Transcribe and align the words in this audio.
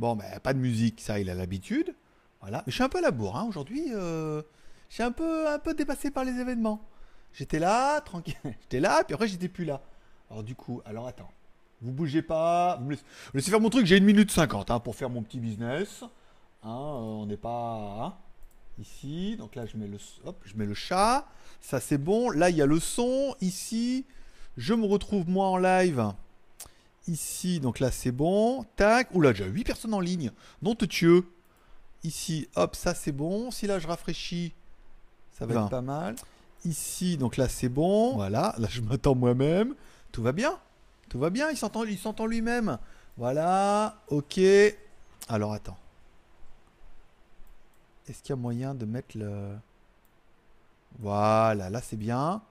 Bon, 0.00 0.16
ben, 0.16 0.40
pas 0.40 0.54
de 0.54 0.58
musique, 0.58 0.98
ça, 1.02 1.20
il 1.20 1.28
a 1.28 1.34
l'habitude. 1.34 1.94
Voilà. 2.40 2.62
Mais 2.66 2.70
je 2.70 2.76
suis 2.76 2.82
un 2.82 2.88
peu 2.88 2.96
à 2.96 3.02
la 3.02 3.10
bourre, 3.10 3.36
hein. 3.36 3.44
Aujourd'hui, 3.46 3.84
euh, 3.92 4.40
je 4.88 4.94
suis 4.94 5.02
un 5.02 5.12
peu, 5.12 5.46
un 5.46 5.58
peu 5.58 5.74
dépassé 5.74 6.10
par 6.10 6.24
les 6.24 6.32
événements. 6.40 6.80
J'étais 7.34 7.58
là, 7.58 8.00
tranquille. 8.00 8.34
J'étais 8.62 8.80
là, 8.80 9.04
puis 9.04 9.12
après, 9.12 9.28
j'étais 9.28 9.48
plus 9.48 9.66
là. 9.66 9.82
Alors, 10.30 10.42
du 10.42 10.54
coup, 10.54 10.80
alors 10.86 11.06
attends. 11.06 11.30
Vous 11.82 11.92
bougez 11.92 12.22
pas. 12.22 12.78
Vous 12.82 12.88
laissez, 13.34 13.50
faire 13.50 13.60
mon 13.60 13.68
truc. 13.68 13.84
J'ai 13.84 13.98
une 13.98 14.06
minute 14.06 14.30
50 14.30 14.70
hein, 14.70 14.80
pour 14.80 14.96
faire 14.96 15.10
mon 15.10 15.22
petit 15.22 15.38
business. 15.38 16.02
Hein, 16.62 16.70
euh, 16.70 17.20
on 17.20 17.26
n'est 17.26 17.36
pas. 17.36 17.98
hein. 18.00 18.14
Ici. 18.78 19.36
Donc 19.36 19.54
là, 19.54 19.66
je 19.66 19.76
mets 19.76 19.86
le, 19.86 19.98
hop, 20.24 20.40
je 20.46 20.56
mets 20.56 20.64
le 20.64 20.72
chat. 20.72 21.26
Ça, 21.60 21.78
c'est 21.78 21.98
bon. 21.98 22.30
Là, 22.30 22.48
il 22.48 22.56
y 22.56 22.62
a 22.62 22.66
le 22.66 22.80
son. 22.80 23.34
Ici. 23.42 24.06
Je 24.56 24.72
me 24.72 24.86
retrouve 24.86 25.28
moi 25.28 25.46
en 25.48 25.58
live. 25.58 26.14
Ici, 27.08 27.60
donc 27.60 27.80
là 27.80 27.90
c'est 27.90 28.12
bon. 28.12 28.64
Tac. 28.76 29.14
Oula, 29.14 29.32
déjà 29.32 29.46
8 29.46 29.64
personnes 29.64 29.94
en 29.94 30.00
ligne. 30.00 30.30
Non 30.62 30.74
te 30.74 30.84
tueux. 30.84 31.26
Ici, 32.04 32.48
hop, 32.56 32.76
ça 32.76 32.94
c'est 32.94 33.12
bon. 33.12 33.50
Si 33.50 33.66
là 33.66 33.78
je 33.78 33.86
rafraîchis, 33.86 34.54
ça 35.32 35.46
va 35.46 35.54
être 35.54 35.70
pas 35.70 35.80
mal. 35.80 36.16
Ici, 36.64 37.16
donc 37.16 37.36
là 37.36 37.48
c'est 37.48 37.68
bon. 37.68 38.14
Voilà, 38.14 38.54
là 38.58 38.68
je 38.70 38.80
m'attends 38.80 39.14
moi-même. 39.14 39.74
Tout 40.12 40.22
va 40.22 40.32
bien. 40.32 40.58
Tout 41.08 41.18
va 41.18 41.30
bien, 41.30 41.50
il 41.50 41.56
s'entend, 41.56 41.84
il 41.84 41.98
s'entend 41.98 42.26
lui-même. 42.26 42.78
Voilà, 43.16 44.02
ok. 44.08 44.40
Alors 45.28 45.52
attends. 45.52 45.76
Est-ce 48.08 48.22
qu'il 48.22 48.30
y 48.30 48.32
a 48.32 48.36
moyen 48.36 48.74
de 48.74 48.84
mettre 48.84 49.16
le. 49.16 49.56
Voilà, 50.98 51.70
là 51.70 51.80
c'est 51.80 51.96
bien. 51.96 52.42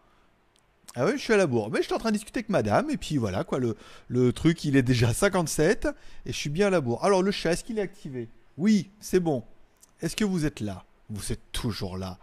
Ah 0.95 1.05
oui, 1.05 1.11
je 1.15 1.17
suis 1.17 1.33
à 1.33 1.37
la 1.37 1.47
bourre. 1.47 1.69
Mais 1.69 1.79
je 1.79 1.83
suis 1.83 1.93
en 1.93 1.99
train 1.99 2.09
de 2.09 2.15
discuter 2.15 2.39
avec 2.39 2.49
madame. 2.49 2.89
Et 2.89 2.97
puis 2.97 3.17
voilà, 3.17 3.43
quoi. 3.43 3.59
Le, 3.59 3.75
le 4.07 4.33
truc, 4.33 4.63
il 4.65 4.75
est 4.75 4.81
déjà 4.81 5.13
57. 5.13 5.87
Et 6.25 6.31
je 6.31 6.37
suis 6.37 6.49
bien 6.49 6.67
à 6.67 6.69
la 6.69 6.81
bourre. 6.81 7.03
Alors, 7.05 7.21
le 7.21 7.31
chat, 7.31 7.51
est-ce 7.51 7.63
qu'il 7.63 7.79
est 7.79 7.83
activé? 7.83 8.27
Oui, 8.57 8.89
c'est 8.99 9.19
bon. 9.19 9.43
Est-ce 10.01 10.15
que 10.15 10.25
vous 10.25 10.45
êtes 10.45 10.59
là? 10.59 10.83
Vous 11.09 11.31
êtes 11.31 11.51
toujours 11.51 11.97
là. 11.97 12.17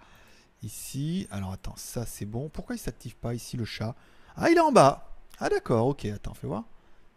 Ici. 0.63 1.29
Alors, 1.31 1.53
attends, 1.53 1.75
ça, 1.77 2.05
c'est 2.07 2.25
bon. 2.27 2.49
Pourquoi 2.49 2.75
il 2.75 2.79
s'active 2.79 3.17
pas 3.17 3.35
ici, 3.35 3.57
le 3.57 3.65
chat? 3.65 3.95
Ah, 4.37 4.51
il 4.51 4.57
est 4.57 4.61
en 4.61 4.73
bas. 4.73 5.11
Ah, 5.39 5.49
d'accord. 5.49 5.87
Ok, 5.87 6.05
attends, 6.07 6.35
fais 6.35 6.47
voir. 6.47 6.65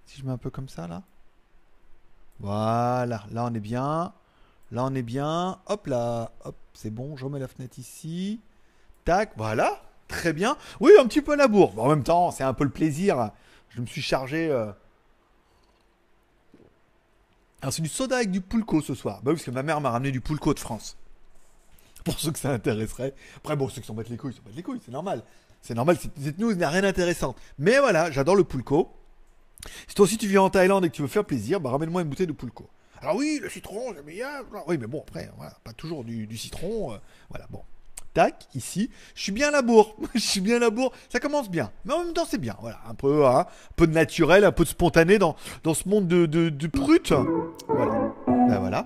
Si 0.06 0.20
je 0.20 0.26
mets 0.26 0.32
un 0.32 0.38
peu 0.38 0.50
comme 0.50 0.70
ça, 0.70 0.88
là. 0.88 1.04
Voilà. 2.40 3.24
Là, 3.32 3.46
on 3.46 3.54
est 3.54 3.60
bien. 3.60 4.14
Là, 4.72 4.86
on 4.86 4.94
est 4.96 5.02
bien. 5.02 5.60
Hop 5.66 5.88
là. 5.88 6.32
Hop, 6.46 6.56
c'est 6.74 6.92
bon. 6.92 7.18
Je 7.18 7.26
remets 7.26 7.40
la 7.40 7.48
fenêtre 7.48 7.80
ici. 7.80 8.40
Tac. 9.04 9.34
Voilà. 9.36 9.82
Très 10.10 10.34
bien. 10.34 10.58
Oui, 10.82 10.92
un 11.00 11.06
petit 11.08 11.22
peu 11.22 11.32
à 11.34 11.36
la 11.38 11.48
bourre. 11.48 11.80
En 11.80 11.88
même 11.88 12.04
temps, 12.04 12.32
c'est 12.32 12.44
un 12.44 12.54
peu 12.54 12.66
le 12.66 12.70
plaisir. 12.72 13.32
Je 13.70 13.80
me 13.80 13.86
suis 13.86 14.02
chargé. 14.02 14.50
euh. 14.52 14.72
Alors, 17.62 17.72
c'est 17.74 17.82
du 17.82 17.90
soda 17.90 18.18
avec 18.18 18.32
du 18.32 18.42
pulco 18.42 18.82
ce 18.82 18.96
soir. 18.96 19.22
Bah 19.24 19.32
parce 19.32 19.44
que 19.44 19.52
ma 19.52 19.64
mère 19.64 19.80
m'a 19.82 19.92
ramené 19.92 20.12
du 20.12 20.20
pulco 20.22 20.54
de 20.54 20.60
France. 20.60 20.98
Pour 22.06 22.20
ceux 22.20 22.32
que 22.32 22.40
ça 22.40 22.52
intéresserait. 22.52 23.14
Après, 23.38 23.56
bon, 23.56 23.70
ceux 23.70 23.82
qui 23.82 23.88
s'en 23.88 23.94
battent 23.94 24.10
les 24.10 24.18
couilles, 24.18 24.34
s'en 24.34 24.42
battent 24.44 24.56
les 24.56 24.64
couilles, 24.64 24.82
c'est 24.84 24.92
normal. 24.92 25.24
C'est 25.62 25.74
normal, 25.76 25.98
cette- 26.00 26.40
news 26.40 26.56
n'a 26.56 26.70
rien 26.70 26.82
d'intéressant. 26.82 27.36
Mais 27.58 27.80
voilà, 27.80 28.10
j'adore 28.12 28.36
le 28.38 28.46
pulco. 28.46 28.92
Si 29.90 29.94
toi 29.94 30.06
aussi 30.06 30.18
tu 30.18 30.28
viens 30.28 30.42
en 30.44 30.50
Thaïlande 30.50 30.86
et 30.86 30.90
que 30.90 30.96
tu 30.96 31.02
veux 31.02 31.10
faire 31.10 31.26
plaisir, 31.26 31.60
bah 31.60 31.70
ramène-moi 31.70 32.02
une 32.02 32.08
bouteille 32.08 32.28
de 32.28 32.32
pulco. 32.32 32.70
Alors 33.02 33.18
oui, 33.18 33.40
le 33.42 33.50
citron, 33.50 33.94
j'aime 33.94 34.06
bien. 34.06 34.30
Oui, 34.68 34.78
mais 34.78 34.88
bon, 34.88 35.02
après, 35.06 35.30
pas 35.66 35.74
toujours 35.74 36.06
du, 36.06 36.26
du 36.28 36.38
citron. 36.38 36.94
euh, 36.94 36.98
voilà, 37.30 37.46
bon. 37.50 37.62
Tac, 38.14 38.48
ici. 38.56 38.90
Je 39.16 39.22
suis 39.22 39.32
bien 39.32 39.50
à 39.50 39.52
la 39.52 39.62
bourre. 39.62 39.96
Je 40.16 40.20
suis 40.20 40.42
bien 40.42 40.58
à 40.58 40.60
la 40.60 40.70
bourre. 40.70 40.92
Ça 41.10 41.20
commence 41.20 41.50
bien. 41.50 41.72
Mais 41.86 41.94
en 41.94 42.04
même 42.04 42.14
temps, 42.14 42.26
c'est 42.30 42.40
bien. 42.40 42.56
Voilà, 42.62 42.80
un 42.90 42.96
peu, 42.96 43.26
hein, 43.26 43.42
un 43.42 43.74
peu 43.76 43.88
de 43.88 43.94
naturel, 43.94 44.44
un 44.44 44.52
peu 44.52 44.64
de 44.64 44.70
spontané 44.70 45.20
dans, 45.20 45.36
dans 45.64 45.74
ce 45.74 45.88
monde 45.88 46.08
de, 46.08 46.26
de, 46.26 46.68
brut. 46.68 47.14
Voilà. 47.68 48.14
Ben 48.28 48.60
voilà. 48.60 48.84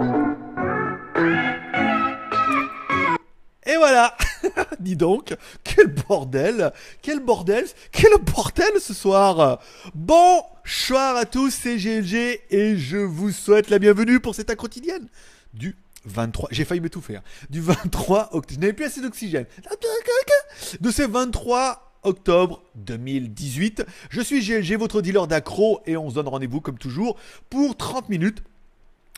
Et 3.65 3.77
voilà 3.77 4.15
Dis 4.79 4.97
donc, 4.97 5.35
quel 5.63 5.87
bordel 5.87 6.73
Quel 7.01 7.19
bordel 7.19 7.65
Quel 7.91 8.11
bordel 8.21 8.73
ce 8.79 8.93
soir 8.93 9.59
Bonsoir 9.95 11.15
à 11.15 11.25
tous, 11.25 11.49
c'est 11.49 11.77
GLG 11.77 12.41
et 12.49 12.75
je 12.75 12.97
vous 12.97 13.31
souhaite 13.31 13.69
la 13.69 13.79
bienvenue 13.79 14.19
pour 14.19 14.35
cette 14.35 14.53
quotidienne 14.55 15.07
du 15.53 15.77
23... 16.05 16.49
J'ai 16.51 16.65
failli 16.65 16.81
m'étouffer. 16.81 17.17
hein. 17.17 17.23
Du 17.49 17.61
23 17.61 18.29
octobre... 18.33 18.53
Je 18.53 18.59
n'avais 18.59 18.73
plus 18.73 18.85
assez 18.85 19.01
d'oxygène. 19.01 19.45
De 20.81 20.91
ce 20.91 21.01
23 21.03 21.93
octobre 22.03 22.63
2018. 22.75 23.85
Je 24.09 24.21
suis 24.21 24.41
GLG, 24.41 24.75
votre 24.77 25.01
dealer 25.01 25.27
d'accro 25.27 25.81
et 25.85 25.97
on 25.97 26.09
se 26.09 26.15
donne 26.15 26.27
rendez-vous 26.27 26.61
comme 26.61 26.77
toujours 26.77 27.17
pour 27.49 27.77
30 27.77 28.09
minutes 28.09 28.43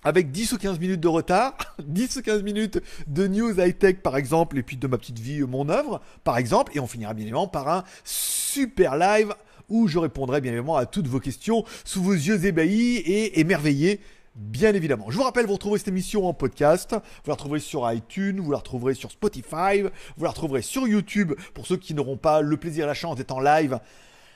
avec 0.03 0.31
10 0.31 0.53
ou 0.53 0.57
15 0.59 0.79
minutes 0.79 1.00
de 1.00 1.07
retard, 1.07 1.57
10 1.84 2.18
ou 2.18 2.22
15 2.22 2.44
minutes 2.44 2.79
de 3.07 3.28
news 3.28 3.59
high-tech 3.59 3.97
par 4.03 4.18
exemple, 4.18 4.57
et 4.59 4.62
puis 4.62 4.78
de 4.78 4.85
ma 4.85 5.00
petite 5.00 5.18
vie, 5.18 5.41
euh, 5.41 5.47
mon 5.47 5.68
œuvre 5.68 6.00
par 6.24 6.38
exemple, 6.38 6.72
et 6.75 6.79
on 6.79 6.85
finira 6.85 7.16
bien 7.16 7.24
évidemment 7.24 7.47
par 7.47 7.68
un 7.69 7.84
super 8.03 8.97
live 8.97 9.34
où 9.68 9.88
je 9.88 9.97
répondrai 9.97 10.41
bien 10.41 10.51
évidemment 10.51 10.75
à 10.78 10.85
toutes 10.85 11.07
vos 11.07 11.19
questions 11.19 11.66
sous 11.84 12.03
vos 12.03 12.13
yeux 12.13 12.45
ébahis 12.45 12.97
et 12.97 13.40
émerveillés. 13.40 14.00
Bien 14.35 14.73
évidemment. 14.73 15.09
Je 15.09 15.16
vous 15.16 15.23
rappelle, 15.23 15.46
vous 15.46 15.53
retrouvez 15.53 15.79
cette 15.79 15.88
émission 15.88 16.28
en 16.28 16.34
podcast. 16.34 16.94
Vous 16.94 17.29
la 17.29 17.35
retrouverez 17.35 17.62
sur 17.62 17.90
iTunes, 17.90 18.41
vous 18.41 18.51
la 18.51 18.57
retrouverez 18.57 18.94
sur 18.94 19.09
Spotify, 19.09 19.81
vous 20.18 20.23
la 20.25 20.29
retrouverez 20.29 20.62
sur 20.62 20.90
YouTube 20.90 21.34
pour 21.53 21.66
ceux 21.66 21.78
qui 21.78 21.94
n'auront 21.94 22.18
pas 22.18 22.41
le 22.41 22.57
plaisir 22.57 22.84
et 22.84 22.88
la 22.88 22.94
chance 22.94 23.16
d'être 23.16 23.31
en 23.31 23.40
live 23.40 23.79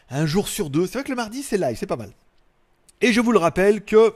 un 0.09 0.25
jour 0.25 0.47
sur 0.47 0.69
deux. 0.69 0.87
C'est 0.87 0.93
vrai 0.93 1.03
que 1.03 1.09
le 1.09 1.17
mardi, 1.17 1.43
c'est 1.43 1.57
live, 1.57 1.75
c'est 1.77 1.85
pas 1.85 1.97
mal. 1.97 2.13
Et 3.01 3.11
je 3.11 3.19
vous 3.19 3.33
le 3.33 3.39
rappelle 3.39 3.83
que 3.83 4.13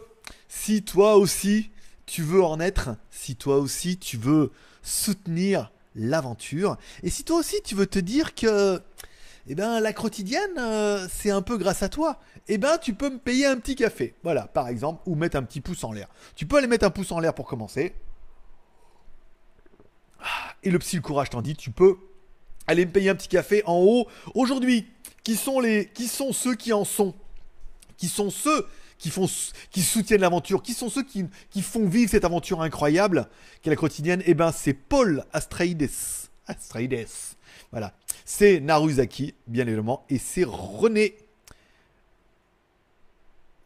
si 0.48 0.84
toi 0.84 1.18
aussi 1.18 1.70
tu 2.06 2.22
veux 2.22 2.44
en 2.44 2.62
être, 2.62 2.96
si 3.12 3.36
toi 3.36 3.58
aussi 3.58 3.98
tu 3.98 4.16
veux 4.16 4.52
soutenir 4.84 5.70
l'aventure, 5.96 6.78
et 7.04 7.10
si 7.10 7.26
toi 7.26 7.38
aussi 7.38 7.62
tu 7.62 7.76
veux 7.76 7.88
te 7.88 8.00
dire 8.00 8.36
que 8.36 8.82
eh 9.48 9.56
ben, 9.56 9.80
la 9.82 9.92
quotidienne, 9.92 10.58
euh, 10.58 11.08
c'est 11.12 11.30
un 11.32 11.42
peu 11.42 11.58
grâce 11.58 11.84
à 11.84 11.90
toi. 11.90 12.20
Eh 12.48 12.58
ben, 12.58 12.78
tu 12.78 12.94
peux 12.94 13.10
me 13.10 13.18
payer 13.18 13.46
un 13.46 13.58
petit 13.58 13.76
café. 13.76 14.16
Voilà, 14.24 14.48
par 14.48 14.70
exemple, 14.70 15.02
ou 15.06 15.16
mettre 15.16 15.36
un 15.38 15.44
petit 15.44 15.60
pouce 15.62 15.84
en 15.84 15.92
l'air. 15.92 16.08
Tu 16.36 16.46
peux 16.46 16.58
aller 16.58 16.68
mettre 16.68 16.86
un 16.86 16.90
pouce 16.90 17.12
en 17.12 17.20
l'air 17.20 17.34
pour 17.34 17.46
commencer. 17.46 17.94
Ah, 20.22 20.56
Et 20.64 20.72
le 20.72 20.80
psy, 20.80 20.96
le 20.96 21.02
courage 21.02 21.30
t'en 21.30 21.42
dit, 21.42 21.56
tu 21.56 21.72
peux 21.72 21.98
aller 22.68 22.86
me 22.86 22.92
payer 22.92 23.10
un 23.10 23.16
petit 23.16 23.28
café 23.28 23.64
en 23.66 23.80
haut. 23.80 24.08
Aujourd'hui, 24.34 24.88
qui 25.24 25.36
sont 25.36 25.62
ceux 26.32 26.56
qui 26.56 26.72
en 26.72 26.86
sont? 26.86 27.14
Qui 27.98 28.08
sont 28.08 28.30
ceux 28.30 28.66
qui 28.98 29.82
soutiennent 29.82 30.22
l'aventure? 30.22 30.64
Qui 30.64 30.74
sont 30.74 30.90
ceux 30.90 31.04
qui, 31.04 31.26
qui 31.50 31.62
font 31.62 31.86
vivre 31.88 32.10
cette 32.10 32.24
aventure 32.24 32.62
incroyable? 32.62 33.28
Qu'est 33.62 33.70
la 33.70 33.76
quotidienne? 33.76 34.24
Eh 34.26 34.34
ben, 34.34 34.54
c'est 34.54 34.74
Paul 34.74 35.26
Astraides. 35.34 35.90
Astraides. 36.48 37.08
Voilà. 37.72 37.94
C'est 38.26 38.60
Naruzaki, 38.60 39.34
bien 39.48 39.68
évidemment, 39.68 40.06
et 40.10 40.18
c'est 40.18 40.46
René 40.46 41.16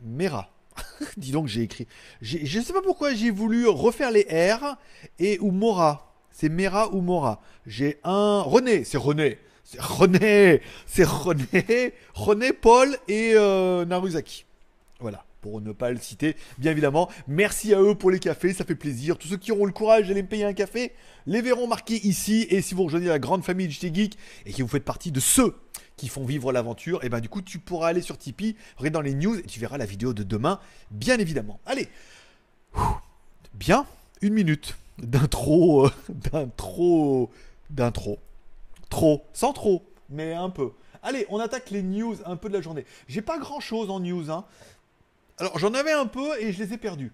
Mera. 0.01 0.49
Dis 1.17 1.31
donc, 1.31 1.47
j'ai 1.47 1.61
écrit. 1.61 1.87
Je 2.21 2.59
ne 2.59 2.63
sais 2.63 2.73
pas 2.73 2.81
pourquoi 2.81 3.13
j'ai 3.13 3.31
voulu 3.31 3.67
refaire 3.67 4.11
les 4.11 4.23
R 4.23 4.77
et 5.19 5.39
ou 5.39 5.51
Mora. 5.51 6.13
C'est 6.31 6.49
Mera 6.49 6.93
ou 6.93 7.01
Mora. 7.01 7.41
J'ai 7.65 7.99
un 8.03 8.41
René, 8.41 8.83
c'est 8.83 8.97
René. 8.97 9.39
C'est 9.63 9.81
René, 9.81 10.61
c'est 10.85 11.03
René, 11.03 11.93
René, 12.13 12.53
Paul 12.53 12.97
et 13.09 13.33
euh, 13.35 13.83
Naruzaki. 13.83 14.45
Voilà, 15.01 15.25
pour 15.47 15.61
ne 15.61 15.71
pas 15.71 15.91
le 15.91 15.97
citer, 15.97 16.35
bien 16.57 16.71
évidemment. 16.71 17.09
Merci 17.27 17.73
à 17.73 17.81
eux 17.81 17.95
pour 17.95 18.11
les 18.11 18.19
cafés, 18.19 18.53
ça 18.53 18.65
fait 18.65 18.75
plaisir. 18.75 19.17
Tous 19.17 19.29
ceux 19.29 19.37
qui 19.37 19.53
auront 19.53 19.65
le 19.65 19.71
courage 19.71 20.09
d'aller 20.09 20.23
me 20.23 20.27
payer 20.27 20.43
un 20.43 20.53
café, 20.53 20.91
les 21.25 21.41
verront 21.41 21.67
marqués 21.67 22.05
ici. 22.05 22.45
Et 22.49 22.61
si 22.61 22.75
vous 22.75 22.83
rejoignez 22.83 23.07
la 23.07 23.17
grande 23.17 23.45
famille 23.45 23.71
JT 23.71 23.93
Geek 23.93 24.17
et 24.45 24.51
que 24.51 24.61
vous 24.61 24.67
faites 24.67 24.83
partie 24.83 25.13
de 25.13 25.21
ceux 25.21 25.55
qui 25.95 26.09
font 26.09 26.25
vivre 26.25 26.51
l'aventure, 26.51 27.01
et 27.05 27.09
ben 27.09 27.21
du 27.21 27.29
coup 27.29 27.41
tu 27.41 27.59
pourras 27.59 27.87
aller 27.87 28.01
sur 28.01 28.17
Tipeee, 28.17 28.57
regarder 28.75 28.89
dans 28.91 29.01
les 29.01 29.13
news 29.13 29.39
et 29.39 29.43
tu 29.43 29.59
verras 29.59 29.77
la 29.77 29.85
vidéo 29.85 30.13
de 30.13 30.23
demain, 30.23 30.59
bien 30.91 31.17
évidemment. 31.17 31.61
Allez, 31.65 31.87
bien, 33.53 33.85
une 34.21 34.33
minute 34.33 34.75
d'intro, 34.97 35.85
euh, 35.85 35.91
d'intro, 36.09 37.31
d'intro, 37.69 38.19
trop, 38.89 39.23
sans 39.31 39.53
trop, 39.53 39.85
mais 40.09 40.33
un 40.33 40.49
peu. 40.49 40.71
Allez, 41.03 41.25
on 41.29 41.39
attaque 41.39 41.71
les 41.71 41.83
news 41.83 42.17
un 42.25 42.35
peu 42.35 42.49
de 42.49 42.53
la 42.53 42.61
journée. 42.61 42.85
J'ai 43.07 43.21
pas 43.21 43.39
grand 43.39 43.59
chose 43.59 43.89
en 43.89 43.99
news, 43.99 44.29
hein. 44.29 44.45
Alors 45.37 45.57
j'en 45.59 45.73
avais 45.73 45.91
un 45.91 46.07
peu 46.07 46.39
et 46.39 46.51
je 46.51 46.63
les 46.63 46.73
ai 46.73 46.77
perdus. 46.77 47.11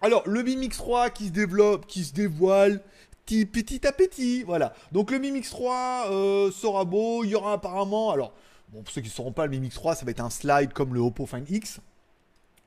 Alors 0.00 0.22
le 0.26 0.42
Mi 0.42 0.56
Mix 0.56 0.76
3 0.78 1.10
qui 1.10 1.26
se 1.26 1.32
développe, 1.32 1.86
qui 1.86 2.04
se 2.04 2.12
dévoile 2.12 2.82
petit, 3.26 3.86
à 3.86 3.92
petit, 3.92 4.42
voilà. 4.42 4.74
Donc 4.90 5.10
le 5.10 5.18
Mi 5.18 5.30
Mix 5.30 5.50
3 5.50 6.06
euh, 6.10 6.50
sera 6.50 6.84
beau, 6.84 7.24
il 7.24 7.30
y 7.30 7.34
aura 7.34 7.54
apparemment, 7.54 8.10
alors 8.10 8.32
bon 8.72 8.82
pour 8.82 8.92
ceux 8.92 9.00
qui 9.00 9.08
ne 9.08 9.12
sauront 9.12 9.32
pas, 9.32 9.46
le 9.46 9.52
Mi 9.52 9.60
Mix 9.60 9.74
3 9.74 9.94
ça 9.94 10.04
va 10.04 10.10
être 10.10 10.20
un 10.20 10.30
slide 10.30 10.72
comme 10.72 10.94
le 10.94 11.00
Oppo 11.00 11.26
Find 11.26 11.48
X, 11.48 11.80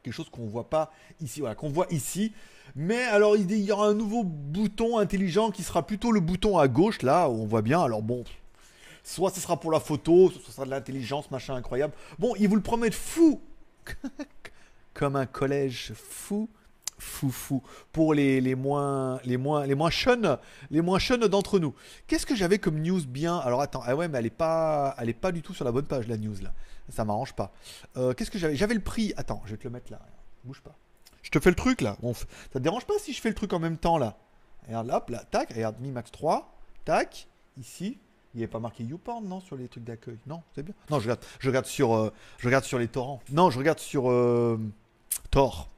quelque 0.04 0.14
chose 0.14 0.30
qu'on 0.30 0.46
voit 0.46 0.70
pas 0.70 0.92
ici, 1.22 1.40
voilà, 1.40 1.56
qu'on 1.56 1.70
voit 1.70 1.88
ici. 1.90 2.32
Mais 2.76 3.04
alors 3.04 3.36
il 3.38 3.52
y 3.52 3.72
aura 3.72 3.88
un 3.88 3.94
nouveau 3.94 4.24
bouton 4.24 4.98
intelligent 4.98 5.52
qui 5.52 5.64
sera 5.64 5.86
plutôt 5.86 6.12
le 6.12 6.20
bouton 6.20 6.58
à 6.58 6.68
gauche 6.68 7.02
là, 7.02 7.30
où 7.30 7.42
on 7.42 7.46
voit 7.46 7.62
bien. 7.62 7.82
Alors 7.82 8.02
bon, 8.02 8.24
soit 9.04 9.32
ce 9.32 9.40
sera 9.40 9.60
pour 9.60 9.72
la 9.72 9.80
photo, 9.80 10.30
soit 10.32 10.42
ce 10.46 10.52
sera 10.52 10.66
de 10.66 10.72
l'intelligence, 10.72 11.32
machin 11.32 11.56
incroyable. 11.56 11.94
Bon, 12.18 12.34
ils 12.38 12.48
vous 12.48 12.56
le 12.56 12.62
promettent 12.62 12.94
fou, 12.96 13.42
comme 14.95 15.15
un 15.15 15.27
collège 15.27 15.94
fou. 15.94 16.50
Fou 16.97 17.30
fou 17.30 17.62
pour 17.92 18.13
les, 18.13 18.39
les 18.39 18.56
moins 18.56 19.19
les 19.25 19.36
moins 19.36 19.65
les 19.65 19.75
moins 19.75 19.89
jeunes 19.89 20.38
les 20.71 20.80
moins 20.80 20.97
d'entre 21.30 21.59
nous. 21.59 21.75
Qu'est-ce 22.07 22.25
que 22.25 22.36
j'avais 22.36 22.57
comme 22.57 22.80
news 22.81 23.06
bien? 23.06 23.38
Alors 23.39 23.59
attends, 23.59 23.81
ah 23.86 23.97
ouais 23.97 24.07
mais 24.07 24.18
elle 24.18 24.27
est 24.27 24.30
pas 24.30 24.95
elle 24.97 25.09
est 25.09 25.13
pas 25.13 25.33
du 25.33 25.42
tout 25.42 25.53
sur 25.53 25.65
la 25.65 25.74
bonne 25.74 25.88
page 25.88 26.07
la 26.07 26.15
news 26.15 26.38
là. 26.42 26.53
Ça 26.88 27.03
m'arrange 27.03 27.33
pas. 27.33 27.51
Euh, 27.97 28.13
qu'est-ce 28.13 28.31
que 28.31 28.38
j'avais? 28.38 28.56
J'avais 28.56 28.75
le 28.75 28.80
prix. 28.80 29.13
Attends, 29.18 29.42
je 29.44 29.51
vais 29.51 29.57
te 29.57 29.65
le 29.65 29.71
mettre 29.71 29.92
là. 29.92 30.00
Bouge 30.45 30.62
pas. 30.62 30.77
Je 31.21 31.31
te 31.31 31.39
fais 31.41 31.50
le 31.50 31.56
truc 31.57 31.81
là. 31.81 31.98
Bon, 32.01 32.13
ça 32.13 32.25
te 32.53 32.59
dérange 32.59 32.86
pas 32.86 32.94
si 32.98 33.12
je 33.12 33.19
fais 33.19 33.30
le 33.30 33.36
truc 33.36 33.51
en 33.51 33.59
même 33.59 33.77
temps 33.77 33.98
là? 33.98 34.18
Regarde 34.68 34.88
là, 34.88 35.06
là, 35.09 35.24
tac, 35.30 35.53
regarde 35.53 35.80
Mi 35.80 35.91
Max 35.91 36.12
3, 36.12 36.56
tac, 36.86 37.27
ici. 37.57 38.00
Il 38.33 38.39
n'y 38.39 38.44
avait 38.44 38.51
pas 38.51 38.59
marqué 38.59 38.83
YouPorn, 38.83 39.25
non, 39.25 39.39
sur 39.39 39.56
les 39.56 39.68
trucs 39.68 39.83
d'accueil? 39.83 40.18
Non, 40.27 40.44
c'est 40.53 40.63
bien. 40.63 40.74
Non, 40.89 41.00
je 41.00 41.06
regarde, 41.06 41.24
je 41.39 41.48
regarde 41.48 41.65
sur, 41.65 41.95
euh, 41.95 42.12
je 42.38 42.48
regarde 42.48 42.65
sur 42.65 42.77
les 42.77 42.88
torrents. 42.88 43.21
Non, 43.31 43.50
je 43.50 43.57
regarde 43.57 43.80
sur 43.80 44.12
euh, 44.12 44.59
Tor. 45.31 45.69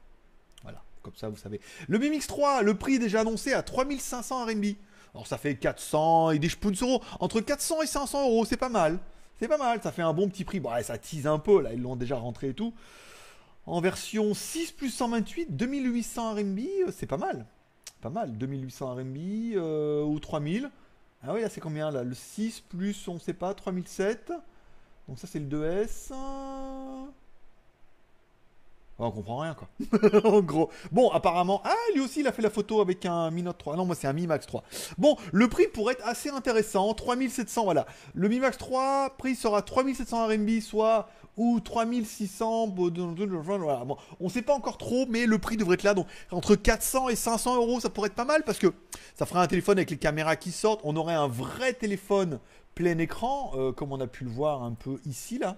Voilà, 0.64 0.82
comme 1.02 1.16
ça, 1.16 1.30
vous 1.30 1.38
savez. 1.38 1.60
Le 1.88 1.98
Mi 2.00 2.10
Mix 2.10 2.28
3, 2.28 2.62
le 2.62 2.76
prix 2.76 2.96
est 2.96 3.00
déjà 3.00 3.22
annoncé 3.22 3.54
à 3.54 3.64
3500 3.64 4.46
RMB. 4.46 4.66
Alors, 5.14 5.28
ça 5.28 5.38
fait 5.38 5.56
400 5.56 6.32
et 6.32 6.40
des 6.40 6.50
euros. 6.82 7.02
Entre 7.20 7.42
400 7.42 7.82
et 7.82 7.88
500 7.88 8.24
euros, 8.30 8.46
c'est 8.46 8.58
pas 8.58 8.70
mal. 8.70 9.00
C'est 9.40 9.48
pas 9.48 9.58
mal, 9.58 9.82
ça 9.82 9.92
fait 9.92 10.02
un 10.02 10.14
bon 10.14 10.30
petit 10.30 10.44
prix. 10.44 10.60
Bon, 10.60 10.72
ça 10.82 10.98
tease 10.98 11.28
un 11.28 11.40
peu, 11.40 11.62
là, 11.62 11.74
ils 11.74 11.82
l'ont 11.82 11.96
déjà 11.96 12.18
rentré 12.18 12.50
et 12.50 12.54
tout. 12.54 12.74
En 13.68 13.82
version 13.82 14.34
6 14.34 14.72
plus 14.72 14.90
128, 14.90 15.56
2800 15.56 16.36
RMB, 16.36 16.60
c'est 16.92 17.06
pas 17.06 17.18
mal. 17.18 17.46
Pas 18.02 18.10
mal, 18.10 18.38
2800 18.38 18.96
RMB 18.96 19.18
euh, 19.56 20.04
ou 20.04 20.20
3000. 20.20 20.70
Ah 21.24 21.34
oui, 21.34 21.42
là 21.42 21.50
c'est 21.50 21.60
combien 21.60 21.92
là? 21.92 22.04
Le 22.04 22.14
6 22.14 22.62
plus, 22.62 23.08
on 23.08 23.20
sait 23.20 23.34
pas, 23.34 23.54
3007. 23.54 24.32
Donc 25.08 25.20
ça 25.20 25.28
c'est 25.28 25.40
le 25.40 25.48
2S. 25.48 26.14
On 29.00 29.12
comprend 29.12 29.40
rien 29.40 29.54
quoi. 29.56 29.70
en 30.24 30.42
gros. 30.42 30.70
Bon, 30.92 31.10
apparemment. 31.12 31.62
Ah, 31.64 31.76
lui 31.94 32.02
aussi 32.02 32.22
il 32.22 32.28
a 32.28 32.32
fait 32.32 32.42
la 32.42 32.50
photo 32.50 32.82
avec 32.82 33.06
un 33.06 33.30
Mi 33.30 33.44
Note 33.44 33.58
3. 33.58 33.76
Non, 33.76 33.86
moi 33.86 33.96
c'est 33.96 34.08
un 34.08 34.14
Mi 34.14 34.26
Max 34.26 34.48
3. 34.48 34.64
Bon, 34.98 35.16
le 35.32 35.48
prix 35.48 35.68
pourrait 35.68 35.94
être 35.94 36.08
assez 36.08 36.30
intéressant. 36.30 36.94
3700, 36.94 37.64
voilà. 37.64 37.86
Le 38.16 38.28
Mi 38.28 38.40
Max 38.40 38.58
3, 38.58 39.16
prix 39.18 39.36
sera 39.36 39.62
3700 39.62 40.28
RMB, 40.28 40.60
soit 40.62 41.10
ou 41.38 41.60
3600. 41.60 42.74
Voilà. 42.76 43.86
Bon, 43.86 43.98
on 44.20 44.30
sait 44.30 44.42
pas 44.42 44.54
encore 44.54 44.78
trop, 44.78 45.06
mais 45.08 45.28
le 45.28 45.38
prix 45.38 45.58
devrait 45.58 45.76
être 45.76 45.84
là. 45.84 45.94
Donc 45.94 46.08
entre 46.32 46.56
400 46.56 47.10
et 47.10 47.16
500 47.16 47.56
euros, 47.56 47.80
ça 47.80 47.90
pourrait 47.90 48.08
être 48.08 48.16
pas 48.16 48.26
mal 48.26 48.44
parce 48.44 48.58
que 48.58 48.74
ça 49.16 49.26
ferait 49.26 49.40
un 49.40 49.48
téléphone 49.48 49.78
avec 49.78 49.92
les 49.92 49.98
caméras 49.98 50.36
qui 50.36 50.52
sortent. 50.52 50.82
On 50.84 50.96
aurait 50.96 51.14
un 51.14 51.28
vrai 51.28 51.74
téléphone 51.74 52.40
plein 52.74 52.98
écran, 52.98 53.52
euh, 53.56 53.72
comme 53.72 53.92
on 53.92 54.00
a 54.00 54.08
pu 54.08 54.24
le 54.24 54.30
voir 54.32 54.64
un 54.64 54.74
peu 54.74 55.00
ici 55.06 55.38
là. 55.38 55.58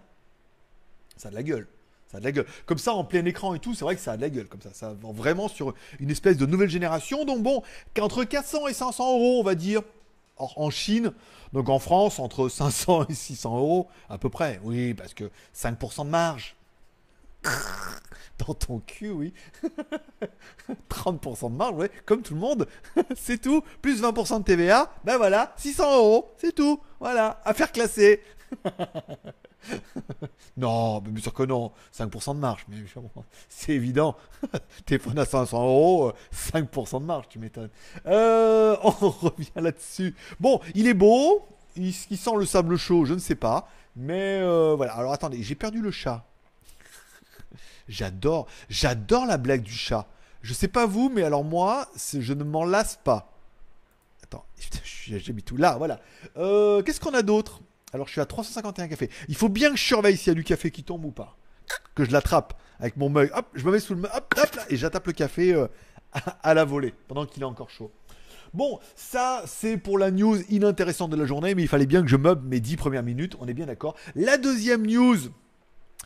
Ça 1.16 1.30
de 1.30 1.36
la 1.36 1.44
gueule. 1.44 1.68
Ça 2.12 2.18
a 2.18 2.20
de 2.20 2.26
la 2.26 2.32
gueule. 2.32 2.48
Comme 2.66 2.80
ça, 2.80 2.94
en 2.94 3.04
plein 3.04 3.24
écran 3.26 3.54
et 3.54 3.60
tout, 3.60 3.76
c'est 3.76 3.86
vrai 3.86 3.96
que 3.96 4.02
ça 4.02 4.14
a 4.14 4.18
de 4.18 4.22
la 4.22 4.30
gueule. 4.30 4.48
Comme 4.48 4.62
ça, 4.62 4.74
ça 4.74 4.94
va 4.94 5.12
vraiment 5.12 5.48
sur 5.48 5.74
une 6.00 6.10
espèce 6.10 6.38
de 6.38 6.46
nouvelle 6.46 6.70
génération. 6.70 7.24
Donc 7.24 7.44
bon, 7.44 7.62
qu'entre 7.94 8.24
400 8.24 8.68
et 8.68 8.74
500 8.74 9.14
euros, 9.14 9.40
on 9.40 9.44
va 9.44 9.56
dire, 9.56 9.82
en 10.38 10.70
Chine, 10.70 11.12
donc 11.54 11.70
en 11.70 11.80
France, 11.80 12.20
entre 12.20 12.50
500 12.50 13.08
et 13.10 13.14
600 13.14 13.58
euros, 13.58 13.88
à 14.10 14.18
peu 14.18 14.30
près. 14.30 14.60
Oui, 14.64 14.94
parce 14.94 15.14
que 15.14 15.30
5% 15.56 16.06
de 16.06 16.10
marge. 16.10 16.56
Dans 18.48 18.54
ton 18.54 18.80
cul, 18.80 19.10
oui. 19.10 19.34
30% 20.90 21.52
de 21.52 21.58
marge, 21.58 21.74
oui, 21.78 21.88
comme 22.06 22.22
tout 22.22 22.34
le 22.34 22.40
monde. 22.40 22.68
c'est 23.16 23.42
tout. 23.42 23.62
Plus 23.82 24.02
20% 24.02 24.40
de 24.40 24.44
TVA, 24.44 24.92
ben 25.04 25.18
voilà, 25.18 25.54
600 25.58 25.98
euros, 25.98 26.32
c'est 26.38 26.56
tout. 26.56 26.80
Voilà, 27.00 27.42
affaire 27.44 27.72
classée. 27.72 28.22
non, 30.58 31.00
bien 31.00 31.22
sûr 31.22 31.34
que 31.34 31.44
non. 31.44 31.72
5% 31.96 32.36
de 32.36 32.40
marge. 32.40 32.66
Mais 32.70 32.78
c'est 33.50 33.74
évident. 33.74 34.16
Téléphone 34.86 35.20
à 35.20 35.26
500 35.26 35.62
euros, 35.62 36.14
5% 36.34 37.02
de 37.02 37.06
marge, 37.06 37.28
tu 37.30 37.40
m'étonnes. 37.40 37.70
Euh, 38.06 38.76
on 38.84 38.90
revient 39.10 39.50
là-dessus. 39.56 40.16
Bon, 40.40 40.60
il 40.76 40.88
est 40.88 40.94
beau. 40.94 41.48
Il, 41.76 41.94
sent 41.94 42.36
le 42.38 42.46
sable 42.46 42.78
chaud, 42.78 43.06
je 43.06 43.14
ne 43.14 43.20
sais 43.20 43.36
pas. 43.36 43.70
Mais 43.96 44.40
euh, 44.42 44.74
voilà. 44.76 44.94
Alors 44.94 45.14
attendez, 45.14 45.42
j'ai 45.44 45.56
perdu 45.56 45.82
le 45.82 45.92
chat. 45.92 46.26
j'adore, 47.88 48.48
j'adore 48.70 49.26
la 49.26 49.38
blague 49.38 49.62
du 49.62 49.74
chat. 49.74 50.08
Je 50.42 50.54
sais 50.54 50.68
pas 50.68 50.86
vous, 50.86 51.10
mais 51.10 51.24
alors 51.24 51.44
moi, 51.44 51.88
je 52.14 52.34
ne 52.34 52.44
m'en 52.44 52.66
lasse 52.66 53.00
pas. 53.04 53.34
Attends, 54.24 54.46
j'ai 54.94 55.34
mis 55.34 55.44
tout 55.44 55.58
là, 55.58 55.78
voilà. 55.78 56.00
Euh, 56.38 56.82
qu'est-ce 56.82 57.00
qu'on 57.00 57.14
a 57.14 57.22
d'autre? 57.22 57.62
Alors 57.94 58.08
je 58.08 58.14
suis 58.14 58.22
à 58.22 58.26
351 58.26 58.88
cafés. 58.88 59.10
Il 59.28 59.36
faut 59.36 59.50
bien 59.50 59.72
que 59.72 59.78
je 59.78 59.84
surveille 59.84 60.18
s'il 60.18 60.28
y 60.28 60.32
a 60.32 60.36
du 60.36 60.44
café 60.44 60.72
qui 60.72 60.84
tombe 60.84 61.06
ou 61.06 61.12
pas. 61.12 61.38
Que 61.96 62.04
je 62.06 62.12
l'attrape 62.12 62.60
avec 62.80 62.98
mon 62.98 63.10
mug. 63.10 63.32
Hop, 63.36 63.48
je 63.54 63.66
me 63.66 63.72
mets 63.72 63.80
sous 63.80 63.94
le 63.94 64.02
mug. 64.02 64.12
Hop, 64.16 64.34
hop, 64.38 64.60
et 64.70 64.78
j'attape 64.78 65.08
le 65.08 65.14
café 65.14 65.54
euh, 65.54 65.68
à, 66.44 66.54
la 66.54 66.66
volée 66.66 66.94
pendant 67.08 67.26
qu'il 67.26 67.44
est 67.44 67.46
encore 67.46 67.70
chaud. 67.70 67.92
Bon, 68.54 68.80
ça 68.96 69.44
c'est 69.46 69.78
pour 69.78 70.00
la 70.00 70.10
news 70.10 70.38
inintéressante 70.50 71.12
de 71.12 71.16
la 71.16 71.26
journée, 71.26 71.54
mais 71.54 71.62
il 71.62 71.68
fallait 71.68 71.86
bien 71.86 72.02
que 72.02 72.08
je 72.08 72.16
meuble 72.16 72.48
mes 72.48 72.60
10 72.60 72.78
premières 72.78 73.04
minutes, 73.04 73.36
on 73.40 73.48
est 73.48 73.54
bien 73.54 73.68
d'accord. 73.68 73.96
La 74.16 74.38
deuxième 74.38 74.88
news, 74.88 75.18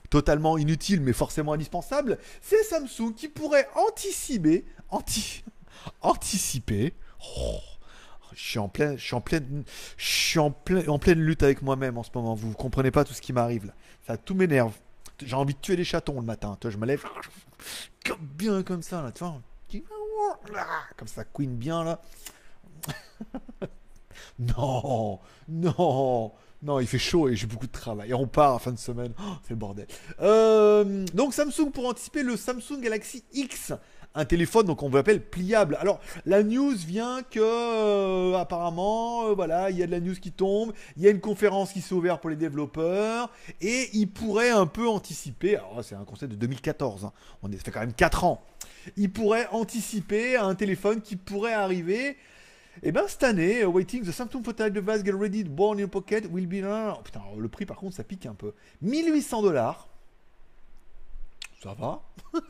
totalement 0.09 0.57
inutile 0.57 0.99
mais 0.99 1.13
forcément 1.13 1.53
indispensable, 1.53 2.17
c'est 2.41 2.63
Samsung 2.63 3.13
qui 3.15 3.29
pourrait 3.29 3.69
anticiper, 3.75 4.65
anti, 4.89 5.45
anticiper, 6.01 6.93
oh, 7.37 7.59
je 8.35 8.41
suis 8.41 8.59
en 8.59 8.69
pleine, 8.69 8.97
je 8.97 9.03
suis 9.03 9.15
en 9.15 9.21
pleine, 9.21 9.63
je 9.97 10.05
suis 10.05 10.39
en 10.39 10.55
en 10.87 10.99
pleine 10.99 11.19
lutte 11.19 11.43
avec 11.43 11.61
moi-même 11.61 11.97
en 11.97 12.03
ce 12.03 12.09
moment. 12.13 12.35
Vous 12.35 12.53
comprenez 12.53 12.91
pas 12.91 13.03
tout 13.03 13.13
ce 13.13 13.21
qui 13.21 13.33
m'arrive 13.33 13.65
là. 13.65 13.73
Ça 14.05 14.17
tout 14.17 14.35
m'énerve. 14.35 14.73
J'ai 15.23 15.35
envie 15.35 15.53
de 15.53 15.59
tuer 15.59 15.75
des 15.75 15.85
chatons 15.85 16.15
le 16.15 16.25
matin. 16.25 16.57
Toi, 16.59 16.71
je 16.71 16.77
me 16.77 16.85
lève 16.85 17.03
bien 18.19 18.63
comme 18.63 18.81
ça 18.81 19.11
tu 19.13 19.23
vois. 19.23 19.41
Comme 20.97 21.07
ça, 21.07 21.23
Queen 21.23 21.55
bien 21.55 21.83
là. 21.83 22.01
non, 24.39 25.19
non, 25.47 26.31
non, 26.61 26.79
il 26.79 26.87
fait 26.87 26.99
chaud 26.99 27.29
et 27.29 27.35
j'ai 27.35 27.47
beaucoup 27.47 27.67
de 27.67 27.71
travail. 27.71 28.09
Et 28.09 28.13
on 28.13 28.27
part 28.27 28.55
en 28.55 28.59
fin 28.59 28.71
de 28.71 28.79
semaine. 28.79 29.13
Oh, 29.19 29.33
c'est 29.43 29.51
le 29.51 29.55
bordel. 29.55 29.87
Euh, 30.21 31.05
donc 31.13 31.33
Samsung 31.33 31.71
pour 31.73 31.87
anticiper 31.87 32.23
le 32.23 32.37
Samsung 32.37 32.81
Galaxy 32.81 33.23
X 33.33 33.73
un 34.15 34.25
téléphone, 34.25 34.65
donc 34.65 34.83
on 34.83 34.89
l'appelle 34.89 35.21
pliable. 35.21 35.77
Alors 35.79 35.99
la 36.25 36.43
news 36.43 36.75
vient 36.75 37.23
que 37.23 37.39
euh, 37.39 38.37
apparemment, 38.37 39.27
euh, 39.27 39.33
voilà, 39.33 39.69
il 39.71 39.77
y 39.77 39.83
a 39.83 39.87
de 39.87 39.91
la 39.91 39.99
news 39.99 40.15
qui 40.15 40.31
tombe, 40.31 40.73
il 40.97 41.03
y 41.03 41.07
a 41.07 41.09
une 41.09 41.19
conférence 41.19 41.73
qui 41.73 41.81
s'est 41.81 41.95
ouverte 41.95 42.21
pour 42.21 42.29
les 42.29 42.35
développeurs 42.35 43.29
et 43.61 43.89
il 43.93 44.07
pourrait 44.07 44.51
un 44.51 44.67
peu 44.67 44.87
anticiper. 44.87 45.55
Alors 45.55 45.83
c'est 45.83 45.95
un 45.95 46.05
concept 46.05 46.31
de 46.31 46.37
2014, 46.37 47.05
hein, 47.05 47.13
on 47.41 47.51
est, 47.51 47.57
ça 47.57 47.63
fait 47.63 47.71
quand 47.71 47.79
même 47.79 47.93
4 47.93 48.23
ans. 48.23 48.43
Il 48.97 49.11
pourrait 49.11 49.47
anticiper 49.51 50.35
un 50.37 50.55
téléphone 50.55 51.01
qui 51.01 51.15
pourrait 51.15 51.53
arriver. 51.53 52.17
Et 52.81 52.87
eh 52.87 52.91
ben 52.91 53.03
cette 53.07 53.23
année, 53.23 53.61
euh, 53.61 53.67
waiting 53.67 54.03
the 54.03 54.11
Samsung 54.11 54.43
Photo 54.43 54.67
device 54.67 55.05
get 55.05 55.13
ready, 55.13 55.43
born 55.43 55.79
in 55.79 55.87
pocket 55.87 56.25
will 56.31 56.47
be. 56.47 56.63
Oh, 56.65 56.99
putain, 57.03 57.21
le 57.37 57.47
prix 57.47 57.65
par 57.65 57.77
contre 57.77 57.95
ça 57.95 58.03
pique 58.03 58.25
un 58.25 58.33
peu. 58.33 58.53
1800 58.81 59.43
dollars. 59.43 59.87
Ça 61.61 61.73
va. 61.75 62.01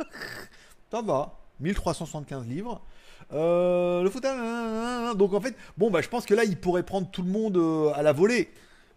ça 0.92 1.02
va. 1.02 1.43
1375 1.64 2.46
livres. 2.46 2.82
Euh, 3.32 4.04
le 4.04 4.10
fauteuil, 4.10 4.38
donc 5.16 5.34
en 5.34 5.42
fait, 5.42 5.56
bon 5.78 5.90
bah 5.90 6.02
je 6.02 6.10
pense 6.10 6.26
que 6.26 6.34
là 6.34 6.44
il 6.44 6.58
pourrait 6.58 6.84
prendre 6.84 7.10
tout 7.10 7.24
le 7.24 7.30
monde 7.30 7.58
euh, 7.58 7.92
à 7.96 8.04
la 8.04 8.12
volée, 8.12 8.52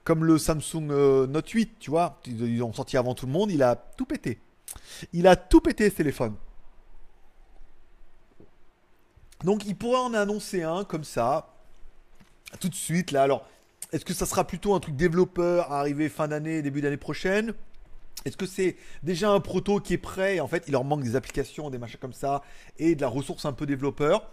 comme 0.05 0.25
le 0.25 0.37
Samsung 0.37 0.91
euh, 0.91 1.27
Note 1.27 1.49
8, 1.49 1.79
tu 1.79 1.91
vois, 1.91 2.21
ils 2.27 2.63
ont 2.63 2.73
sorti 2.73 2.97
avant 2.97 3.15
tout 3.15 3.27
le 3.27 3.33
monde, 3.33 3.51
il 3.51 3.63
a 3.63 3.77
tout 3.77 4.05
pété, 4.05 4.41
il 5.13 5.27
a 5.27 5.37
tout 5.37 5.61
pété 5.61 5.89
ce 5.89 5.95
téléphone. 5.95 6.35
Donc 9.45 9.65
il 9.65 9.77
pourrait 9.77 10.01
en 10.01 10.13
annoncer 10.13 10.65
un 10.65 10.85
comme 10.85 11.05
ça, 11.05 11.55
tout 12.59 12.69
de 12.69 12.75
suite 12.75 13.13
là. 13.13 13.23
Alors, 13.23 13.47
est-ce 13.93 14.05
que 14.05 14.13
ça 14.15 14.27
sera 14.27 14.45
plutôt 14.45 14.75
un 14.75 14.81
truc 14.81 14.97
développeur 14.97 15.73
à 15.73 15.79
arriver 15.81 16.09
fin 16.09 16.27
d'année, 16.27 16.63
début 16.63 16.81
d'année 16.81 16.97
prochaine? 16.97 17.55
Est-ce 18.27 18.37
que 18.37 18.45
c'est 18.45 18.77
déjà 19.05 19.31
un 19.31 19.39
proto 19.39 19.79
qui 19.79 19.95
est 19.95 19.99
prêt 19.99 20.41
en 20.41 20.49
fait 20.49 20.65
il 20.67 20.73
leur 20.73 20.83
manque 20.83 21.05
des 21.05 21.15
applications, 21.15 21.71
des 21.71 21.79
machins 21.79 22.01
comme 22.01 22.13
ça 22.13 22.43
et 22.77 22.97
de 22.97 23.01
la 23.01 23.09
ressource 23.09 23.45
un 23.45 23.53
peu 23.53 23.67
développeur? 23.67 24.29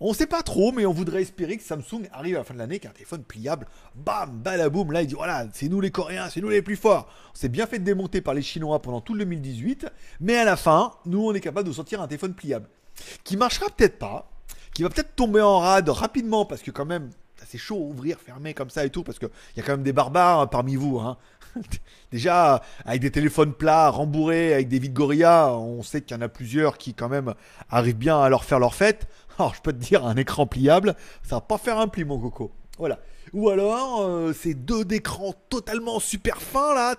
On 0.00 0.12
sait 0.12 0.26
pas 0.26 0.42
trop, 0.42 0.72
mais 0.72 0.84
on 0.84 0.92
voudrait 0.92 1.22
espérer 1.22 1.56
que 1.56 1.62
Samsung 1.62 2.08
arrive 2.12 2.34
à 2.34 2.38
la 2.38 2.44
fin 2.44 2.54
de 2.54 2.58
l'année 2.58 2.74
avec 2.74 2.86
un 2.86 2.90
téléphone 2.90 3.22
pliable. 3.22 3.68
Bam, 3.94 4.30
balaboum. 4.42 4.90
Là 4.90 5.02
il 5.02 5.06
dit 5.06 5.14
voilà, 5.14 5.46
c'est 5.52 5.68
nous 5.68 5.80
les 5.80 5.92
Coréens, 5.92 6.28
c'est 6.28 6.40
nous 6.40 6.48
les 6.48 6.60
plus 6.60 6.74
forts. 6.74 7.08
On 7.32 7.36
s'est 7.36 7.48
bien 7.48 7.66
fait 7.66 7.78
démonter 7.78 8.20
par 8.20 8.34
les 8.34 8.42
Chinois 8.42 8.82
pendant 8.82 9.00
tout 9.00 9.14
le 9.14 9.20
2018, 9.20 9.86
mais 10.20 10.36
à 10.36 10.44
la 10.44 10.56
fin, 10.56 10.92
nous 11.04 11.24
on 11.24 11.32
est 11.32 11.40
capable 11.40 11.68
de 11.68 11.72
sortir 11.72 12.02
un 12.02 12.08
téléphone 12.08 12.34
pliable 12.34 12.68
qui 13.22 13.36
marchera 13.36 13.66
peut-être 13.70 13.98
pas, 13.98 14.28
qui 14.74 14.82
va 14.82 14.88
peut-être 14.88 15.14
tomber 15.14 15.40
en 15.40 15.60
rade 15.60 15.88
rapidement 15.88 16.46
parce 16.46 16.62
que 16.62 16.72
quand 16.72 16.84
même 16.84 17.10
c'est 17.56 17.62
chaud 17.62 17.78
ouvrir, 17.78 18.18
fermer 18.18 18.52
comme 18.52 18.70
ça 18.70 18.84
et 18.84 18.90
tout, 18.90 19.02
parce 19.02 19.18
qu'il 19.18 19.30
y 19.56 19.60
a 19.60 19.62
quand 19.62 19.72
même 19.72 19.82
des 19.82 19.92
barbares 19.92 20.40
hein, 20.40 20.46
parmi 20.46 20.76
vous. 20.76 20.98
Hein. 20.98 21.16
Déjà, 22.12 22.62
avec 22.84 23.00
des 23.00 23.10
téléphones 23.10 23.54
plats, 23.54 23.88
rembourrés, 23.88 24.52
avec 24.52 24.68
des 24.68 24.78
vides 24.78 24.92
Gorilla, 24.92 25.52
on 25.54 25.82
sait 25.82 26.02
qu'il 26.02 26.14
y 26.16 26.18
en 26.18 26.22
a 26.22 26.28
plusieurs 26.28 26.76
qui 26.76 26.92
quand 26.92 27.08
même 27.08 27.34
arrivent 27.70 27.96
bien 27.96 28.20
à 28.20 28.28
leur 28.28 28.44
faire 28.44 28.58
leur 28.58 28.74
fête. 28.74 29.08
Alors 29.38 29.54
je 29.54 29.62
peux 29.62 29.72
te 29.72 29.78
dire, 29.78 30.04
un 30.04 30.16
écran 30.16 30.46
pliable, 30.46 30.94
ça 31.22 31.36
va 31.36 31.40
pas 31.40 31.58
faire 31.58 31.78
un 31.78 31.88
pli 31.88 32.04
mon 32.04 32.18
coco. 32.18 32.52
Voilà. 32.78 32.98
Ou 33.32 33.48
alors, 33.48 34.02
euh, 34.02 34.32
ces 34.32 34.54
deux 34.54 34.84
d'écran 34.84 35.34
totalement 35.48 35.98
super 35.98 36.42
fins 36.42 36.74
là, 36.74 36.94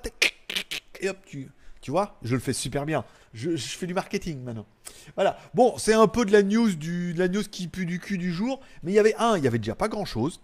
et 1.00 1.10
hop, 1.10 1.18
tu, 1.26 1.52
tu 1.82 1.92
vois, 1.92 2.18
je 2.24 2.34
le 2.34 2.42
fais 2.42 2.54
super 2.54 2.86
bien. 2.86 3.06
Je, 3.34 3.56
je 3.56 3.78
fais 3.78 3.86
du 3.86 3.94
marketing 3.94 4.44
maintenant. 4.44 4.66
Voilà. 5.16 5.38
Bon, 5.54 5.78
c'est 5.78 5.94
un 5.94 6.08
peu 6.08 6.26
de 6.26 6.32
la 6.32 6.44
news 6.44 6.74
du, 6.74 7.14
de 7.14 7.20
la 7.20 7.28
news 7.28 7.44
qui 7.44 7.68
pue 7.68 7.86
du 7.86 8.00
cul 8.00 8.18
du 8.18 8.32
jour, 8.34 8.60
mais 8.84 8.92
il 8.92 8.96
y 8.96 9.00
avait 9.00 9.16
un, 9.18 9.38
il 9.38 9.44
y 9.44 9.48
avait 9.48 9.60
déjà 9.60 9.76
pas 9.76 9.88
grand 9.88 10.06
chose, 10.06 10.42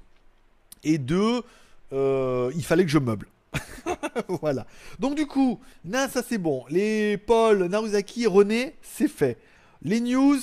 et 0.83 0.97
deux, 0.97 1.43
euh, 1.91 2.51
il 2.55 2.63
fallait 2.63 2.85
que 2.85 2.91
je 2.91 2.99
meuble. 2.99 3.27
voilà. 4.41 4.65
Donc 4.99 5.15
du 5.15 5.25
coup, 5.27 5.59
na 5.85 6.09
ça 6.09 6.21
c'est 6.27 6.37
bon. 6.37 6.65
Les 6.69 7.17
Paul, 7.17 7.65
Naruzaki, 7.65 8.27
René, 8.27 8.75
c'est 8.81 9.07
fait. 9.07 9.37
Les 9.83 9.99
news, 9.99 10.39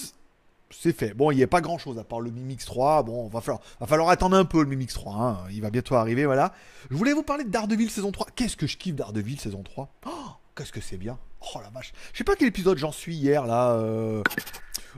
c'est 0.71 0.97
fait. 0.97 1.15
Bon, 1.15 1.31
il 1.31 1.37
n'y 1.37 1.43
a 1.43 1.49
pas 1.49 1.61
grand 1.61 1.79
chose 1.79 1.99
à 1.99 2.05
part 2.05 2.21
le 2.21 2.31
Mimix 2.31 2.65
3. 2.65 3.03
Bon, 3.03 3.27
va 3.29 3.41
falloir, 3.41 3.61
va 3.81 3.87
falloir 3.87 4.11
attendre 4.11 4.37
un 4.37 4.45
peu 4.45 4.61
le 4.63 4.69
Mimix 4.69 4.95
3. 4.95 5.15
hein. 5.15 5.39
Il 5.51 5.63
va 5.63 5.71
bientôt 5.71 5.97
arriver, 5.97 6.27
voilà. 6.27 6.53
Je 6.91 6.97
voulais 6.97 7.13
vous 7.13 7.23
parler 7.23 7.45
de 7.45 7.51
Daredevil 7.51 7.91
saison 7.91 8.13
3. 8.13 8.29
Qu'est-ce 8.37 8.57
que 8.57 8.67
je 8.67 8.77
kiffe 8.77 8.95
Daredevil 8.95 9.41
saison 9.41 9.63
3 9.63 9.93
oh, 10.07 10.11
Qu'est-ce 10.55 10.73
que 10.73 10.81
c'est 10.81 10.99
bien 10.99 11.19
Oh 11.55 11.59
la 11.63 11.71
vache. 11.71 11.93
Je 12.13 12.19
sais 12.19 12.25
pas 12.25 12.37
quel 12.37 12.49
épisode 12.49 12.77
j'en 12.79 12.93
suis 12.93 13.17
hier, 13.17 13.47
là. 13.47 13.73
euh, 13.73 14.23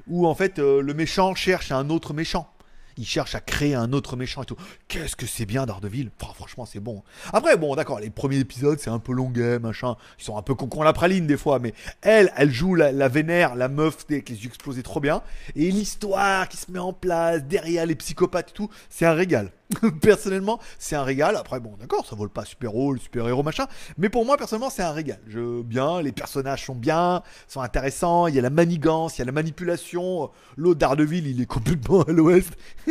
où 0.09 0.27
en 0.27 0.35
fait 0.35 0.59
euh, 0.59 0.81
le 0.83 0.95
méchant 0.95 1.35
cherche 1.35 1.73
un 1.73 1.89
autre 1.91 2.15
méchant. 2.15 2.52
Il 2.97 3.07
cherche 3.07 3.35
à 3.35 3.41
créer 3.41 3.75
un 3.75 3.93
autre 3.93 4.17
méchant 4.17 4.43
et 4.43 4.47
tout. 4.47 4.57
Qu'est-ce 4.89 5.17
que 5.17 5.27
c'est 5.27 5.47
bien 5.47 5.67
Daredevil? 5.67 6.11
Enfin, 6.21 6.33
Franchement, 6.35 6.67
c'est 6.67 6.81
bon. 6.81 7.03
Après, 7.33 7.57
bon, 7.57 7.77
d'accord, 7.77 8.01
les 8.01 8.11
premiers 8.11 8.39
épisodes, 8.39 8.79
c'est 8.81 8.91
un 8.91 8.99
peu 8.99 9.13
longuet, 9.13 9.59
machin. 9.59 9.97
Ils 10.19 10.25
sont 10.25 10.37
un 10.37 10.43
peu 10.43 10.55
con 10.55 10.83
la 10.83 10.93
praline 10.93 11.27
des 11.27 11.37
fois, 11.37 11.59
mais 11.61 11.73
elle, 12.01 12.33
elle 12.37 12.51
joue 12.51 12.75
la, 12.75 12.91
la 12.91 13.09
vénère, 13.09 13.55
la 13.55 13.69
meuf 13.69 14.05
avec 14.11 14.29
les 14.29 14.37
yeux 14.37 14.49
explosés 14.49 14.83
trop 14.83 15.01
bien. 15.01 15.23
Et 15.55 15.71
l'histoire 15.71 16.49
qui 16.49 16.57
se 16.57 16.71
met 16.71 16.79
en 16.79 16.93
place 16.93 17.45
derrière 17.45 17.87
les 17.87 17.95
psychopathes 17.95 18.51
et 18.51 18.55
tout, 18.55 18.71
c'est 18.91 19.07
un 19.07 19.15
régal. 19.15 19.53
personnellement, 20.01 20.59
c'est 20.79 20.97
un 20.97 21.03
régal. 21.03 21.37
Après, 21.37 21.61
bon, 21.61 21.77
d'accord, 21.81 22.07
ça 22.07 22.17
vole 22.17 22.31
pas 22.31 22.45
super-héros, 22.45 22.93
le 22.95 22.99
super-héros, 22.99 23.43
machin. 23.43 23.67
Mais 23.99 24.09
pour 24.09 24.25
moi, 24.25 24.37
personnellement, 24.37 24.71
c'est 24.71 24.83
un 24.83 24.93
régal. 24.93 25.21
Je, 25.29 25.63
bien, 25.63 26.03
les 26.03 26.13
personnages 26.13 26.65
sont 26.67 26.75
bien, 26.75 27.23
sont 27.49 27.61
intéressants. 27.61 28.27
Il 28.27 28.35
y 28.35 28.39
a 28.39 28.43
la 28.43 28.51
manigance, 28.51 29.17
il 29.19 29.21
y 29.21 29.23
a 29.23 29.27
la 29.27 29.33
manipulation. 29.33 30.31
L'autre 30.57 30.79
Daredevil, 30.81 31.27
il 31.27 31.41
est 31.41 31.47
complètement 31.47 32.03
à 32.03 32.13
l'ouest. 32.13 32.51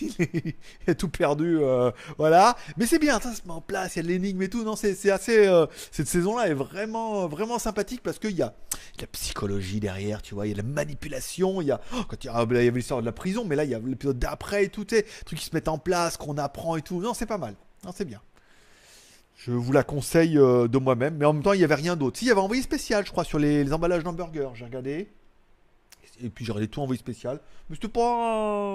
il, 0.00 0.14
est- 0.18 0.56
il 0.86 0.90
a 0.90 0.94
tout 0.94 1.08
perdu, 1.08 1.58
euh, 1.60 1.90
voilà. 2.18 2.56
Mais 2.76 2.86
c'est 2.86 2.98
bien, 2.98 3.20
ça 3.20 3.32
se 3.34 3.42
met 3.46 3.52
en 3.52 3.60
place, 3.60 3.96
il 3.96 4.02
y 4.04 4.06
a 4.06 4.08
l'énigme 4.08 4.42
et 4.42 4.48
tout. 4.48 4.64
Non, 4.64 4.76
c'est 4.76 5.10
assez. 5.10 5.46
euh, 5.46 5.66
cette 5.90 6.08
saison-là 6.08 6.48
est 6.48 6.54
vraiment, 6.54 7.26
vraiment 7.28 7.58
sympathique 7.58 8.02
parce 8.02 8.18
qu'il 8.18 8.36
y 8.36 8.42
a, 8.42 8.54
il 8.96 9.00
y 9.00 9.04
a 9.04 9.06
psychologie 9.08 9.80
derrière, 9.80 10.22
tu 10.22 10.34
vois. 10.34 10.46
Il 10.46 10.50
y 10.50 10.54
a 10.54 10.56
la 10.56 10.62
manipulation, 10.62 11.60
il 11.60 11.68
y 11.68 11.70
a. 11.70 11.80
oh, 11.94 12.02
quand 12.08 12.22
il 12.24 12.26
y 12.26 12.30
a- 12.30 12.46
il 12.50 12.54
y 12.64 12.68
avait 12.68 12.70
l'histoire 12.78 13.00
de 13.00 13.06
la 13.06 13.12
prison, 13.12 13.44
mais 13.44 13.56
là, 13.56 13.64
il 13.64 13.70
y 13.70 13.74
a 13.74 13.78
l'épisode 13.78 14.18
d'après 14.18 14.64
et 14.64 14.68
tout, 14.68 14.84
tu 14.84 14.96
sais, 14.96 15.06
trucs 15.24 15.38
qui 15.38 15.44
se 15.46 15.54
mettent 15.54 15.68
en 15.70 15.78
place, 15.78 16.16
qu'on 16.16 16.36
apprend 16.38 16.76
et 16.76 16.82
tout. 16.82 17.00
Non, 17.00 17.14
c'est 17.14 17.26
pas 17.26 17.38
mal. 17.38 17.54
Non, 17.84 17.92
c'est 17.94 18.04
bien. 18.04 18.20
Je 19.36 19.52
vous 19.52 19.72
la 19.72 19.82
conseille 19.82 20.36
euh, 20.36 20.68
de 20.68 20.76
moi-même, 20.78 21.16
mais 21.16 21.24
en 21.24 21.32
même 21.32 21.42
temps, 21.42 21.54
il 21.54 21.58
n'y 21.58 21.64
avait 21.64 21.74
rien 21.74 21.96
d'autre. 21.96 22.18
Si, 22.18 22.26
il 22.26 22.28
y 22.28 22.30
avait 22.30 22.40
envoyé 22.40 22.62
spécial, 22.62 23.06
je 23.06 23.10
crois, 23.10 23.24
sur 23.24 23.38
les, 23.38 23.72
emballages 23.72 24.04
d'hamburgers. 24.04 24.50
J'ai 24.54 24.64
regardé. 24.66 25.08
Et 26.22 26.28
puis 26.28 26.44
j'ai 26.44 26.52
regardé 26.52 26.68
tout 26.68 26.82
envoyé 26.82 26.98
spécial. 26.98 27.40
Mais 27.70 27.76
c'était 27.76 27.88
pas. 27.88 28.00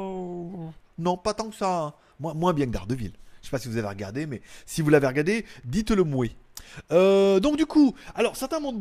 euh, 0.07 0.67
Non, 0.97 1.17
pas 1.17 1.35
tant 1.35 1.49
que 1.49 1.55
ça. 1.55 1.83
hein. 1.83 1.93
Moins, 2.19 2.33
moins 2.33 2.53
bien 2.53 2.65
que 2.65 2.71
Daredevil. 2.71 3.11
Je 3.41 3.47
sais 3.47 3.51
pas 3.51 3.59
si 3.59 3.67
vous 3.67 3.77
avez 3.77 3.87
regardé, 3.87 4.25
mais 4.25 4.41
si 4.65 4.81
vous 4.81 4.89
l'avez 4.89 5.05
regardé, 5.05 5.45
dites-le 5.65 6.03
moi. 6.03 6.25
Euh, 6.91 7.39
donc 7.39 7.57
du 7.57 7.67
coup, 7.67 7.93
alors 8.15 8.35
certains 8.35 8.59
m'ont 8.59 8.73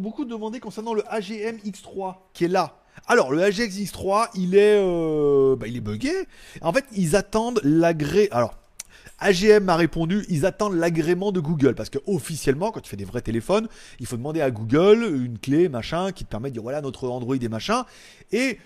beaucoup 0.00 0.24
demandé 0.24 0.60
concernant 0.60 0.94
le 0.94 1.02
AGM 1.12 1.56
X3 1.58 2.14
qui 2.32 2.44
est 2.46 2.48
là. 2.48 2.80
Alors 3.06 3.32
le 3.32 3.42
AGX 3.42 3.68
X3, 3.68 4.28
il 4.34 4.56
est, 4.56 4.78
euh, 4.78 5.56
bah, 5.56 5.66
il 5.66 5.76
est. 5.76 6.28
En 6.62 6.72
fait, 6.72 6.84
ils 6.92 7.16
attendent 7.16 7.60
l'agré. 7.62 8.28
Alors 8.30 8.54
AGM 9.20 9.64
m'a 9.64 9.76
répondu, 9.76 10.24
ils 10.28 10.46
attendent 10.46 10.74
l'agrément 10.74 11.32
de 11.32 11.40
Google 11.40 11.74
parce 11.74 11.90
que 11.90 11.98
officiellement, 12.06 12.70
quand 12.70 12.80
tu 12.80 12.90
fais 12.90 12.96
des 12.96 13.04
vrais 13.04 13.20
téléphones, 13.20 13.68
il 13.98 14.06
faut 14.06 14.16
demander 14.16 14.40
à 14.40 14.50
Google 14.50 15.04
une 15.24 15.38
clé 15.38 15.68
machin 15.68 16.12
qui 16.12 16.24
te 16.24 16.30
permet 16.30 16.50
de 16.50 16.54
dire 16.54 16.62
voilà 16.62 16.80
notre 16.80 17.08
Android 17.08 17.36
et 17.36 17.48
machin. 17.48 17.84
Et 18.32 18.58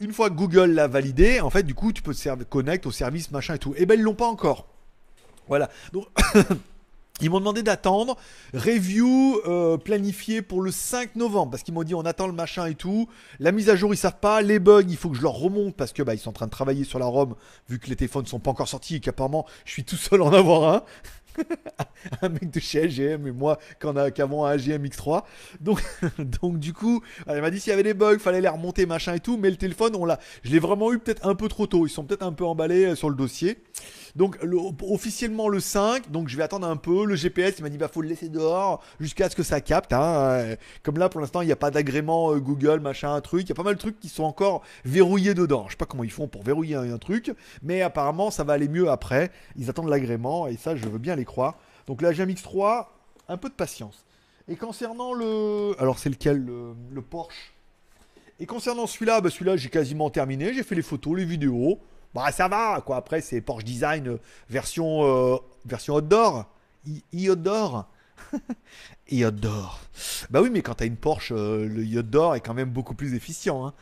une 0.00 0.12
fois 0.12 0.30
que 0.30 0.34
Google 0.34 0.72
l'a 0.72 0.88
validé, 0.88 1.40
en 1.40 1.50
fait, 1.50 1.62
du 1.62 1.74
coup, 1.74 1.92
tu 1.92 2.02
peux 2.02 2.14
te 2.14 2.42
connecter 2.44 2.88
au 2.88 2.92
service 2.92 3.30
machin 3.30 3.54
et 3.54 3.58
tout. 3.58 3.74
Et 3.76 3.86
ben 3.86 3.98
ils 3.98 4.02
l'ont 4.02 4.14
pas 4.14 4.26
encore. 4.26 4.66
Voilà. 5.48 5.70
Donc 5.92 6.06
Ils 7.20 7.30
m'ont 7.30 7.38
demandé 7.38 7.62
d'attendre. 7.62 8.16
Review 8.54 9.40
euh, 9.46 9.76
planifié 9.76 10.42
pour 10.42 10.62
le 10.62 10.72
5 10.72 11.14
novembre. 11.14 11.52
Parce 11.52 11.62
qu'ils 11.62 11.74
m'ont 11.74 11.84
dit 11.84 11.94
on 11.94 12.02
attend 12.02 12.26
le 12.26 12.32
machin 12.32 12.66
et 12.66 12.74
tout. 12.74 13.08
La 13.38 13.52
mise 13.52 13.70
à 13.70 13.76
jour, 13.76 13.94
ils 13.94 13.96
savent 13.96 14.18
pas. 14.20 14.42
Les 14.42 14.58
bugs, 14.58 14.82
il 14.88 14.96
faut 14.96 15.10
que 15.10 15.16
je 15.16 15.22
leur 15.22 15.34
remonte 15.34 15.76
parce 15.76 15.92
que 15.92 16.02
bah, 16.02 16.14
ils 16.14 16.18
sont 16.18 16.30
en 16.30 16.34
train 16.34 16.46
de 16.46 16.50
travailler 16.50 16.82
sur 16.82 16.98
la 16.98 17.06
ROM 17.06 17.36
vu 17.68 17.78
que 17.78 17.88
les 17.88 17.96
téléphones 17.96 18.26
sont 18.26 18.40
pas 18.40 18.50
encore 18.50 18.68
sortis 18.68 18.96
et 18.96 19.00
qu'apparemment 19.00 19.46
je 19.64 19.72
suis 19.72 19.84
tout 19.84 19.96
seul 19.96 20.22
en 20.22 20.32
avoir 20.32 20.74
un. 20.74 20.82
un 22.22 22.28
mec 22.28 22.50
de 22.50 22.60
chez 22.60 22.82
AGM 22.82 23.26
et 23.26 23.32
moi 23.32 23.58
qu'avant 23.80 24.44
un 24.44 24.50
AGM 24.52 24.84
X3. 24.84 25.22
Donc, 25.60 25.82
donc 26.18 26.58
du 26.58 26.72
coup, 26.72 27.02
elle 27.26 27.40
m'a 27.40 27.50
dit 27.50 27.60
s'il 27.60 27.70
y 27.70 27.74
avait 27.74 27.82
des 27.82 27.94
bugs, 27.94 28.18
fallait 28.18 28.40
les 28.40 28.48
remonter 28.48 28.86
machin 28.86 29.14
et 29.14 29.20
tout. 29.20 29.36
Mais 29.36 29.50
le 29.50 29.56
téléphone, 29.56 29.94
on 29.96 30.04
l'a, 30.04 30.18
je 30.42 30.50
l'ai 30.50 30.58
vraiment 30.58 30.92
eu 30.92 30.98
peut-être 30.98 31.26
un 31.26 31.34
peu 31.34 31.48
trop 31.48 31.66
tôt. 31.66 31.86
Ils 31.86 31.90
sont 31.90 32.04
peut-être 32.04 32.22
un 32.22 32.32
peu 32.32 32.44
emballés 32.44 32.86
euh, 32.86 32.94
sur 32.94 33.10
le 33.10 33.16
dossier. 33.16 33.58
Donc 34.16 34.40
le- 34.42 34.58
officiellement 34.88 35.48
le 35.48 35.58
5, 35.58 36.10
donc 36.12 36.28
je 36.28 36.36
vais 36.36 36.44
attendre 36.44 36.68
un 36.68 36.76
peu. 36.76 37.04
Le 37.04 37.16
GPS, 37.16 37.56
il 37.58 37.62
m'a 37.62 37.68
dit 37.68 37.78
bah 37.78 37.88
faut 37.88 38.00
le 38.00 38.08
laisser 38.08 38.28
dehors 38.28 38.80
jusqu'à 39.00 39.28
ce 39.28 39.34
que 39.34 39.42
ça 39.42 39.60
capte. 39.60 39.92
hein. 39.92 40.02
Euh, 40.02 40.56
Comme 40.84 40.98
là 40.98 41.08
pour 41.08 41.20
l'instant 41.20 41.40
il 41.42 41.46
n'y 41.46 41.52
a 41.52 41.56
pas 41.56 41.72
d'agrément 41.72 42.32
euh, 42.32 42.38
Google 42.38 42.78
machin 42.80 43.12
un 43.12 43.20
truc. 43.20 43.42
Il 43.42 43.48
y 43.48 43.52
a 43.52 43.56
pas 43.56 43.64
mal 43.64 43.74
de 43.74 43.80
trucs 43.80 43.98
qui 43.98 44.08
sont 44.08 44.22
encore 44.22 44.62
verrouillés 44.84 45.34
dedans. 45.34 45.64
Je 45.66 45.72
sais 45.72 45.76
pas 45.76 45.86
comment 45.86 46.04
ils 46.04 46.12
font 46.12 46.28
pour 46.28 46.44
verrouiller 46.44 46.76
un, 46.76 46.98
truc, 46.98 47.32
mais 47.62 47.82
apparemment 47.82 48.30
ça 48.30 48.44
va 48.44 48.52
aller 48.52 48.68
mieux 48.68 48.88
après. 48.88 49.32
Ils 49.56 49.68
attendent 49.68 49.88
l'agrément 49.88 50.46
et 50.46 50.56
ça 50.56 50.76
je 50.76 50.86
veux 50.88 50.98
bien 50.98 51.16
les 51.16 51.24
croire. 51.24 51.58
Donc 51.88 52.00
la 52.00 52.12
GMX 52.12 52.40
3, 52.42 52.92
un 53.28 53.36
peu 53.36 53.48
de 53.48 53.54
patience. 53.54 54.04
Et 54.46 54.54
concernant 54.54 55.12
le, 55.12 55.74
alors 55.80 55.98
c'est 55.98 56.08
lequel 56.10 56.38
le, 56.44 56.74
le 56.92 57.02
Porsche? 57.02 57.52
Et 58.38 58.46
concernant 58.46 58.86
celui-là, 58.86 59.20
bah 59.20 59.30
celui-là 59.30 59.56
j'ai 59.56 59.70
quasiment 59.70 60.08
terminé. 60.10 60.54
J'ai 60.54 60.62
fait 60.62 60.74
les 60.76 60.82
photos, 60.82 61.16
les 61.16 61.24
vidéos. 61.24 61.80
Bah 62.14 62.30
ça 62.32 62.48
va 62.48 62.80
quoi. 62.80 62.96
Après 62.96 63.20
c'est 63.20 63.40
Porsche 63.40 63.64
Design 63.64 64.08
euh, 64.08 64.18
version 64.48 65.04
euh, 65.04 65.36
version 65.66 65.94
outdoor, 65.96 66.46
I- 66.86 67.02
e-outdoor, 67.14 67.88
e-outdoor. 69.12 69.80
Bah 70.30 70.40
oui 70.40 70.50
mais 70.50 70.62
quand 70.62 70.74
t'as 70.74 70.86
une 70.86 70.96
Porsche, 70.96 71.32
euh, 71.32 71.66
le 71.66 71.82
e-outdoor 71.82 72.36
est 72.36 72.40
quand 72.40 72.54
même 72.54 72.70
beaucoup 72.70 72.94
plus 72.94 73.14
efficient. 73.14 73.66
Hein. 73.66 73.74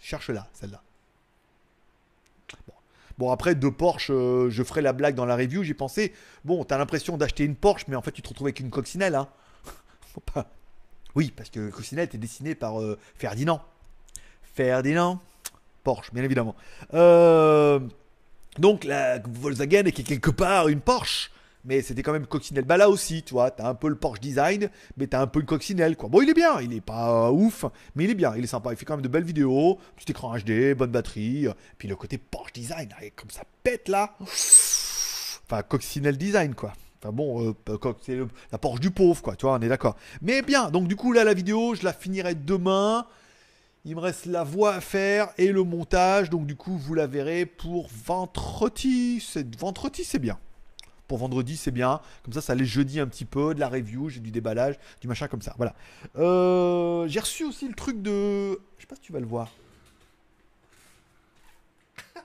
Cherche 0.00 0.30
là, 0.30 0.48
celle-là. 0.52 0.82
Bon. 3.16 3.30
Après 3.30 3.54
de 3.54 3.68
Porsche, 3.68 4.08
je 4.08 4.62
ferai 4.64 4.82
la 4.82 4.92
blague 4.92 5.14
dans 5.14 5.24
la 5.24 5.36
review. 5.36 5.62
J'ai 5.62 5.72
pensé, 5.74 6.12
bon 6.44 6.64
t'as 6.64 6.78
l'impression 6.78 7.16
d'acheter 7.16 7.44
une 7.44 7.54
Porsche, 7.54 7.84
mais 7.86 7.94
en 7.94 8.02
fait 8.02 8.10
tu 8.10 8.20
te 8.22 8.28
retrouves 8.28 8.48
avec 8.48 8.58
une 8.60 8.70
coccinelle. 8.70 9.14
Hein. 9.14 9.28
Oui, 11.16 11.32
parce 11.36 11.48
que 11.48 11.70
Coccinelle 11.70 12.06
était 12.06 12.18
dessiné 12.18 12.56
par 12.56 12.74
Ferdinand. 13.14 13.62
Ferdinand 14.42 15.20
Porsche, 15.84 16.12
bien 16.12 16.24
évidemment. 16.24 16.56
Euh, 16.94 17.78
donc 18.58 18.84
la 18.84 19.18
Volkswagen 19.20 19.84
est 19.86 19.92
quelque 19.92 20.30
part 20.30 20.66
une 20.68 20.80
Porsche. 20.80 21.30
Mais 21.66 21.80
c'était 21.80 22.02
quand 22.02 22.12
même 22.12 22.26
coccinelle. 22.26 22.64
Bah 22.66 22.76
là 22.76 22.90
aussi, 22.90 23.22
tu 23.22 23.32
vois, 23.32 23.50
t'as 23.50 23.66
un 23.66 23.74
peu 23.74 23.88
le 23.88 23.94
Porsche 23.94 24.20
design, 24.20 24.68
mais 24.98 25.06
t'as 25.06 25.22
un 25.22 25.26
peu 25.26 25.40
une 25.40 25.46
coccinelle, 25.46 25.96
quoi. 25.96 26.10
Bon, 26.10 26.20
il 26.20 26.28
est 26.28 26.34
bien, 26.34 26.60
il 26.60 26.74
est 26.74 26.82
pas 26.82 27.28
euh, 27.28 27.30
ouf, 27.30 27.64
mais 27.94 28.04
il 28.04 28.10
est 28.10 28.14
bien, 28.14 28.34
il 28.36 28.44
est 28.44 28.46
sympa. 28.46 28.70
Il 28.72 28.76
fait 28.76 28.84
quand 28.84 28.96
même 28.96 29.02
de 29.02 29.08
belles 29.08 29.24
vidéos, 29.24 29.78
petit 29.96 30.10
écran 30.10 30.36
HD, 30.36 30.74
bonne 30.76 30.90
batterie. 30.90 31.46
Puis 31.78 31.88
le 31.88 31.96
côté 31.96 32.18
Porsche 32.18 32.52
design, 32.52 32.90
comme 33.16 33.30
ça 33.30 33.44
pète 33.62 33.88
là. 33.88 34.14
Enfin, 34.20 35.62
coccinelle 35.62 36.18
design, 36.18 36.54
quoi. 36.54 36.74
Enfin 37.02 37.12
bon, 37.12 37.48
euh, 37.68 37.78
c'est 38.02 38.14
le- 38.16 38.28
la 38.52 38.58
Porsche 38.58 38.80
du 38.80 38.90
pauvre, 38.90 39.22
quoi, 39.22 39.34
tu 39.34 39.46
vois, 39.46 39.54
on 39.56 39.60
est 39.62 39.68
d'accord. 39.68 39.96
Mais 40.20 40.42
bien, 40.42 40.70
donc 40.70 40.86
du 40.86 40.96
coup, 40.96 41.12
là, 41.12 41.24
la 41.24 41.32
vidéo, 41.34 41.74
je 41.74 41.82
la 41.84 41.94
finirai 41.94 42.34
demain. 42.34 43.06
Il 43.86 43.96
me 43.96 44.00
reste 44.00 44.24
la 44.24 44.44
voix 44.44 44.74
à 44.74 44.80
faire 44.80 45.28
et 45.36 45.52
le 45.52 45.62
montage. 45.62 46.30
Donc 46.30 46.46
du 46.46 46.56
coup, 46.56 46.76
vous 46.76 46.94
la 46.94 47.06
verrez 47.06 47.44
pour 47.44 47.88
vendredi. 47.88 49.22
Vendredi, 49.58 50.04
c'est 50.04 50.18
bien. 50.18 50.38
Pour 51.06 51.18
vendredi, 51.18 51.58
c'est 51.58 51.70
bien. 51.70 52.00
Comme 52.22 52.32
ça, 52.32 52.40
ça 52.40 52.54
laisse 52.54 52.68
jeudi 52.68 52.98
un 52.98 53.06
petit 53.06 53.26
peu 53.26 53.54
de 53.54 53.60
la 53.60 53.68
review, 53.68 54.08
j'ai 54.08 54.20
du 54.20 54.30
déballage, 54.30 54.76
du 55.02 55.08
machin 55.08 55.28
comme 55.28 55.42
ça. 55.42 55.54
Voilà. 55.58 55.74
Euh, 56.16 57.06
j'ai 57.08 57.20
reçu 57.20 57.44
aussi 57.44 57.68
le 57.68 57.74
truc 57.74 58.00
de. 58.00 58.58
Je 58.76 58.80
sais 58.80 58.86
pas 58.86 58.96
si 58.96 59.02
tu 59.02 59.12
vas 59.12 59.20
le 59.20 59.26
voir. 59.26 59.50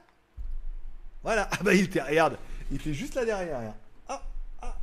Voilà. 1.24 1.50
Ah 1.52 1.58
bah 1.62 1.74
il 1.74 1.84
était. 1.84 2.02
Regarde. 2.02 2.38
Il 2.72 2.78
était 2.78 2.94
juste 2.94 3.16
là 3.16 3.26
derrière. 3.26 3.74
ah, 4.08 4.24
ah, 4.62 4.78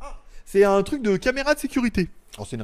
ah. 0.00 0.22
C'est 0.46 0.64
un 0.64 0.82
truc 0.82 1.02
de 1.02 1.18
caméra 1.18 1.54
de 1.54 1.60
sécurité. 1.60 2.08
C'est 2.38 2.56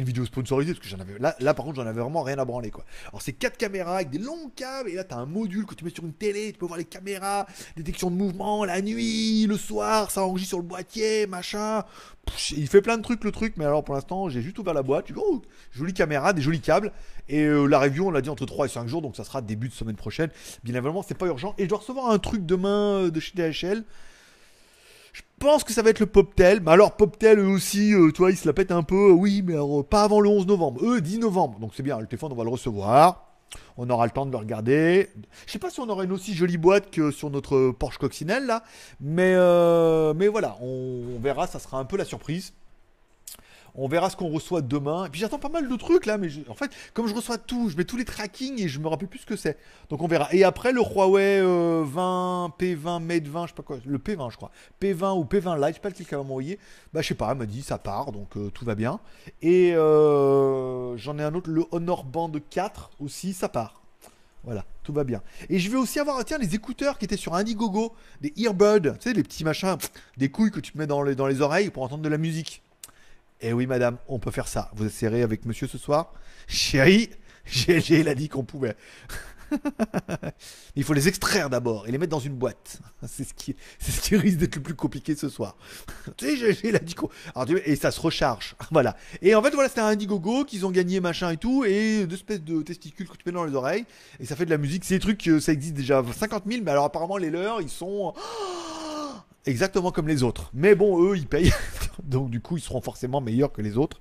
une 0.00 0.04
vidéo, 0.04 0.24
sponsorisée 0.24 0.74
parce 0.74 0.84
que 0.84 0.88
j'en 0.88 1.00
avais 1.00 1.18
là, 1.18 1.34
là 1.40 1.54
par 1.54 1.64
contre 1.64 1.76
j'en 1.76 1.86
avais 1.86 2.00
vraiment 2.00 2.22
rien 2.22 2.38
à 2.38 2.44
branler 2.44 2.70
quoi. 2.70 2.84
Alors 3.08 3.22
c'est 3.22 3.32
quatre 3.32 3.56
caméras 3.56 3.96
avec 3.96 4.10
des 4.10 4.18
longs 4.18 4.50
câbles 4.54 4.90
et 4.90 4.94
là 4.94 5.04
t'as 5.04 5.16
un 5.16 5.26
module 5.26 5.66
que 5.66 5.74
tu 5.74 5.84
mets 5.84 5.90
sur 5.90 6.04
une 6.04 6.12
télé, 6.12 6.52
tu 6.52 6.58
peux 6.58 6.66
voir 6.66 6.78
les 6.78 6.84
caméras, 6.84 7.46
détection 7.76 8.10
de 8.10 8.16
mouvement, 8.16 8.64
la 8.64 8.80
nuit, 8.82 9.46
le 9.46 9.56
soir, 9.56 10.10
ça 10.10 10.22
enregistre 10.22 10.50
sur 10.50 10.58
le 10.58 10.64
boîtier, 10.64 11.26
machin. 11.26 11.84
Il 12.56 12.68
fait 12.68 12.82
plein 12.82 12.98
de 12.98 13.02
trucs 13.02 13.24
le 13.24 13.32
truc, 13.32 13.54
mais 13.56 13.64
alors 13.64 13.82
pour 13.82 13.94
l'instant 13.94 14.28
j'ai 14.28 14.42
juste 14.42 14.58
ouvert 14.58 14.74
la 14.74 14.82
boîte, 14.82 15.06
tu 15.06 15.14
oh, 15.16 15.42
jolie 15.72 15.94
caméra, 15.94 16.32
des 16.32 16.42
jolis 16.42 16.60
câbles 16.60 16.92
et 17.28 17.44
euh, 17.44 17.66
la 17.66 17.78
review 17.78 18.06
on 18.06 18.10
l'a 18.10 18.20
dit 18.20 18.30
entre 18.30 18.46
3 18.46 18.66
et 18.66 18.68
5 18.68 18.86
jours 18.88 19.02
donc 19.02 19.16
ça 19.16 19.24
sera 19.24 19.42
début 19.42 19.68
de 19.68 19.74
semaine 19.74 19.96
prochaine. 19.96 20.30
Bien 20.64 20.74
évidemment 20.74 21.02
c'est 21.02 21.16
pas 21.16 21.26
urgent 21.26 21.54
et 21.58 21.64
je 21.64 21.68
dois 21.68 21.78
recevoir 21.78 22.10
un 22.10 22.18
truc 22.18 22.46
demain 22.46 23.04
euh, 23.04 23.10
de 23.10 23.20
chez 23.20 23.32
DHL. 23.34 23.84
Pense 25.42 25.64
que 25.64 25.72
ça 25.72 25.82
va 25.82 25.90
être 25.90 25.98
le 25.98 26.06
Poptel. 26.06 26.60
Mais 26.60 26.70
alors, 26.70 26.96
Poptel, 26.96 27.40
eux 27.40 27.48
aussi, 27.48 27.92
euh, 27.94 28.12
tu 28.12 28.18
vois, 28.18 28.30
ils 28.30 28.36
se 28.36 28.46
la 28.46 28.52
pètent 28.52 28.70
un 28.70 28.84
peu. 28.84 29.10
Oui, 29.10 29.42
mais 29.44 29.56
euh, 29.56 29.82
pas 29.82 30.04
avant 30.04 30.20
le 30.20 30.28
11 30.28 30.46
novembre. 30.46 30.80
Eux, 30.84 31.00
10 31.00 31.18
novembre. 31.18 31.58
Donc 31.58 31.72
c'est 31.74 31.82
bien, 31.82 31.98
le 31.98 32.06
téléphone, 32.06 32.30
on 32.30 32.36
va 32.36 32.44
le 32.44 32.50
recevoir. 32.50 33.26
On 33.76 33.90
aura 33.90 34.04
le 34.04 34.12
temps 34.12 34.24
de 34.24 34.30
le 34.30 34.36
regarder. 34.36 35.10
Je 35.46 35.50
sais 35.50 35.58
pas 35.58 35.68
si 35.68 35.80
on 35.80 35.88
aura 35.88 36.04
une 36.04 36.12
aussi 36.12 36.32
jolie 36.34 36.58
boîte 36.58 36.92
que 36.92 37.10
sur 37.10 37.28
notre 37.28 37.72
Porsche 37.72 37.98
Coccinelle 37.98 38.46
là, 38.46 38.62
mais 39.00 39.34
euh, 39.34 40.14
mais 40.14 40.28
voilà, 40.28 40.56
on 40.62 41.18
verra. 41.20 41.48
Ça 41.48 41.58
sera 41.58 41.76
un 41.78 41.84
peu 41.86 41.96
la 41.96 42.04
surprise. 42.04 42.54
On 43.74 43.88
verra 43.88 44.10
ce 44.10 44.16
qu'on 44.16 44.28
reçoit 44.28 44.60
demain. 44.60 45.06
Et 45.06 45.08
puis 45.08 45.20
j'attends 45.20 45.38
pas 45.38 45.48
mal 45.48 45.68
de 45.68 45.76
trucs 45.76 46.06
là, 46.06 46.18
mais 46.18 46.28
en 46.48 46.54
fait, 46.54 46.70
comme 46.94 47.06
je 47.06 47.14
reçois 47.14 47.38
tout, 47.38 47.70
je 47.70 47.76
mets 47.76 47.84
tous 47.84 47.96
les 47.96 48.04
tracking 48.04 48.60
et 48.60 48.68
je 48.68 48.78
me 48.78 48.88
rappelle 48.88 49.08
plus 49.08 49.20
ce 49.20 49.26
que 49.26 49.36
c'est. 49.36 49.58
Donc 49.88 50.02
on 50.02 50.06
verra. 50.06 50.28
Et 50.32 50.44
après 50.44 50.72
le 50.72 50.80
Huawei 50.80 51.40
euh, 51.40 51.82
20 51.84 52.54
P20 52.58 53.02
Mate 53.02 53.28
20, 53.28 53.42
je 53.44 53.48
sais 53.48 53.54
pas 53.54 53.62
quoi, 53.62 53.78
le 53.84 53.98
P20 53.98 54.30
je 54.30 54.36
crois, 54.36 54.50
P20 54.80 55.18
ou 55.18 55.24
P20 55.24 55.56
Lite, 55.56 55.68
je 55.68 55.74
sais 55.74 55.80
pas 55.80 55.88
lequel 55.88 56.06
qu'elle 56.06 56.18
va 56.18 56.24
m'envoyer. 56.24 56.58
Bah 56.92 57.02
je 57.02 57.08
sais 57.08 57.14
pas, 57.14 57.30
elle 57.30 57.38
m'a 57.38 57.46
dit 57.46 57.62
ça 57.62 57.78
part, 57.78 58.12
donc 58.12 58.36
euh, 58.36 58.50
tout 58.50 58.64
va 58.64 58.74
bien. 58.74 59.00
Et 59.40 59.74
euh, 59.74 60.96
j'en 60.96 61.18
ai 61.18 61.22
un 61.22 61.34
autre, 61.34 61.50
le 61.50 61.64
Honor 61.70 62.04
Band 62.04 62.32
4 62.50 62.90
aussi, 63.00 63.32
ça 63.32 63.48
part. 63.48 63.82
Voilà, 64.44 64.64
tout 64.82 64.92
va 64.92 65.04
bien. 65.04 65.22
Et 65.48 65.60
je 65.60 65.70
vais 65.70 65.76
aussi 65.76 66.00
avoir, 66.00 66.24
tiens, 66.24 66.38
les 66.38 66.54
écouteurs 66.54 66.98
qui 66.98 67.04
étaient 67.04 67.16
sur 67.16 67.34
Indiegogo, 67.34 67.94
des 68.20 68.32
earbuds, 68.36 68.94
tu 68.98 69.08
sais, 69.08 69.12
les 69.12 69.22
petits 69.22 69.44
machins, 69.44 69.76
des 70.16 70.30
couilles 70.30 70.50
que 70.50 70.58
tu 70.58 70.72
te 70.72 70.78
mets 70.78 70.88
dans 70.88 71.02
les, 71.02 71.14
dans 71.14 71.28
les 71.28 71.40
oreilles 71.40 71.70
pour 71.70 71.84
entendre 71.84 72.02
de 72.02 72.08
la 72.08 72.18
musique. 72.18 72.62
Eh 73.44 73.52
oui, 73.52 73.66
madame, 73.66 73.98
on 74.06 74.20
peut 74.20 74.30
faire 74.30 74.46
ça. 74.46 74.70
Vous 74.76 74.88
serré 74.88 75.22
avec 75.22 75.44
monsieur 75.46 75.66
ce 75.66 75.76
soir 75.76 76.12
Chérie, 76.46 77.10
GLG, 77.46 77.90
il 77.90 78.08
a 78.08 78.14
dit 78.14 78.28
qu'on 78.28 78.44
pouvait. 78.44 78.76
Il 80.76 80.84
faut 80.84 80.94
les 80.94 81.08
extraire 81.08 81.50
d'abord 81.50 81.88
et 81.88 81.90
les 81.90 81.98
mettre 81.98 82.12
dans 82.12 82.20
une 82.20 82.36
boîte. 82.36 82.80
C'est 83.08 83.24
ce 83.24 83.34
qui, 83.34 83.56
c'est 83.80 83.90
ce 83.90 84.00
qui 84.00 84.16
risque 84.16 84.38
d'être 84.38 84.54
le 84.54 84.62
plus 84.62 84.74
compliqué 84.74 85.16
ce 85.16 85.28
soir. 85.28 85.56
tu 86.16 86.24
sais, 86.24 86.36
GLG, 86.36 86.60
il 86.68 86.76
a 86.76 86.78
dit 86.78 86.94
qu'on. 86.94 87.10
Alors, 87.34 87.46
tu 87.46 87.54
vois, 87.54 87.66
et 87.66 87.74
ça 87.74 87.90
se 87.90 88.00
recharge. 88.00 88.54
Voilà. 88.70 88.96
Et 89.20 89.34
en 89.34 89.42
fait, 89.42 89.50
voilà, 89.50 89.68
c'était 89.68 89.80
un 89.80 89.88
Indiegogo 89.88 90.44
qu'ils 90.44 90.64
ont 90.64 90.70
gagné, 90.70 91.00
machin 91.00 91.30
et 91.32 91.36
tout, 91.36 91.64
et 91.64 92.06
deux 92.06 92.14
espèces 92.14 92.42
de 92.42 92.62
testicules 92.62 93.08
que 93.08 93.16
tu 93.16 93.24
mets 93.26 93.32
dans 93.32 93.44
les 93.44 93.56
oreilles, 93.56 93.84
et 94.20 94.24
ça 94.24 94.36
fait 94.36 94.44
de 94.46 94.50
la 94.50 94.58
musique. 94.58 94.84
C'est 94.84 94.94
des 94.94 95.00
trucs, 95.00 95.26
euh, 95.26 95.40
ça 95.40 95.52
existe 95.52 95.74
déjà 95.74 96.02
50 96.02 96.44
000, 96.46 96.62
mais 96.64 96.70
alors 96.70 96.84
apparemment, 96.84 97.16
les 97.16 97.30
leurs, 97.30 97.60
ils 97.60 97.68
sont. 97.68 98.14
Exactement 99.46 99.90
comme 99.90 100.08
les 100.08 100.22
autres. 100.22 100.50
Mais 100.54 100.74
bon, 100.74 101.04
eux, 101.04 101.16
ils 101.16 101.26
payent. 101.26 101.52
Donc, 102.04 102.30
du 102.30 102.40
coup, 102.40 102.56
ils 102.56 102.62
seront 102.62 102.80
forcément 102.80 103.20
meilleurs 103.20 103.52
que 103.52 103.62
les 103.62 103.76
autres. 103.76 104.00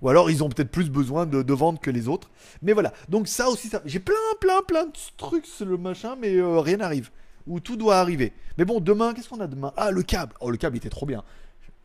Ou 0.00 0.08
alors, 0.08 0.30
ils 0.30 0.42
ont 0.42 0.48
peut-être 0.48 0.70
plus 0.70 0.90
besoin 0.90 1.26
de, 1.26 1.42
de 1.42 1.52
vendre 1.52 1.78
que 1.80 1.90
les 1.90 2.08
autres. 2.08 2.30
Mais 2.60 2.72
voilà. 2.72 2.92
Donc, 3.08 3.28
ça 3.28 3.48
aussi, 3.48 3.68
ça... 3.68 3.80
j'ai 3.84 4.00
plein, 4.00 4.14
plein, 4.40 4.60
plein 4.62 4.86
de 4.86 4.92
trucs 5.16 5.46
le 5.60 5.76
machin, 5.76 6.16
mais 6.20 6.34
euh, 6.34 6.58
rien 6.58 6.78
n'arrive. 6.78 7.10
Ou 7.46 7.60
tout 7.60 7.76
doit 7.76 7.98
arriver. 7.98 8.32
Mais 8.58 8.64
bon, 8.64 8.80
demain, 8.80 9.14
qu'est-ce 9.14 9.28
qu'on 9.28 9.40
a 9.40 9.46
demain? 9.46 9.72
Ah, 9.76 9.92
le 9.92 10.02
câble. 10.02 10.34
Oh, 10.40 10.50
le 10.50 10.56
câble 10.56 10.76
était 10.76 10.90
trop 10.90 11.06
bien. 11.06 11.22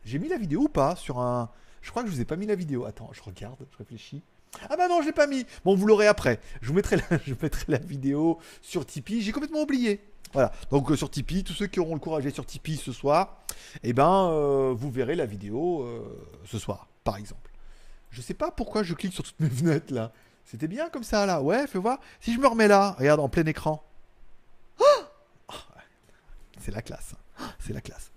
J'ai 0.04 0.18
mis 0.18 0.28
la 0.28 0.38
vidéo 0.38 0.62
ou 0.62 0.68
pas 0.68 0.96
sur 0.96 1.20
un. 1.20 1.50
Je 1.82 1.90
crois 1.90 2.02
que 2.02 2.08
je 2.08 2.14
vous 2.14 2.20
ai 2.20 2.24
pas 2.24 2.36
mis 2.36 2.46
la 2.46 2.54
vidéo. 2.56 2.84
Attends, 2.84 3.10
je 3.12 3.22
regarde, 3.22 3.64
je 3.70 3.78
réfléchis. 3.78 4.22
Ah 4.68 4.76
bah 4.76 4.88
non, 4.88 5.00
je 5.02 5.06
l'ai 5.06 5.12
pas 5.12 5.26
mis. 5.26 5.44
Bon, 5.64 5.74
vous 5.74 5.86
l'aurez 5.86 6.06
après. 6.06 6.40
Je 6.60 6.68
vous 6.68 6.74
mettrai 6.74 6.96
la, 6.96 7.18
je 7.26 7.34
mettrai 7.40 7.64
la 7.68 7.78
vidéo 7.78 8.38
sur 8.62 8.86
Tipeee. 8.86 9.20
J'ai 9.20 9.32
complètement 9.32 9.62
oublié. 9.62 10.00
Voilà. 10.32 10.52
Donc 10.70 10.90
euh, 10.90 10.96
sur 10.96 11.10
Tipeee, 11.10 11.44
tous 11.44 11.52
ceux 11.52 11.66
qui 11.66 11.80
auront 11.80 11.94
le 11.94 12.00
courage 12.00 12.24
d'aller 12.24 12.34
sur 12.34 12.46
Tipeee 12.46 12.76
ce 12.76 12.92
soir, 12.92 13.38
eh 13.82 13.92
ben, 13.92 14.28
euh, 14.30 14.74
vous 14.76 14.90
verrez 14.90 15.14
la 15.14 15.26
vidéo 15.26 15.82
euh, 15.82 16.02
ce 16.44 16.58
soir, 16.58 16.88
par 17.04 17.16
exemple. 17.16 17.50
Je 18.10 18.20
sais 18.20 18.34
pas 18.34 18.50
pourquoi 18.50 18.82
je 18.82 18.94
clique 18.94 19.12
sur 19.12 19.24
toutes 19.24 19.40
mes 19.40 19.50
fenêtres 19.50 19.92
là. 19.92 20.12
C'était 20.44 20.68
bien 20.68 20.88
comme 20.88 21.04
ça 21.04 21.26
là. 21.26 21.42
Ouais, 21.42 21.66
fais 21.66 21.78
voir. 21.78 21.98
Si 22.20 22.32
je 22.32 22.38
me 22.38 22.46
remets 22.46 22.68
là, 22.68 22.96
regarde 22.98 23.20
en 23.20 23.28
plein 23.28 23.44
écran. 23.44 23.82
Ah 24.80 24.84
C'est 26.58 26.72
la 26.72 26.82
classe. 26.82 27.14
Ah, 27.38 27.52
C'est 27.58 27.72
la 27.72 27.80
classe. 27.80 28.10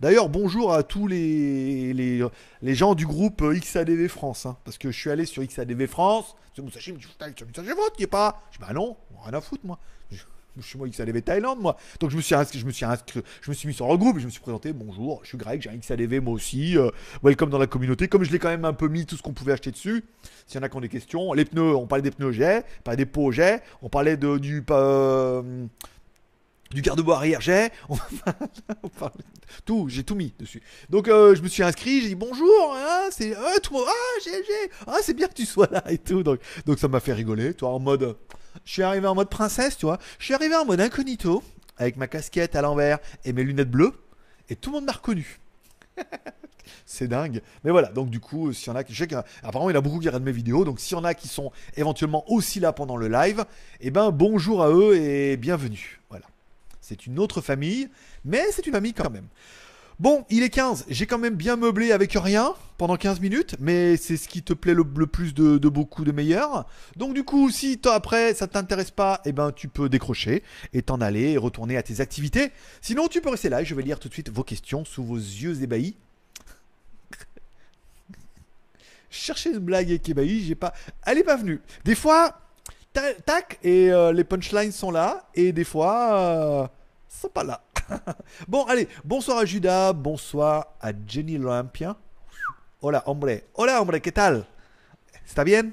D'ailleurs, 0.00 0.28
bonjour 0.28 0.74
à 0.74 0.82
tous 0.82 1.06
les, 1.06 1.94
les, 1.94 2.74
gens 2.74 2.94
du 2.94 3.06
groupe 3.06 3.42
XADV 3.42 4.08
France. 4.08 4.44
hein, 4.44 4.58
parce 4.64 4.76
que 4.76 4.90
je 4.90 4.98
suis 4.98 5.10
allé 5.10 5.24
sur 5.24 5.42
XADV 5.42 5.86
France. 5.86 6.34
Ce 6.54 6.60
Musashi 6.60 6.92
me 6.92 6.98
dit 6.98 7.06
Putain, 7.06 7.28
Musashi 7.28 7.68
vote, 7.76 7.96
qui 7.96 8.02
est 8.02 8.06
pas. 8.06 8.42
Je 8.50 8.58
dis 8.58 8.64
Bah 8.66 8.74
non, 8.74 8.96
rien 9.22 9.34
à 9.34 9.40
foutre, 9.40 9.64
moi. 9.64 9.78
Je 10.58 10.66
suis 10.66 10.78
moi 10.78 10.88
XADV 10.88 11.22
Thaïlande, 11.22 11.60
moi. 11.60 11.76
Donc 12.00 12.10
je 12.10 12.16
me 12.16 12.22
suis 12.22 12.34
inscrit, 12.34 12.58
je 12.58 12.66
me 12.66 12.70
suis 12.70 12.84
inscrit, 12.84 13.22
je 13.40 13.50
me 13.50 13.54
suis 13.54 13.68
mis 13.68 13.74
sur 13.74 13.88
le 13.88 13.96
groupe, 13.96 14.16
et 14.16 14.20
je 14.20 14.26
me 14.26 14.30
suis 14.30 14.40
présenté. 14.40 14.72
Bonjour, 14.72 15.20
je 15.22 15.28
suis 15.28 15.38
Greg, 15.38 15.60
j'ai 15.62 15.70
un 15.70 15.76
XADV 15.76 16.20
moi 16.20 16.34
aussi. 16.34 16.76
euh, 16.76 16.90
welcome 17.22 17.50
dans 17.50 17.58
la 17.58 17.66
communauté. 17.66 18.08
Comme 18.08 18.24
je 18.24 18.32
l'ai 18.32 18.38
quand 18.38 18.48
même 18.48 18.64
un 18.64 18.72
peu 18.72 18.88
mis 18.88 19.06
tout 19.06 19.16
ce 19.16 19.22
qu'on 19.22 19.32
pouvait 19.32 19.52
acheter 19.52 19.70
dessus. 19.70 20.04
S'il 20.46 20.56
y 20.56 20.62
en 20.62 20.62
a 20.64 20.68
qui 20.68 20.76
ont 20.76 20.80
des 20.80 20.88
questions, 20.88 21.32
les 21.32 21.44
pneus, 21.44 21.74
on 21.74 21.86
parlait 21.86 22.02
des 22.02 22.10
pneus 22.10 22.32
j'ai, 22.32 22.60
parlait 22.84 22.96
des 22.96 23.06
pots 23.06 23.32
j'ai, 23.32 23.58
on 23.82 23.88
parlait 23.88 24.16
de, 24.16 24.38
du. 24.38 24.64
euh, 24.70 25.66
du 26.72 26.82
garde-bois 26.82 27.16
arrière 27.16 27.40
j'ai, 27.40 27.68
tout, 29.64 29.86
j'ai 29.88 30.02
tout 30.02 30.14
mis 30.14 30.32
dessus. 30.38 30.62
Donc 30.90 31.08
euh, 31.08 31.34
je 31.34 31.42
me 31.42 31.48
suis 31.48 31.62
inscrit, 31.62 32.00
j'ai 32.00 32.08
dit 32.08 32.14
bonjour, 32.14 32.74
hein, 32.76 33.08
c'est 33.10 33.36
euh, 33.36 33.58
tout, 33.62 33.78
ah 33.78 34.20
GLG, 34.24 34.70
ah 34.86 34.96
c'est 35.02 35.14
bien 35.14 35.28
que 35.28 35.34
tu 35.34 35.46
sois 35.46 35.68
là 35.70 35.84
et 35.90 35.98
tout. 35.98 36.22
Donc, 36.22 36.40
donc 36.66 36.78
ça 36.78 36.88
m'a 36.88 37.00
fait 37.00 37.12
rigoler, 37.12 37.54
toi 37.54 37.70
en 37.70 37.78
mode, 37.78 38.16
je 38.64 38.72
suis 38.72 38.82
arrivé 38.82 39.06
en 39.06 39.14
mode 39.14 39.28
princesse, 39.28 39.76
tu 39.76 39.86
vois. 39.86 39.98
Je 40.18 40.24
suis 40.24 40.34
arrivé 40.34 40.54
en 40.56 40.64
mode 40.64 40.80
incognito 40.80 41.42
avec 41.76 41.96
ma 41.96 42.06
casquette 42.06 42.56
à 42.56 42.62
l'envers 42.62 42.98
et 43.24 43.32
mes 43.32 43.44
lunettes 43.44 43.70
bleues 43.70 43.92
et 44.48 44.56
tout 44.56 44.70
le 44.70 44.76
monde 44.76 44.86
m'a 44.86 44.92
reconnu. 44.92 45.38
C'est 46.86 47.08
dingue. 47.08 47.42
Mais 47.64 47.70
voilà, 47.70 47.88
donc 47.88 48.10
du 48.10 48.20
coup, 48.20 48.52
s'il 48.52 48.68
y 48.68 48.70
en 48.70 48.76
a 48.76 48.84
qui. 48.84 48.92
Je 48.92 48.98
sais 48.98 49.06
qu'apparemment, 49.06 49.70
il 49.70 49.74
y 49.74 49.76
a 49.76 49.80
beaucoup 49.80 49.98
qui 49.98 50.08
regardent 50.08 50.24
mes 50.24 50.32
vidéos. 50.32 50.64
Donc 50.64 50.80
s'il 50.80 50.96
y 50.96 51.00
en 51.00 51.04
a 51.04 51.14
qui 51.14 51.28
sont 51.28 51.52
éventuellement 51.76 52.24
aussi 52.30 52.60
là 52.60 52.72
pendant 52.72 52.96
le 52.96 53.08
live, 53.08 53.44
eh 53.80 53.90
ben 53.90 54.10
bonjour 54.10 54.62
à 54.62 54.70
eux 54.70 54.96
et 54.96 55.36
bienvenue. 55.36 56.00
Voilà. 56.10 56.26
C'est 56.80 57.06
une 57.06 57.18
autre 57.18 57.40
famille, 57.40 57.88
mais 58.24 58.44
c'est 58.52 58.66
une 58.66 58.72
famille 58.72 58.94
quand 58.94 59.10
même. 59.10 59.26
Bon, 59.98 60.26
il 60.28 60.42
est 60.42 60.50
15, 60.50 60.84
j'ai 60.90 61.06
quand 61.06 61.16
même 61.16 61.36
bien 61.36 61.56
meublé 61.56 61.90
avec 61.90 62.12
rien 62.12 62.52
pendant 62.76 62.96
15 62.98 63.20
minutes, 63.20 63.56
mais 63.60 63.96
c'est 63.96 64.18
ce 64.18 64.28
qui 64.28 64.42
te 64.42 64.52
plaît 64.52 64.74
le, 64.74 64.84
plus 64.84 65.32
de, 65.32 65.56
beaucoup 65.70 66.04
de 66.04 66.12
meilleurs. 66.12 66.66
Donc 66.96 67.14
du 67.14 67.24
coup, 67.24 67.48
si 67.48 67.78
toi 67.78 67.94
après 67.94 68.34
ça 68.34 68.46
t'intéresse 68.46 68.90
pas, 68.90 69.22
eh 69.24 69.32
ben 69.32 69.52
tu 69.52 69.68
peux 69.68 69.88
décrocher 69.88 70.42
et 70.74 70.82
t'en 70.82 71.00
aller 71.00 71.30
et 71.30 71.38
retourner 71.38 71.78
à 71.78 71.82
tes 71.82 72.02
activités. 72.02 72.52
Sinon, 72.82 73.08
tu 73.08 73.22
peux 73.22 73.30
rester 73.30 73.48
là 73.48 73.64
je 73.64 73.74
vais 73.74 73.82
lire 73.82 73.98
tout 73.98 74.08
de 74.08 74.12
suite 74.12 74.28
vos 74.28 74.44
questions 74.44 74.84
sous 74.84 75.02
vos 75.02 75.16
yeux 75.16 75.62
ébahis. 75.62 75.96
Chercher 79.10 79.52
une 79.52 79.60
blague 79.60 79.88
avec 79.88 80.06
ébahi, 80.06 80.44
j'ai 80.44 80.54
pas. 80.56 80.74
Elle 81.06 81.16
est 81.16 81.24
pas 81.24 81.36
venue. 81.36 81.62
Des 81.86 81.94
fois, 81.94 82.38
ta- 82.92 83.14
tac, 83.14 83.58
et 83.62 83.90
euh, 83.90 84.12
les 84.12 84.24
punchlines 84.24 84.72
sont 84.72 84.90
là, 84.90 85.26
et 85.34 85.52
des 85.52 85.64
fois, 85.64 86.18
euh, 86.18 86.66
sont 87.08 87.30
pas 87.30 87.44
là. 87.44 87.62
bon, 88.48 88.64
allez, 88.64 88.88
bonsoir 89.04 89.38
à 89.38 89.44
Judas, 89.44 89.92
bonsoir 89.92 90.68
à 90.80 90.92
Jenny 91.06 91.38
l'Olympien. 91.38 91.96
Hola, 92.80 93.02
hombre. 93.06 93.42
Hola, 93.54 93.80
hombre, 93.80 93.98
¿qué 93.98 94.12
tal? 94.12 94.46
¿Está 95.26 95.44
bien? 95.44 95.72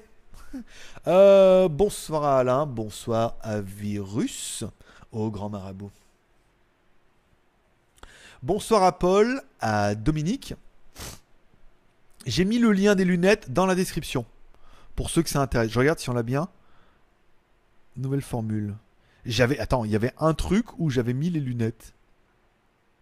Euh, 1.08 1.68
bonsoir 1.68 2.24
à 2.24 2.40
Alain, 2.40 2.68
bonsoir 2.68 3.36
à 3.42 3.60
Virus, 3.60 4.64
au 5.12 5.32
grand 5.32 5.50
marabout. 5.50 5.92
Bonsoir 8.44 8.84
à 8.84 8.98
Paul, 8.98 9.42
à 9.60 9.96
Dominique. 9.96 10.54
J'ai 12.28 12.46
mis 12.46 12.60
le 12.60 12.72
lien 12.72 12.94
des 12.94 13.04
lunettes 13.04 13.52
dans 13.52 13.66
la 13.66 13.74
description. 13.74 14.26
Pour 14.96 15.10
ceux 15.10 15.24
que 15.24 15.30
ça 15.30 15.42
intéresse. 15.42 15.72
Je 15.72 15.80
regarde 15.80 15.98
si 15.98 16.10
on 16.10 16.14
l'a 16.14 16.24
bien. 16.24 16.48
Nouvelle 17.98 18.22
formule. 18.22 18.76
J'avais. 19.26 19.58
Attends, 19.60 19.86
il 19.86 19.92
y 19.92 19.96
avait 19.96 20.14
un 20.20 20.36
truc 20.36 20.68
où 20.78 20.92
j'avais 20.92 21.14
mis 21.14 21.32
les 21.32 21.40
lunettes. 21.40 21.94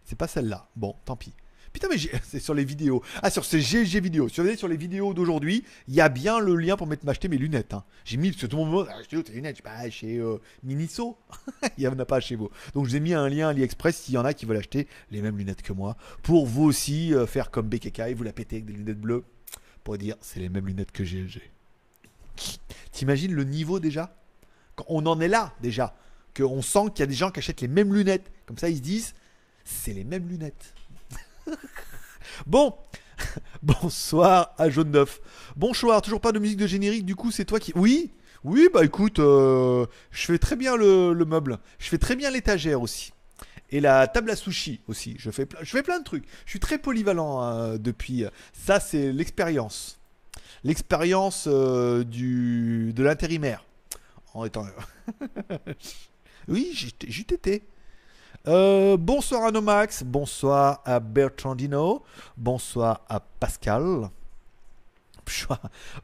C'est 0.04 0.16
pas 0.16 0.28
celle-là. 0.28 0.68
Bon, 0.76 0.94
tant 1.04 1.16
pis. 1.16 1.32
Putain, 1.72 1.88
mais 1.90 1.96
c'est 2.22 2.40
sur 2.40 2.54
les 2.54 2.64
vidéos. 2.64 3.02
Ah, 3.22 3.30
sur 3.30 3.44
ces 3.44 3.60
GG 3.60 4.00
vidéos. 4.00 4.28
Si 4.28 4.40
vous 4.40 4.46
allez 4.46 4.56
sur 4.56 4.68
les 4.68 4.76
vidéos 4.76 5.14
d'aujourd'hui, 5.14 5.64
il 5.88 5.94
y 5.94 6.00
a 6.00 6.08
bien 6.08 6.38
le 6.38 6.54
lien 6.56 6.76
pour 6.76 6.86
m'acheter 6.86 7.28
mes 7.28 7.38
lunettes. 7.38 7.74
hein. 7.74 7.84
J'ai 8.04 8.16
mis, 8.16 8.30
parce 8.30 8.42
que 8.42 8.46
tout 8.46 8.56
le 8.56 8.64
monde 8.64 8.86
me 8.86 8.90
ah, 8.90 9.22
tes 9.22 9.32
lunettes 9.32 9.62
bah, 9.64 9.88
chez 9.90 10.18
euh, 10.18 10.38
Miniso. 10.62 11.16
il 11.78 11.80
n'y 11.80 11.86
en 11.86 11.98
a 11.98 12.04
pas 12.04 12.20
chez 12.20 12.36
vous. 12.36 12.50
Donc, 12.74 12.84
je 12.84 12.90
vous 12.90 12.96
ai 12.96 13.00
mis 13.00 13.14
un 13.14 13.28
lien 13.28 13.48
AliExpress 13.48 13.96
s'il 13.96 14.14
y 14.14 14.18
en 14.18 14.24
a 14.24 14.34
qui 14.34 14.44
veulent 14.44 14.58
acheter 14.58 14.86
les 15.10 15.22
mêmes 15.22 15.38
lunettes 15.38 15.62
que 15.62 15.72
moi. 15.72 15.96
Pour 16.22 16.46
vous 16.46 16.64
aussi 16.64 17.14
euh, 17.14 17.26
faire 17.26 17.50
comme 17.50 17.68
BKK 17.68 18.00
et 18.00 18.14
vous 18.14 18.24
la 18.24 18.32
péter 18.32 18.56
avec 18.56 18.66
des 18.66 18.74
lunettes 18.74 19.00
bleues. 19.00 19.24
Pour 19.84 19.98
dire, 19.98 20.16
c'est 20.20 20.40
les 20.40 20.48
mêmes 20.48 20.66
lunettes 20.66 20.92
que 20.92 21.02
GLG. 21.02 21.40
T'imagines 22.92 23.32
le 23.32 23.44
niveau 23.44 23.80
déjà? 23.80 24.14
Quand 24.76 24.84
On 24.88 25.04
en 25.06 25.20
est 25.20 25.28
là 25.28 25.54
déjà. 25.60 25.96
Qu'on 26.36 26.62
sent 26.62 26.84
qu'il 26.94 27.00
y 27.00 27.02
a 27.02 27.06
des 27.06 27.14
gens 27.14 27.30
qui 27.30 27.40
achètent 27.40 27.60
les 27.60 27.68
mêmes 27.68 27.92
lunettes. 27.92 28.30
Comme 28.46 28.58
ça, 28.58 28.68
ils 28.68 28.76
se 28.76 28.82
disent, 28.82 29.14
c'est 29.64 29.92
les 29.92 30.04
mêmes 30.04 30.28
lunettes. 30.28 30.74
bon, 32.46 32.74
bonsoir 33.62 34.54
à 34.58 34.70
Jaune 34.70 34.90
Neuf. 34.90 35.20
Bonsoir, 35.56 36.02
toujours 36.02 36.20
pas 36.20 36.32
de 36.32 36.38
musique 36.38 36.58
de 36.58 36.66
générique, 36.66 37.04
du 37.06 37.16
coup 37.16 37.30
c'est 37.30 37.44
toi 37.44 37.58
qui... 37.60 37.72
Oui, 37.74 38.12
oui, 38.44 38.68
bah 38.72 38.84
écoute, 38.84 39.20
euh, 39.20 39.86
je 40.10 40.26
fais 40.26 40.38
très 40.38 40.56
bien 40.56 40.76
le, 40.76 41.12
le 41.12 41.24
meuble. 41.24 41.58
Je 41.78 41.88
fais 41.88 41.98
très 41.98 42.16
bien 42.16 42.30
l'étagère 42.30 42.82
aussi. 42.82 43.12
Et 43.70 43.80
la 43.80 44.06
table 44.08 44.30
à 44.30 44.36
sushi 44.36 44.80
aussi. 44.88 45.14
Je 45.18 45.30
fais, 45.30 45.46
plein- 45.46 45.98
de 45.98 46.04
trucs. 46.04 46.24
Je 46.44 46.50
suis 46.50 46.60
très 46.60 46.78
polyvalent 46.78 47.42
euh, 47.42 47.78
depuis. 47.78 48.24
Ça, 48.52 48.80
c'est 48.80 49.12
l'expérience. 49.12 50.00
L'expérience 50.64 51.44
euh, 51.46 52.04
du 52.04 52.92
de 52.94 53.02
l'intérimaire. 53.02 53.64
En 54.34 54.44
étant... 54.44 54.66
oui, 56.48 56.72
été. 57.30 57.62
Euh, 58.48 58.96
bonsoir 58.96 59.44
à 59.44 59.52
Nomax, 59.52 60.02
bonsoir 60.02 60.82
à 60.84 60.98
Bertrandino, 60.98 62.02
bonsoir 62.36 63.02
à 63.08 63.20
Pascal. 63.20 64.10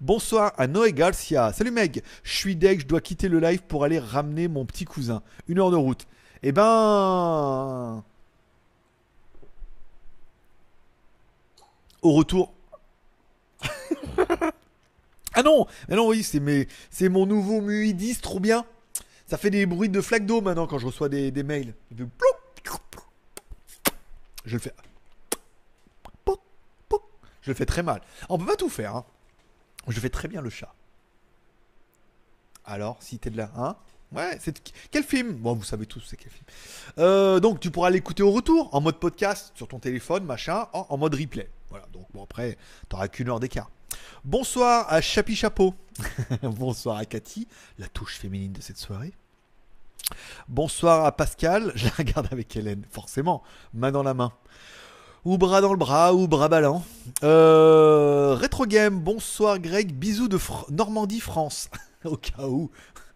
Bonsoir 0.01 0.53
à 0.57 0.69
Noé 0.69 0.93
Garcia. 0.93 1.53
Salut 1.53 1.73
Meg, 1.73 2.03
je 2.23 2.37
suis 2.37 2.55
deg, 2.55 2.81
je 2.81 2.87
dois 2.87 3.01
quitter 3.01 3.29
le 3.29 3.41
live 3.41 3.63
pour 3.63 3.83
aller 3.83 3.99
ramener 3.99 4.47
mon 4.47 4.65
petit 4.65 4.85
cousin. 4.85 5.23
Une 5.49 5.59
heure 5.59 5.73
de 5.73 5.77
route. 5.77 6.07
Eh 6.45 6.53
ben... 6.53 8.05
Au 12.01 12.13
retour... 12.13 12.55
ah 15.35 15.43
non 15.43 15.67
Mais 15.89 15.97
non, 15.97 16.07
oui, 16.07 16.23
c'est 16.23 16.39
mes... 16.39 16.69
mon 17.09 17.27
nouveau 17.27 17.61
MUI 17.61 17.95
10, 17.95 18.21
trop 18.21 18.39
bien. 18.39 18.65
Ça 19.29 19.37
fait 19.37 19.51
des 19.51 19.67
bruits 19.67 19.91
de 19.91 20.01
flaque 20.01 20.25
d'eau 20.25 20.41
maintenant 20.41 20.67
quand 20.67 20.79
je 20.79 20.87
reçois 20.87 21.11
des, 21.11 21.31
mails. 21.43 21.75
Je 21.95 22.05
le 24.47 24.59
fais... 24.59 24.73
Je 27.43 27.51
le 27.51 27.55
fais 27.55 27.67
très 27.67 27.83
mal. 27.83 28.03
On 28.29 28.39
peut 28.39 28.47
pas 28.47 28.57
tout 28.57 28.69
faire. 28.69 28.97
Hein. 28.97 29.05
Je 29.87 30.01
fais 30.01 30.11
très 30.11 30.29
bien 30.29 30.41
le 30.41 30.51
chat. 30.51 30.75
Alors, 32.65 33.03
si 33.03 33.19
t'es 33.19 33.31
de 33.31 33.37
là, 33.37 33.51
hein 33.57 33.77
Ouais, 34.13 34.39
c'est 34.41 34.63
quel 34.91 35.05
film? 35.05 35.33
Bon, 35.35 35.55
vous 35.55 35.65
savez 35.65 35.85
tous 35.87 36.01
c'est 36.01 36.17
quel 36.17 36.31
film. 36.31 36.45
Euh, 36.99 37.41
donc, 37.41 37.61
tu 37.61 37.71
pourras 37.71 37.91
l'écouter 37.91 38.23
au 38.23 38.31
retour, 38.31 38.75
en 38.75 38.81
mode 38.81 38.99
podcast, 38.99 39.53
sur 39.55 39.69
ton 39.69 39.79
téléphone, 39.79 40.25
machin, 40.25 40.69
en, 40.73 40.87
en 40.89 40.97
mode 40.97 41.15
replay. 41.15 41.51
Voilà, 41.71 41.87
donc 41.93 42.07
bon, 42.13 42.25
après, 42.25 42.57
t'auras 42.89 43.09
qu'une 43.09 43.29
heure 43.29 43.41
d'écart. 43.41 43.71
Bonsoir 44.25 44.87
à 44.93 45.01
Chapi 45.01 45.37
Chapeau. 45.37 45.75
Bonsoir 46.43 46.97
à 46.97 47.05
Cathy, 47.05 47.49
la 47.79 47.89
touche 47.89 48.17
féminine 48.19 48.53
de 48.53 48.61
cette 48.61 48.79
soirée. 48.79 49.13
Bonsoir 50.49 51.05
à 51.05 51.13
Pascal, 51.13 51.73
je 51.77 51.87
la 51.87 51.93
regarde 51.97 52.29
avec 52.31 52.55
Hélène, 52.57 52.85
forcément, 52.91 53.43
main 53.75 53.93
dans 53.93 54.03
la 54.03 54.15
main. 54.15 54.33
Ou 55.25 55.37
bras 55.37 55.61
dans 55.61 55.73
le 55.73 55.79
bras, 55.79 56.15
ou 56.15 56.29
bras 56.29 56.49
ballant. 56.49 56.85
Euh, 57.23 58.39
Game, 58.67 59.01
bonsoir 59.01 59.59
Greg, 59.59 59.93
bisous 59.93 60.29
de 60.29 60.39
Normandie, 60.71 61.21
France. 61.21 61.71
au 62.05 62.17
cas 62.17 62.47
où. 62.47 62.71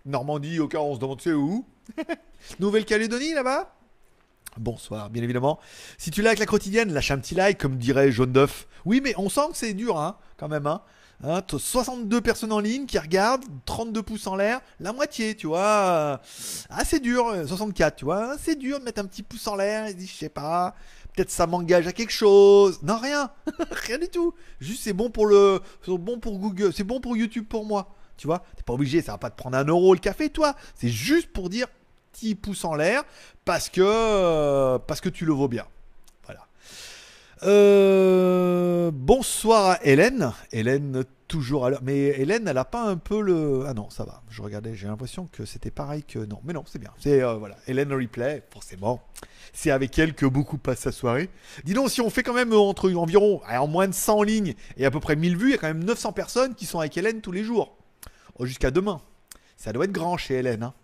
Normandie, 0.05 0.59
au 0.61 0.69
cas 0.69 0.79
où 0.79 0.85
on 0.85 0.95
se 0.95 1.01
demande 1.01 1.23
où. 1.27 1.65
Nouvelle-Calédonie 2.59 3.35
là-bas? 3.35 3.75
Bonsoir, 4.59 5.09
bien 5.09 5.23
évidemment. 5.23 5.59
Si 5.97 6.11
tu 6.11 6.23
likes 6.23 6.39
la 6.39 6.47
quotidienne, 6.47 6.93
lâche 6.93 7.11
un 7.11 7.19
petit 7.19 7.35
like, 7.35 7.59
comme 7.59 7.77
dirait 7.79 8.13
Jaune 8.13 8.33
d'œuf. 8.33 8.67
Oui, 8.85 9.01
mais 9.03 9.15
on 9.17 9.31
sent 9.31 9.41
que 9.53 9.57
c'est 9.57 9.73
dur, 9.73 9.99
hein, 9.99 10.17
quand 10.37 10.49
même. 10.49 10.67
Hein. 10.67 10.83
Hein, 11.25 11.41
t- 11.41 11.59
62 11.59 12.21
personnes 12.21 12.53
en 12.53 12.59
ligne 12.59 12.85
qui 12.85 12.99
regardent, 12.99 13.45
32 13.65 14.03
pouces 14.03 14.27
en 14.27 14.37
l'air, 14.37 14.61
la 14.81 14.93
moitié, 14.93 15.35
tu 15.37 15.47
vois. 15.47 16.21
Ah, 16.69 16.85
c'est 16.85 17.01
dur, 17.01 17.29
euh, 17.29 17.47
64, 17.47 17.97
tu 17.97 18.05
vois. 18.05 18.37
C'est 18.39 18.57
dur 18.57 18.79
de 18.79 18.85
mettre 18.85 19.01
un 19.01 19.07
petit 19.07 19.23
pouce 19.23 19.47
en 19.47 19.57
l'air. 19.57 19.89
Il 19.89 19.97
dit, 19.97 20.07
je 20.07 20.15
sais 20.17 20.29
pas, 20.29 20.75
peut-être 21.15 21.31
ça 21.31 21.47
m'engage 21.47 21.87
à 21.87 21.93
quelque 21.93 22.13
chose. 22.13 22.81
Non, 22.83 22.99
rien. 22.99 23.31
rien 23.71 23.99
du 23.99 24.09
tout. 24.09 24.35
Juste, 24.61 24.83
c'est 24.83 24.93
bon 24.93 25.11
pour 25.11 25.27
le, 25.27 25.61
c'est 25.87 25.97
bon 25.97 26.19
pour 26.19 26.39
Google, 26.39 26.73
c'est 26.75 26.85
bon 26.85 27.01
pour 27.01 27.17
YouTube 27.17 27.47
pour 27.49 27.65
moi. 27.65 27.95
Tu 28.19 28.27
vois, 28.27 28.45
t'es 28.57 28.63
pas 28.63 28.75
obligé, 28.75 29.01
ça 29.01 29.13
va 29.13 29.19
pas 29.19 29.31
te 29.31 29.37
prendre 29.37 29.57
un 29.57 29.65
euro 29.65 29.95
le 29.95 30.01
café, 30.01 30.29
toi. 30.29 30.55
C'est 30.75 30.89
juste 30.91 31.33
pour 31.33 31.49
dire 31.49 31.67
petit 32.13 32.35
pouce 32.35 32.65
en 32.65 32.75
l'air 32.75 33.03
parce 33.45 33.69
que 33.69 33.81
euh, 33.83 34.79
parce 34.79 35.01
que 35.01 35.09
tu 35.09 35.25
le 35.25 35.33
vaux 35.33 35.49
bien. 35.49 35.67
Voilà. 36.25 36.47
Euh, 37.43 38.91
bonsoir 38.93 39.71
à 39.71 39.85
Hélène. 39.85 40.33
Hélène 40.53 41.05
toujours 41.29 41.65
à 41.65 41.71
l'heure. 41.71 41.81
Mais 41.83 41.97
Hélène, 41.97 42.47
elle 42.47 42.59
a 42.59 42.65
pas 42.65 42.83
un 42.83 42.97
peu 42.97 43.21
le. 43.21 43.65
Ah 43.67 43.75
non, 43.75 43.89
ça 43.91 44.05
va. 44.05 44.23
Je 44.29 44.43
regardais, 44.43 44.75
j'ai 44.75 44.87
l'impression 44.87 45.29
que 45.33 45.45
c'était 45.45 45.71
pareil 45.71 46.05
que 46.05 46.19
non. 46.19 46.41
Mais 46.45 46.53
non, 46.53 46.65
c'est 46.67 46.79
bien. 46.79 46.91
C'est 46.99 47.23
euh, 47.23 47.35
voilà. 47.35 47.57
Hélène 47.67 47.93
replay, 47.93 48.43
forcément. 48.53 49.03
C'est 49.55 49.71
avec 49.71 49.99
elle 49.99 50.15
que 50.15 50.27
beaucoup 50.27 50.59
passent 50.59 50.81
sa 50.81 50.93
soirée. 50.93 51.29
Dis 51.65 51.75
donc, 51.75 51.91
si 51.91 52.01
on 52.01 52.11
fait 52.11 52.23
quand 52.23 52.33
même 52.33 52.53
entre 52.53 52.93
environ 52.95 53.43
en 53.49 53.67
moins 53.67 53.89
de 53.89 53.95
100 53.95 54.23
lignes 54.23 54.55
et 54.77 54.87
à 54.87 54.91
peu 54.91 55.01
près 55.01 55.17
1000 55.17 55.37
vues, 55.37 55.49
il 55.49 55.53
y 55.53 55.55
a 55.55 55.59
quand 55.59 55.67
même 55.67 55.85
900 55.85 56.13
personnes 56.13 56.55
qui 56.55 56.65
sont 56.65 56.81
avec 56.81 56.97
Hélène 56.97 57.21
tous 57.21 57.33
les 57.33 57.45
jours. 57.45 57.77
Oh, 58.39 58.47
Jusqu'à 58.47 58.71
demain. 58.71 59.01
Ça 59.57 59.73
doit 59.73 59.85
être 59.85 59.93
grand 59.93 60.17
chez 60.17 60.35
Hélène. 60.35 60.63
Hein. 60.63 60.75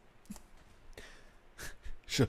Je, 2.08 2.24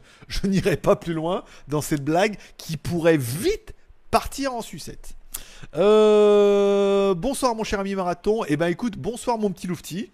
n'irai 0.46 0.78
pas 0.78 0.96
plus 0.96 1.14
loin 1.14 1.44
dans 1.68 1.82
cette 1.82 2.04
blague 2.04 2.38
qui 2.58 2.78
pourrait 2.78 3.18
vite 3.18 3.74
partir 4.12 4.54
en 4.54 4.62
sucette. 4.62 5.16
Euh, 5.76 7.14
bonsoir 7.16 7.56
mon 7.56 7.64
cher 7.64 7.80
ami 7.80 7.96
marathon. 7.96 8.44
Eh 8.48 8.58
ben 8.58 8.68
écoute, 8.68 8.98
bonsoir 8.98 9.38
mon 9.38 9.52
petit 9.52 9.68
Loufti, 9.68 10.12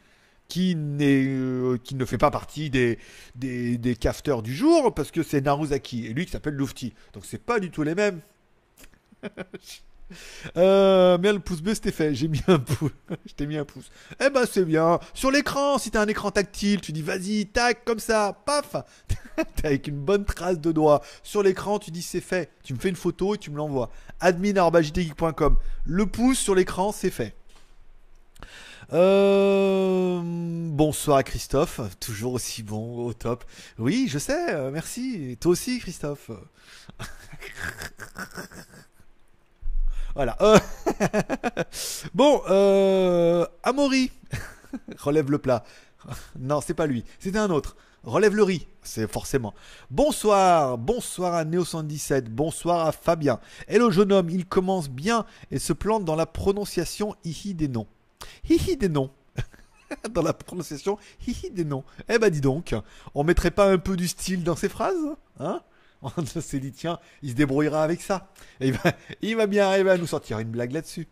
qui, 0.47 0.77
euh, 0.77 1.77
qui 1.83 1.95
ne 1.95 2.05
fait 2.05 2.17
pas 2.17 2.31
partie 2.31 2.69
des, 2.69 2.99
des, 3.35 3.77
des 3.77 3.95
cafteurs 3.95 4.43
du 4.43 4.53
jour, 4.53 4.93
parce 4.93 5.11
que 5.11 5.23
c'est 5.23 5.41
Naruzaki, 5.41 6.05
et 6.05 6.13
lui 6.13 6.25
qui 6.25 6.31
s'appelle 6.31 6.53
Loufti. 6.55 6.93
Donc 7.13 7.25
c'est 7.25 7.43
pas 7.43 7.59
du 7.59 7.71
tout 7.71 7.83
les 7.83 7.95
mêmes. 7.95 8.21
Euh, 10.57 11.17
le 11.17 11.39
pouce 11.39 11.61
bleu 11.61 11.73
c'était 11.73 11.91
fait, 11.91 12.13
j'ai 12.13 12.27
mis 12.27 12.41
un 12.47 12.59
pouce, 12.59 12.91
je 13.25 13.33
t'ai 13.33 13.47
mis 13.47 13.57
un 13.57 13.65
pouce. 13.65 13.89
Eh 14.23 14.29
ben 14.29 14.45
c'est 14.49 14.65
bien. 14.65 14.99
Sur 15.13 15.31
l'écran, 15.31 15.77
si 15.77 15.91
t'as 15.91 16.01
un 16.01 16.07
écran 16.07 16.31
tactile, 16.31 16.81
tu 16.81 16.91
dis 16.91 17.01
vas-y, 17.01 17.47
tac, 17.47 17.83
comme 17.85 17.99
ça, 17.99 18.37
paf. 18.45 18.75
T'es 19.55 19.67
avec 19.67 19.87
une 19.87 19.99
bonne 19.99 20.23
trace 20.23 20.59
de 20.59 20.71
doigt. 20.71 21.01
Sur 21.23 21.43
l'écran, 21.43 21.79
tu 21.79 21.91
dis 21.91 22.01
c'est 22.01 22.21
fait. 22.21 22.49
Tu 22.63 22.73
me 22.73 22.79
fais 22.79 22.89
une 22.89 22.95
photo 22.95 23.35
et 23.35 23.37
tu 23.37 23.51
me 23.51 23.57
l'envoies. 23.57 23.89
admin.jtgeek.com. 24.19 25.57
Le 25.85 26.05
pouce 26.05 26.39
sur 26.39 26.55
l'écran, 26.55 26.91
c'est 26.91 27.09
fait. 27.09 27.35
Euh, 28.93 30.21
bonsoir 30.23 31.23
Christophe, 31.23 31.81
toujours 31.99 32.33
aussi 32.33 32.61
bon, 32.61 33.07
au 33.07 33.13
top. 33.13 33.43
Oui, 33.79 34.07
je 34.07 34.19
sais, 34.19 34.53
euh, 34.53 34.69
merci. 34.71 35.37
Toi 35.41 35.53
aussi, 35.53 35.79
Christophe. 35.79 36.29
Voilà. 40.15 40.37
Euh, 40.39 40.57
bon, 42.13 42.41
euh... 42.49 43.45
Amaury. 43.63 44.11
Relève 44.97 45.29
le 45.29 45.37
plat. 45.37 45.63
Non, 46.39 46.61
c'est 46.61 46.73
pas 46.73 46.87
lui. 46.87 47.03
C'était 47.19 47.39
un 47.39 47.49
autre. 47.49 47.75
Relève 48.03 48.35
le 48.35 48.43
riz. 48.43 48.67
C'est 48.83 49.11
forcément. 49.11 49.53
Bonsoir. 49.89 50.77
Bonsoir 50.77 51.33
à 51.33 51.43
Neo117. 51.43 52.29
Bonsoir 52.29 52.87
à 52.87 52.91
Fabien. 52.91 53.39
Hello 53.67 53.89
jeune 53.89 54.13
homme. 54.13 54.29
Il 54.29 54.45
commence 54.45 54.89
bien 54.89 55.25
et 55.51 55.59
se 55.59 55.73
plante 55.73 56.05
dans 56.05 56.15
la 56.15 56.27
prononciation 56.27 57.15
hihi 57.25 57.55
des 57.55 57.67
noms. 57.67 57.87
Hihi 58.47 58.77
des 58.77 58.89
noms. 58.89 59.09
dans 60.11 60.21
la 60.21 60.33
prononciation 60.33 60.97
hihi 61.27 61.49
des 61.49 61.65
noms. 61.65 61.83
Eh 62.07 62.19
ben 62.19 62.29
dis 62.29 62.41
donc. 62.41 62.75
On 63.15 63.23
mettrait 63.23 63.51
pas 63.51 63.71
un 63.71 63.79
peu 63.79 63.97
du 63.97 64.07
style 64.07 64.43
dans 64.43 64.55
ces 64.55 64.69
phrases 64.69 65.15
Hein? 65.39 65.61
on 66.17 66.41
s'est 66.41 66.59
dit, 66.59 66.71
tiens, 66.71 66.99
il 67.21 67.31
se 67.31 67.35
débrouillera 67.35 67.83
avec 67.83 68.01
ça. 68.01 68.31
Il, 68.59 68.73
va, 68.73 68.93
il 69.21 69.35
va 69.35 69.47
bien 69.47 69.67
arriver 69.67 69.91
à 69.91 69.97
nous 69.97 70.07
sortir 70.07 70.39
une 70.39 70.49
blague 70.49 70.71
là-dessus. 70.71 71.07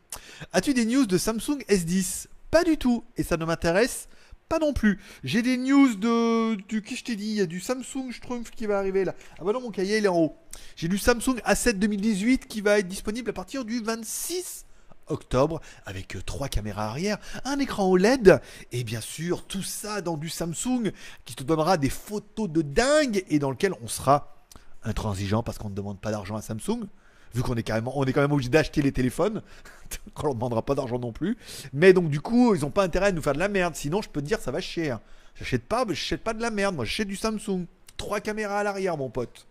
As-tu 0.51 0.73
des 0.73 0.85
news 0.85 1.05
de 1.05 1.17
Samsung 1.17 1.59
S10 1.69 2.27
Pas 2.51 2.63
du 2.63 2.77
tout. 2.77 3.03
Et 3.17 3.23
ça 3.23 3.37
ne 3.37 3.45
m'intéresse 3.45 4.07
pas 4.49 4.59
non 4.59 4.73
plus. 4.73 4.99
J'ai 5.23 5.41
des 5.41 5.57
news 5.57 5.95
de. 5.95 6.55
Du, 6.67 6.81
qui 6.81 6.95
je 6.95 7.03
t'ai 7.03 7.15
dit? 7.15 7.25
Il 7.25 7.35
y 7.35 7.41
a 7.41 7.45
du 7.45 7.59
Samsung 7.59 8.11
Strumpf 8.11 8.51
qui 8.51 8.65
va 8.65 8.77
arriver 8.77 9.05
là. 9.05 9.15
Ah 9.39 9.43
bah 9.43 9.53
non, 9.53 9.61
mon 9.61 9.71
cahier 9.71 9.97
il 9.97 10.05
est 10.05 10.09
en 10.09 10.17
haut. 10.17 10.35
J'ai 10.75 10.87
du 10.87 10.97
Samsung 10.97 11.39
A7 11.45 11.73
2018 11.73 12.47
qui 12.47 12.61
va 12.61 12.79
être 12.79 12.87
disponible 12.87 13.29
à 13.29 13.33
partir 13.33 13.65
du 13.65 13.81
26 13.81 14.65
octobre 15.07 15.59
avec 15.85 16.15
euh, 16.15 16.21
trois 16.21 16.47
caméras 16.47 16.85
arrière, 16.85 17.17
un 17.43 17.59
écran 17.59 17.89
OLED 17.89 18.41
et 18.71 18.83
bien 18.83 19.01
sûr 19.01 19.45
tout 19.45 19.63
ça 19.63 20.01
dans 20.01 20.17
du 20.17 20.29
Samsung 20.29 20.91
qui 21.25 21.35
te 21.35 21.43
donnera 21.43 21.77
des 21.77 21.89
photos 21.89 22.49
de 22.49 22.61
dingue 22.61 23.23
et 23.29 23.39
dans 23.39 23.49
lequel 23.49 23.73
on 23.81 23.87
sera 23.87 24.42
intransigeant 24.83 25.43
parce 25.43 25.57
qu'on 25.57 25.69
ne 25.69 25.75
demande 25.75 25.99
pas 25.99 26.11
d'argent 26.11 26.35
à 26.35 26.41
Samsung. 26.41 26.87
Vu 27.33 27.41
qu'on 27.41 27.55
est 27.55 27.63
carrément, 27.63 27.97
on 27.97 28.05
est 28.05 28.13
quand 28.13 28.21
même 28.21 28.31
obligé 28.31 28.49
d'acheter 28.49 28.83
les 28.83 28.91
téléphones, 28.91 29.41
on 30.23 30.29
ne 30.29 30.33
demandera 30.33 30.61
pas 30.61 30.75
d'argent 30.75 30.99
non 30.99 31.11
plus. 31.11 31.37
Mais 31.73 31.91
donc 31.91 32.09
du 32.09 32.21
coup, 32.21 32.53
ils 32.53 32.61
n'ont 32.61 32.69
pas 32.69 32.83
intérêt 32.83 33.07
à 33.07 33.11
nous 33.11 33.23
faire 33.23 33.33
de 33.33 33.39
la 33.39 33.49
merde. 33.49 33.75
Sinon, 33.75 34.01
je 34.01 34.09
peux 34.09 34.21
te 34.21 34.27
dire, 34.27 34.39
ça 34.39 34.51
va 34.51 34.61
cher. 34.61 34.99
J'achète 35.35 35.63
pas, 35.63 35.83
j'achète 35.87 36.23
pas 36.23 36.33
de 36.33 36.41
la 36.41 36.51
merde. 36.51 36.75
Moi, 36.75 36.85
j'achète 36.85 37.07
du 37.07 37.15
Samsung. 37.15 37.65
Trois 37.97 38.19
caméras 38.19 38.59
à 38.59 38.63
l'arrière, 38.63 38.97
mon 38.97 39.09
pote. 39.09 39.47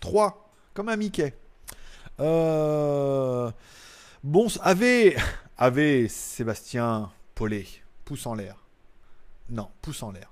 Trois, 0.00 0.50
comme 0.72 0.88
un 0.88 0.96
Mickey. 0.96 1.34
Euh... 2.20 3.50
Bon, 4.24 4.46
avait, 4.62 5.16
avait 5.58 6.08
Sébastien 6.08 7.10
Paulet, 7.34 7.66
pouce 8.04 8.26
en 8.26 8.34
l'air. 8.34 8.56
Non, 9.50 9.68
pouce 9.82 10.02
en 10.02 10.12
l'air. 10.12 10.31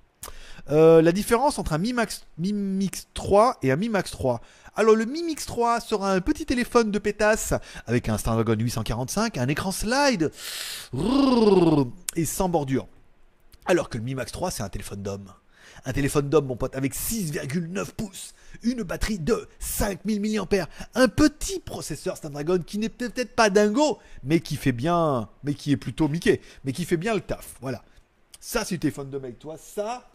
Euh, 0.70 1.02
la 1.02 1.12
différence 1.12 1.58
entre 1.58 1.72
un 1.72 1.78
Mi 1.78 1.92
Max, 1.92 2.26
Mi 2.38 2.52
Mix 2.52 3.08
3 3.14 3.58
et 3.62 3.72
un 3.72 3.76
Mi 3.76 3.88
Max 3.88 4.10
3. 4.10 4.40
Alors 4.76 4.94
le 4.94 5.04
Mi 5.04 5.22
Mix 5.22 5.46
3 5.46 5.80
sera 5.80 6.12
un 6.12 6.20
petit 6.20 6.46
téléphone 6.46 6.90
de 6.90 6.98
pétasse 6.98 7.54
avec 7.86 8.08
un 8.08 8.18
Snapdragon 8.18 8.58
845, 8.58 9.38
un 9.38 9.48
écran 9.48 9.72
slide 9.72 10.30
et 12.16 12.24
sans 12.24 12.48
bordure. 12.48 12.86
Alors 13.66 13.88
que 13.88 13.98
le 13.98 14.04
Mi 14.04 14.14
Max 14.14 14.32
3 14.32 14.50
c'est 14.50 14.62
un 14.62 14.68
téléphone 14.68 15.02
d'homme. 15.02 15.32
Un 15.84 15.92
téléphone 15.92 16.28
d'homme 16.28 16.46
mon 16.46 16.56
pote 16.56 16.76
avec 16.76 16.94
6,9 16.94 17.92
pouces, 17.92 18.34
une 18.62 18.82
batterie 18.82 19.18
de 19.18 19.48
5000 19.60 20.20
mAh, 20.20 20.68
un 20.94 21.08
petit 21.08 21.60
processeur 21.60 22.16
Snapdragon 22.16 22.58
qui 22.58 22.78
n'est 22.78 22.88
peut-être 22.88 23.34
pas 23.34 23.50
dingo, 23.50 23.98
mais 24.22 24.40
qui 24.40 24.56
fait 24.56 24.72
bien, 24.72 25.28
mais 25.42 25.54
qui 25.54 25.72
est 25.72 25.76
plutôt 25.76 26.08
Mickey, 26.08 26.40
mais 26.64 26.72
qui 26.72 26.84
fait 26.84 26.96
bien 26.96 27.14
le 27.14 27.20
taf. 27.20 27.54
Voilà. 27.60 27.82
Ça 28.40 28.64
c'est 28.64 28.78
téléphone 28.78 29.10
de 29.10 29.18
mec, 29.18 29.38
toi. 29.38 29.56
Ça, 29.58 30.10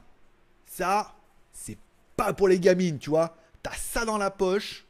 ça, 0.76 1.16
c'est 1.54 1.78
pas 2.18 2.34
pour 2.34 2.50
les 2.50 2.60
gamines, 2.60 3.00
tu 3.00 3.10
vois. 3.10 3.38
t'as 3.64 3.76
ça 3.76 4.04
dans 4.04 4.18
la 4.18 4.30
poche, 4.30 4.86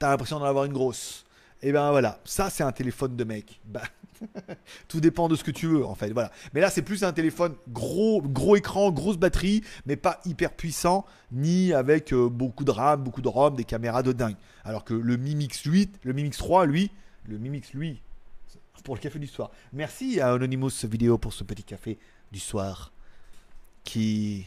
t'as 0.00 0.10
l'impression 0.10 0.40
d'en 0.40 0.46
avoir 0.46 0.64
une 0.64 0.72
grosse. 0.72 1.24
Et 1.62 1.70
ben 1.70 1.92
voilà, 1.92 2.18
ça 2.24 2.50
c'est 2.50 2.64
un 2.64 2.72
téléphone 2.72 3.16
de 3.16 3.24
mec. 3.24 3.60
Bah, 3.70 3.82
tout 4.86 5.00
dépend 5.00 5.28
de 5.28 5.34
ce 5.36 5.42
que 5.42 5.50
tu 5.50 5.66
veux 5.66 5.86
en 5.86 5.94
fait. 5.94 6.10
Voilà. 6.10 6.30
Mais 6.52 6.60
là 6.60 6.68
c'est 6.68 6.82
plus 6.82 7.04
un 7.04 7.12
téléphone 7.12 7.54
gros, 7.68 8.20
gros 8.20 8.56
écran, 8.56 8.90
grosse 8.90 9.16
batterie, 9.16 9.62
mais 9.86 9.96
pas 9.96 10.20
hyper 10.26 10.52
puissant, 10.52 11.06
ni 11.32 11.72
avec 11.72 12.12
euh, 12.12 12.28
beaucoup 12.28 12.64
de 12.64 12.70
RAM, 12.70 13.02
beaucoup 13.02 13.22
de 13.22 13.28
ROM, 13.28 13.54
des 13.54 13.64
caméras 13.64 14.02
de 14.02 14.12
dingue. 14.12 14.36
Alors 14.64 14.84
que 14.84 14.92
le 14.92 15.16
Mi 15.16 15.36
Mix 15.36 15.62
8, 15.62 16.00
le 16.02 16.12
Mi 16.12 16.24
Mix 16.24 16.36
3, 16.36 16.66
lui, 16.66 16.90
le 17.26 17.38
Mi 17.38 17.48
Mix 17.48 17.72
lui, 17.72 18.02
pour 18.84 18.94
le 18.94 19.00
café 19.00 19.18
du 19.18 19.26
soir. 19.26 19.52
Merci 19.72 20.20
à 20.20 20.32
Anonymous 20.32 20.84
vidéo 20.84 21.16
pour 21.16 21.32
ce 21.32 21.44
petit 21.44 21.62
café 21.64 21.98
du 22.30 22.40
soir 22.40 22.92
qui 23.84 24.44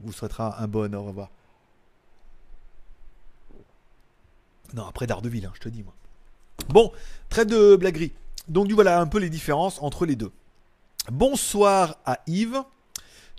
vous 0.00 0.12
souhaitera 0.12 0.62
un 0.62 0.68
bon 0.68 0.94
au 0.94 1.02
revoir. 1.02 1.30
Non, 4.74 4.86
après 4.86 5.06
D'Ardeville, 5.06 5.46
hein, 5.46 5.52
je 5.54 5.60
te 5.60 5.68
dis 5.68 5.82
moi. 5.82 5.94
Bon, 6.68 6.92
très 7.28 7.46
de 7.46 7.76
blaguerie. 7.76 8.12
Donc 8.48 8.70
voilà 8.72 9.00
un 9.00 9.06
peu 9.06 9.18
les 9.18 9.30
différences 9.30 9.80
entre 9.80 10.06
les 10.06 10.16
deux. 10.16 10.32
Bonsoir 11.10 11.96
à 12.04 12.20
Yves. 12.26 12.62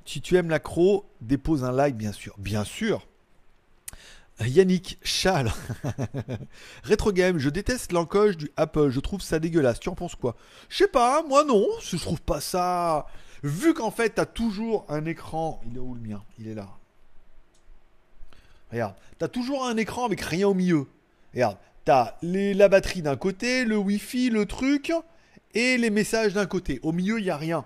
Si 0.06 0.22
tu 0.22 0.38
aimes 0.38 0.50
l'accro, 0.50 1.06
dépose 1.22 1.64
un 1.64 1.72
like 1.72 1.96
bien 1.96 2.12
sûr. 2.12 2.34
Bien 2.40 2.64
sûr. 2.64 3.08
Yannick 4.42 4.98
Chal. 5.04 5.52
Retro 6.84 7.12
Game, 7.12 7.38
je 7.38 7.50
déteste 7.50 7.92
l'encoche 7.92 8.38
du 8.38 8.52
Apple, 8.56 8.90
je 8.90 9.00
trouve 9.00 9.22
ça 9.22 9.40
dégueulasse. 9.40 9.80
Tu 9.80 9.90
en 9.90 9.96
penses 9.96 10.16
quoi? 10.16 10.36
Je 10.70 10.78
sais 10.78 10.88
pas, 10.88 11.24
moi 11.24 11.44
non, 11.44 11.66
je 11.82 11.98
trouve 11.98 12.22
pas 12.22 12.40
ça. 12.40 13.06
Vu 13.44 13.74
qu'en 13.74 13.92
fait, 13.92 14.12
t'as 14.12 14.26
toujours 14.26 14.86
un 14.90 15.06
écran. 15.06 15.62
Il 15.70 15.78
est 15.78 15.80
où 15.80 15.94
le 15.94 16.02
mien? 16.02 16.24
Il 16.40 16.48
est 16.48 16.56
là. 16.56 16.68
Regarde, 18.72 18.96
t'as 19.18 19.28
toujours 19.28 19.66
un 19.66 19.78
écran 19.78 20.06
avec 20.06 20.22
rien 20.22 20.48
au 20.48 20.54
milieu. 20.54 20.86
Regarde, 21.34 21.58
t'as 21.86 22.16
la 22.22 22.68
batterie 22.70 23.02
d'un 23.02 23.16
côté, 23.16 23.66
le 23.66 23.78
Wi-Fi, 23.78 24.30
le 24.30 24.46
truc, 24.46 24.94
et 25.54 25.78
les 25.78 25.90
messages 25.90 26.34
d'un 26.34 26.46
côté. 26.46 26.80
Au 26.84 26.92
milieu, 26.92 27.20
il 27.20 27.24
n'y 27.24 27.30
a 27.30 27.38
rien. 27.38 27.66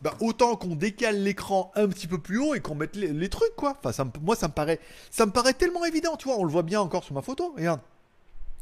Bah, 0.00 0.14
autant 0.20 0.54
qu'on 0.54 0.76
décale 0.76 1.22
l'écran 1.24 1.72
un 1.74 1.88
petit 1.88 2.06
peu 2.06 2.18
plus 2.18 2.38
haut 2.38 2.54
et 2.54 2.60
qu'on 2.60 2.76
mette 2.76 2.94
les, 2.94 3.28
trucs, 3.28 3.56
quoi. 3.56 3.76
Enfin, 3.78 3.90
ça, 3.90 4.06
moi, 4.22 4.36
ça 4.36 4.46
me, 4.46 4.52
paraît, 4.52 4.78
ça 5.10 5.26
me 5.26 5.32
paraît 5.32 5.54
tellement 5.54 5.84
évident, 5.84 6.16
tu 6.16 6.28
vois. 6.28 6.38
On 6.38 6.44
le 6.44 6.52
voit 6.52 6.62
bien 6.62 6.80
encore 6.80 7.02
sur 7.02 7.14
ma 7.14 7.22
photo. 7.22 7.52
Regarde. 7.56 7.80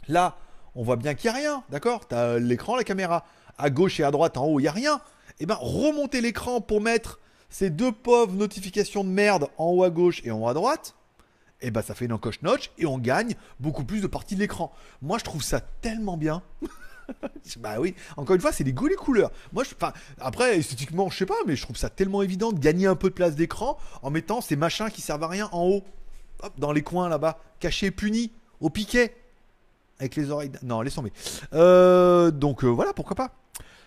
Là, 0.08 0.38
on 0.74 0.82
voit 0.82 0.96
bien 0.96 1.14
qu'il 1.14 1.30
n'y 1.30 1.36
a 1.36 1.40
rien, 1.40 1.64
d'accord? 1.68 2.06
T'as 2.06 2.38
l'écran, 2.38 2.76
la 2.76 2.84
caméra. 2.84 3.26
À 3.58 3.68
gauche 3.68 4.00
et 4.00 4.04
à 4.04 4.10
droite, 4.10 4.36
en 4.38 4.46
haut, 4.46 4.58
il 4.60 4.62
n'y 4.62 4.68
a 4.68 4.72
rien. 4.72 5.00
Eh 5.40 5.46
ben, 5.46 5.56
remonter 5.60 6.20
l'écran 6.20 6.60
pour 6.60 6.80
mettre 6.80 7.20
ces 7.50 7.70
deux 7.70 7.92
pauvres 7.92 8.34
notifications 8.34 9.04
de 9.04 9.08
merde 9.08 9.48
en 9.58 9.66
haut 9.66 9.84
à 9.84 9.90
gauche 9.90 10.20
et 10.24 10.30
en 10.30 10.40
haut 10.40 10.48
à 10.48 10.54
droite 10.54 10.94
et 11.62 11.68
eh 11.68 11.70
ben, 11.70 11.80
ça 11.80 11.94
fait 11.94 12.04
une 12.04 12.12
encoche 12.12 12.42
notch 12.42 12.70
et 12.76 12.84
on 12.84 12.98
gagne 12.98 13.34
beaucoup 13.60 13.82
plus 13.82 14.02
de 14.02 14.06
parties 14.06 14.34
de 14.34 14.40
l'écran. 14.40 14.72
Moi 15.00 15.16
je 15.16 15.24
trouve 15.24 15.42
ça 15.42 15.60
tellement 15.60 16.18
bien. 16.18 16.42
bah 17.58 17.76
oui, 17.78 17.94
encore 18.16 18.34
une 18.34 18.40
fois, 18.40 18.52
c'est 18.52 18.64
des 18.64 18.72
goûts 18.72 18.88
les 18.88 18.96
couleurs. 18.96 19.30
Moi, 19.52 19.64
je, 19.64 19.70
après, 20.20 20.58
esthétiquement, 20.58 21.08
je 21.08 21.16
sais 21.16 21.26
pas, 21.26 21.36
mais 21.46 21.56
je 21.56 21.62
trouve 21.62 21.76
ça 21.76 21.88
tellement 21.88 22.22
évident 22.22 22.52
de 22.52 22.58
gagner 22.58 22.86
un 22.86 22.96
peu 22.96 23.08
de 23.08 23.14
place 23.14 23.36
d'écran 23.36 23.78
en 24.02 24.10
mettant 24.10 24.40
ces 24.40 24.56
machins 24.56 24.90
qui 24.90 25.00
servent 25.00 25.22
à 25.22 25.28
rien 25.28 25.48
en 25.52 25.64
haut, 25.64 25.84
hop, 26.42 26.52
dans 26.58 26.72
les 26.72 26.82
coins 26.82 27.08
là-bas, 27.08 27.38
cachés, 27.60 27.90
punis, 27.90 28.32
au 28.60 28.70
piquet, 28.70 29.16
avec 29.98 30.16
les 30.16 30.30
oreilles. 30.30 30.52
Non, 30.62 30.82
laisse 30.82 30.94
tomber. 30.94 31.12
Euh, 31.52 32.30
donc 32.30 32.64
euh, 32.64 32.68
voilà, 32.68 32.92
pourquoi 32.92 33.16
pas. 33.16 33.32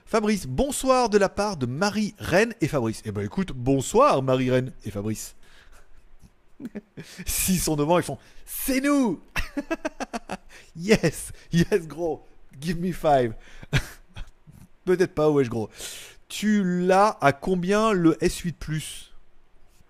Fabrice, 0.10 0.48
bonsoir 0.48 1.08
de 1.10 1.20
la 1.20 1.30
part 1.30 1.56
de 1.56 1.68
Marie 1.68 2.16
Reine 2.18 2.56
et 2.62 2.68
Fabrice. 2.68 3.04
Eh 3.06 3.12
ben 3.12 3.24
écoute, 3.24 3.52
bonsoir 3.52 4.24
Marie 4.24 4.50
Reine 4.50 4.72
et 4.84 4.90
Fabrice. 4.90 5.36
S'ils 7.28 7.60
sont 7.60 7.76
devant, 7.76 8.00
ils 8.00 8.04
font 8.04 8.18
C'est 8.44 8.82
nous 8.82 9.22
Yes 10.76 11.32
Yes, 11.52 11.88
gros 11.88 12.26
Give 12.60 12.80
me 12.80 12.92
five 12.92 13.36
Peut-être 14.86 15.14
pas, 15.14 15.30
wesh, 15.30 15.48
gros. 15.48 15.70
Tu 16.28 16.64
l'as 16.64 17.20
à 17.22 17.32
combien 17.32 17.92
le 17.92 18.14
S8 18.14 18.54
Plus? 18.54 19.14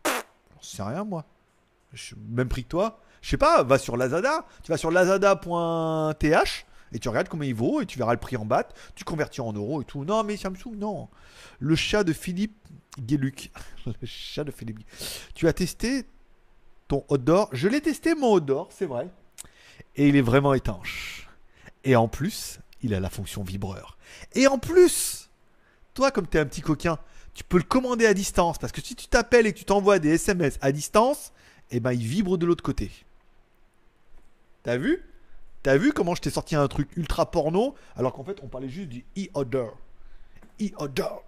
J'en 0.05 0.62
sais 0.62 0.84
rien, 0.84 1.05
moi. 1.05 1.23
Même 2.27 2.49
prix 2.49 2.65
que 2.65 2.69
toi. 2.69 2.99
Je 3.21 3.29
sais 3.29 3.38
pas, 3.38 3.63
va 3.63 3.77
sur 3.77 3.95
Lazada. 3.95 4.45
Tu 4.63 4.69
vas 4.69 4.77
sur 4.77 4.91
lazada.th 4.91 6.65
et 6.93 6.99
tu 6.99 7.10
regardes 7.10 7.30
combien 7.30 7.47
il 7.47 7.56
vaut 7.56 7.82
et 7.82 7.86
tu 7.86 7.97
verras 7.97 8.13
le 8.13 8.19
prix 8.19 8.38
en 8.38 8.45
bas. 8.45 8.67
Tu 8.95 9.04
convertis 9.04 9.41
en 9.41 9.54
euros 9.54 9.82
et 9.82 9.86
tout. 9.86 10.06
Non, 10.06 10.23
mais 10.23 10.38
Samsung, 10.38 10.75
non. 10.75 11.10
Le 11.60 11.75
chat 11.75 12.04
de 12.04 12.13
Philippe 12.13 12.58
Guéluc. 12.99 13.52
le 13.86 13.93
chat 14.04 14.43
de 14.43 14.52
Philippe. 14.52 14.80
Tu 15.36 15.47
as 15.47 15.54
testé 15.54 16.06
ton 16.88 17.06
odor. 17.10 17.49
Je 17.52 17.67
l'ai 17.67 17.82
testé 17.82 18.15
mon 18.15 18.34
odor, 18.34 18.69
c'est 18.71 18.86
vrai. 18.86 19.10
Et 19.95 20.10
il 20.10 20.15
est 20.15 20.21
vraiment 20.21 20.54
étanche. 20.54 21.28
Et 21.84 21.95
en 21.95 22.08
plus, 22.08 22.60
il 22.82 22.93
a 22.93 22.99
la 22.99 23.10
fonction 23.10 23.43
vibreur. 23.43 23.97
Et 24.34 24.47
en 24.47 24.58
plus, 24.58 25.30
toi, 25.93 26.12
comme 26.12 26.28
tu 26.28 26.38
es 26.38 26.39
un 26.39 26.45
petit 26.45 26.62
coquin, 26.62 26.97
tu 27.34 27.43
peux 27.43 27.58
le 27.58 27.63
commander 27.63 28.06
à 28.06 28.13
distance. 28.13 28.58
Parce 28.58 28.71
que 28.71 28.82
si 28.82 28.95
tu 28.95 29.08
t'appelles 29.08 29.47
et 29.47 29.54
que 29.54 29.58
tu 29.58 29.65
t'envoies 29.65 29.99
des 29.99 30.15
SMS 30.15 30.58
à 30.62 30.71
distance, 30.71 31.32
eh 31.71 31.80
ben, 31.80 31.93
il 31.93 32.06
vibre 32.06 32.38
de 32.38 32.45
l'autre 32.45 32.63
côté. 32.63 32.91
T'as 34.63 34.78
vu? 34.78 35.04
T'as 35.62 35.78
vu 35.78 35.91
comment 35.91 36.15
je 36.15 36.22
t'ai 36.22 36.30
sorti 36.30 36.56
un 36.56 36.67
truc 36.67 36.89
ultra 36.95 37.30
porno 37.30 37.76
alors 37.95 38.13
qu'en 38.13 38.24
fait 38.24 38.39
on 38.43 38.48
parlait 38.48 38.69
juste 38.69 38.89
du 38.89 39.06
e-odor. 39.17 39.78
E-odor. 40.62 41.24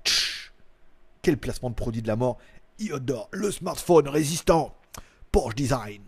Quel 1.21 1.37
placement 1.37 1.69
de 1.69 1.75
produit 1.75 2.01
de 2.01 2.07
la 2.07 2.15
mort. 2.15 2.37
E-odor, 2.81 3.29
le 3.31 3.51
smartphone 3.51 4.07
résistant 4.07 4.75
Porsche 5.31 5.55
Design. 5.55 6.01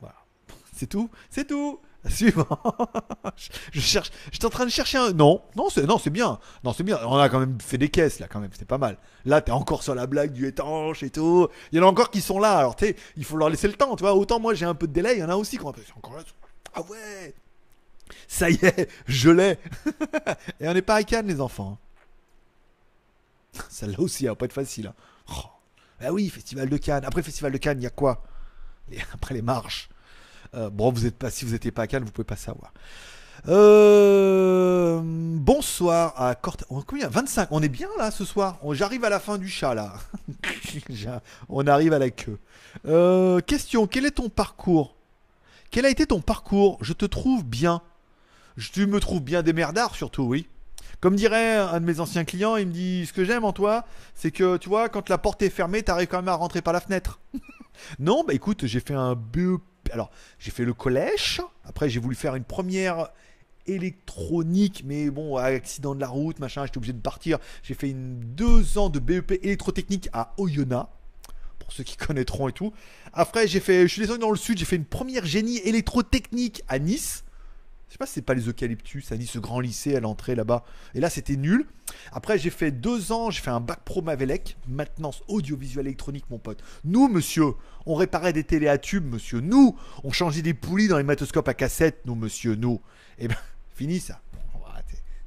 Voilà. 0.00 0.16
C'est 0.74 0.86
tout 0.86 1.10
C'est 1.30 1.46
tout 1.46 1.80
Suivant. 2.08 2.46
je 3.72 3.80
cherche. 3.80 4.10
J'étais 4.32 4.46
en 4.46 4.50
train 4.50 4.64
de 4.64 4.70
chercher 4.70 4.96
un. 4.96 5.12
Non, 5.12 5.42
non, 5.54 5.68
c'est 5.68 5.82
non, 5.82 5.98
c'est 5.98 6.10
bien. 6.10 6.38
Non, 6.64 6.72
c'est 6.72 6.82
bien. 6.82 6.98
On 7.04 7.18
a 7.18 7.28
quand 7.28 7.40
même 7.40 7.60
fait 7.60 7.76
des 7.76 7.90
caisses 7.90 8.20
là, 8.20 8.26
quand 8.26 8.40
même. 8.40 8.50
C'était 8.52 8.64
pas 8.64 8.78
mal. 8.78 8.96
Là, 9.26 9.42
t'es 9.42 9.52
encore 9.52 9.82
sur 9.82 9.94
la 9.94 10.06
blague 10.06 10.32
du 10.32 10.46
étanche 10.46 11.02
et 11.02 11.10
tout. 11.10 11.48
Il 11.72 11.78
y 11.78 11.82
en 11.82 11.84
a 11.84 11.90
encore 11.90 12.10
qui 12.10 12.22
sont 12.22 12.38
là. 12.38 12.56
Alors, 12.56 12.74
tu 12.74 12.96
il 13.16 13.24
faut 13.24 13.36
leur 13.36 13.50
laisser 13.50 13.68
le 13.68 13.74
temps. 13.74 13.96
Tu 13.96 14.02
vois, 14.02 14.14
autant 14.14 14.40
moi 14.40 14.54
j'ai 14.54 14.64
un 14.64 14.74
peu 14.74 14.86
de 14.86 14.92
délai. 14.92 15.16
Il 15.16 15.20
y 15.20 15.24
en 15.24 15.28
a 15.28 15.36
aussi 15.36 15.58
qui 15.58 15.64
ont 15.64 15.74
encore 15.96 16.14
là. 16.14 16.22
Ah 16.74 16.82
ouais. 16.82 17.34
Ça 18.28 18.50
y 18.50 18.54
est, 18.64 18.88
je 19.06 19.30
l'ai. 19.30 19.58
et 20.60 20.68
on 20.68 20.74
n'est 20.74 20.82
pas 20.82 20.96
à 20.96 21.02
Cannes, 21.02 21.26
les 21.26 21.40
enfants. 21.40 21.78
Celle-là 23.68 24.00
aussi, 24.00 24.24
elle 24.24 24.30
va 24.30 24.36
pas 24.36 24.46
être 24.46 24.52
facile. 24.52 24.88
Hein. 24.88 24.94
Oh. 25.30 25.48
Bah 26.00 26.12
oui, 26.12 26.28
Festival 26.28 26.68
de 26.68 26.76
Cannes. 26.76 27.04
Après 27.04 27.22
Festival 27.22 27.52
de 27.52 27.58
Cannes, 27.58 27.80
il 27.80 27.84
y 27.84 27.86
a 27.86 27.90
quoi? 27.90 28.24
Après 29.12 29.34
les 29.34 29.42
marches. 29.42 29.88
Euh, 30.54 30.70
bon, 30.70 30.90
vous 30.90 31.06
êtes 31.06 31.16
pas, 31.16 31.30
si 31.30 31.44
vous 31.44 31.52
n'étiez 31.52 31.70
pas 31.70 31.82
à 31.82 31.86
Cannes, 31.86 32.04
vous 32.04 32.10
pouvez 32.10 32.24
pas 32.24 32.36
savoir. 32.36 32.72
Euh, 33.48 35.00
bonsoir 35.02 36.20
à 36.20 36.34
Corte. 36.34 36.64
Combien? 36.86 37.08
25. 37.08 37.48
On 37.52 37.62
est 37.62 37.68
bien 37.68 37.88
là 37.98 38.10
ce 38.10 38.24
soir? 38.24 38.58
J'arrive 38.72 39.04
à 39.04 39.08
la 39.08 39.20
fin 39.20 39.38
du 39.38 39.48
chat 39.48 39.74
là. 39.74 39.94
On 41.48 41.66
arrive 41.66 41.92
à 41.92 41.98
la 41.98 42.10
queue. 42.10 42.38
Euh, 42.86 43.40
question. 43.40 43.86
Quel 43.86 44.06
est 44.06 44.12
ton 44.12 44.28
parcours? 44.28 44.96
Quel 45.70 45.86
a 45.86 45.90
été 45.90 46.06
ton 46.06 46.20
parcours? 46.20 46.78
Je 46.80 46.92
te 46.92 47.04
trouve 47.04 47.44
bien. 47.44 47.80
Tu 48.72 48.86
me 48.86 48.98
trouves 48.98 49.22
bien 49.22 49.42
des 49.42 49.52
merdards 49.52 49.94
surtout, 49.94 50.24
oui. 50.24 50.48
Comme 50.98 51.14
dirait 51.14 51.56
un 51.56 51.80
de 51.80 51.86
mes 51.86 52.00
anciens 52.00 52.24
clients, 52.24 52.56
il 52.56 52.66
me 52.66 52.72
dit 52.72 53.06
ce 53.06 53.12
que 53.12 53.24
j'aime 53.24 53.44
en 53.44 53.52
toi, 53.52 53.86
c'est 54.14 54.32
que 54.32 54.56
tu 54.56 54.68
vois, 54.68 54.88
quand 54.88 55.08
la 55.08 55.16
porte 55.16 55.42
est 55.42 55.50
fermée, 55.50 55.82
t'arrives 55.82 56.08
quand 56.08 56.18
même 56.18 56.28
à 56.28 56.34
rentrer 56.34 56.60
par 56.60 56.72
la 56.72 56.80
fenêtre. 56.80 57.20
non, 58.00 58.24
bah 58.26 58.34
écoute, 58.34 58.66
j'ai 58.66 58.80
fait 58.80 58.94
un 58.94 59.14
BEP. 59.14 59.62
Alors, 59.92 60.10
j'ai 60.40 60.50
fait 60.50 60.64
le 60.64 60.74
collège. 60.74 61.40
Après, 61.64 61.88
j'ai 61.88 62.00
voulu 62.00 62.16
faire 62.16 62.34
une 62.34 62.44
première 62.44 63.08
électronique, 63.66 64.82
mais 64.84 65.08
bon, 65.08 65.36
accident 65.36 65.94
de 65.94 66.00
la 66.00 66.08
route, 66.08 66.40
machin, 66.40 66.66
j'étais 66.66 66.78
obligé 66.78 66.92
de 66.92 67.00
partir. 67.00 67.38
J'ai 67.62 67.74
fait 67.74 67.92
deux 67.94 68.76
ans 68.76 68.90
de 68.90 68.98
BEP 68.98 69.32
électrotechnique 69.44 70.08
à 70.12 70.34
Oyonnax, 70.36 70.88
pour 71.60 71.72
ceux 71.72 71.84
qui 71.84 71.96
connaîtront 71.96 72.48
et 72.48 72.52
tout. 72.52 72.72
Après, 73.12 73.46
j'ai 73.46 73.60
fait, 73.60 73.82
je 73.82 73.92
suis 73.92 74.02
descendu 74.02 74.18
dans 74.18 74.30
le 74.30 74.36
sud, 74.36 74.58
j'ai 74.58 74.64
fait 74.64 74.76
une 74.76 74.84
première 74.84 75.24
génie 75.24 75.58
électrotechnique 75.58 76.62
à 76.66 76.78
Nice. 76.78 77.24
Je 77.88 77.94
sais 77.94 77.98
pas 77.98 78.06
si 78.06 78.14
c'est 78.14 78.22
pas 78.22 78.34
les 78.34 78.48
eucalyptus, 78.48 79.10
à 79.10 79.16
Nice, 79.16 79.30
ce 79.30 79.38
grand 79.38 79.60
lycée 79.60 79.96
à 79.96 80.00
l'entrée 80.00 80.34
là-bas. 80.34 80.64
Et 80.94 81.00
là, 81.00 81.10
c'était 81.10 81.36
nul. 81.36 81.66
Après, 82.12 82.38
j'ai 82.38 82.50
fait 82.50 82.70
deux 82.70 83.10
ans, 83.12 83.30
j'ai 83.30 83.40
fait 83.40 83.50
un 83.50 83.60
bac 83.60 83.80
pro 83.84 84.00
Mavelec, 84.00 84.56
maintenance 84.68 85.22
audiovisuelle 85.28 85.86
électronique, 85.86 86.24
mon 86.30 86.38
pote. 86.38 86.62
Nous, 86.84 87.08
monsieur, 87.08 87.54
on 87.86 87.94
réparait 87.94 88.32
des 88.32 88.44
télé 88.44 88.68
à 88.68 88.78
tubes, 88.78 89.10
monsieur. 89.12 89.40
Nous, 89.40 89.76
on 90.04 90.12
changeait 90.12 90.42
des 90.42 90.54
poulies 90.54 90.88
dans 90.88 90.98
les 90.98 91.04
matoscopes 91.04 91.48
à 91.48 91.54
cassette, 91.54 92.02
nous, 92.06 92.14
monsieur, 92.14 92.54
nous. 92.54 92.80
Et 93.18 93.24
eh 93.24 93.28
ben, 93.28 93.36
fini 93.74 93.98
ça. 93.98 94.20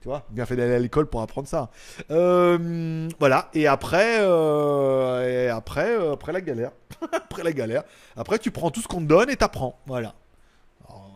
Tu 0.03 0.09
vois, 0.09 0.25
bien 0.31 0.45
fait 0.45 0.57
d'aller 0.57 0.73
à 0.73 0.79
l'école 0.79 1.05
pour 1.05 1.21
apprendre 1.21 1.47
ça. 1.47 1.71
Euh, 2.11 3.07
voilà. 3.19 3.49
Et 3.53 3.67
après, 3.67 4.17
euh, 4.19 5.55
après, 5.55 5.91
euh, 5.91 6.11
après 6.11 6.33
la 6.33 6.41
galère, 6.41 6.71
après 7.13 7.41
la 7.41 7.53
galère. 7.53 7.83
Après, 8.17 8.37
tu 8.37 8.51
prends 8.51 8.69
tout 8.69 8.81
ce 8.81 8.89
qu'on 8.89 8.99
te 8.99 9.05
donne 9.05 9.29
et 9.29 9.37
t'apprends. 9.37 9.79
Voilà 9.87 10.13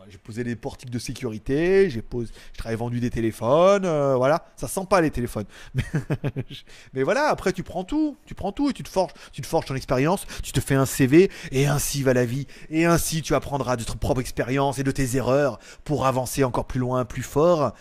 j'ai 0.10 0.18
posé 0.18 0.46
des 0.46 0.56
portiques 0.56 0.90
de 0.90 1.00
sécurité, 1.00 1.90
j'ai 1.90 2.02
posé, 2.02 2.32
je 2.54 2.58
travaille 2.58 2.78
vendu 2.78 3.02
des 3.02 3.10
téléphones, 3.10 3.86
voilà, 4.16 4.46
ça 4.56 4.70
sent 4.70 4.86
pas 4.90 5.02
les 5.02 5.12
téléphones. 5.12 5.44
Mais, 5.76 5.84
mais, 6.94 7.04
voilà, 7.04 7.28
après 7.28 7.52
tu 7.52 7.62
prends 7.62 7.84
tout, 7.84 8.16
tu 8.26 8.34
prends 8.34 8.54
tout 8.54 8.70
et 8.70 8.74
tu 8.74 8.84
te 8.84 8.88
forges, 8.88 9.12
tu 9.34 9.42
te 9.42 9.48
forges 9.48 9.66
ton 9.66 9.76
expérience, 9.76 10.26
tu 10.42 10.54
te 10.54 10.62
fais 10.62 10.76
un 10.76 10.86
CV 10.86 11.30
et 11.52 11.68
ainsi 11.68 12.04
va 12.04 12.14
la 12.14 12.24
vie 12.24 12.48
et 12.70 12.86
ainsi 12.86 13.22
tu 13.22 13.36
apprendras 13.36 13.76
de 13.76 13.84
ton 13.84 13.96
propre 13.96 14.22
expérience 14.22 14.80
et 14.80 14.84
de 14.84 14.92
tes 14.92 15.18
erreurs 15.18 15.60
pour 15.84 16.06
avancer 16.06 16.46
encore 16.46 16.68
plus 16.68 16.80
loin, 16.80 17.04
plus 17.04 17.24
fort. 17.24 17.74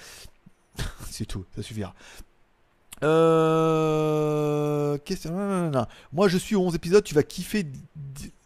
C'est 1.17 1.25
tout, 1.25 1.47
ça 1.55 1.63
suffira. 1.63 1.95
Euh... 3.03 4.99
Question... 4.99 5.73
Moi 6.13 6.29
je 6.29 6.37
suis 6.37 6.57
11 6.57 6.75
épisodes, 6.75 7.03
tu 7.03 7.15
vas 7.15 7.23
kiffer 7.23 7.65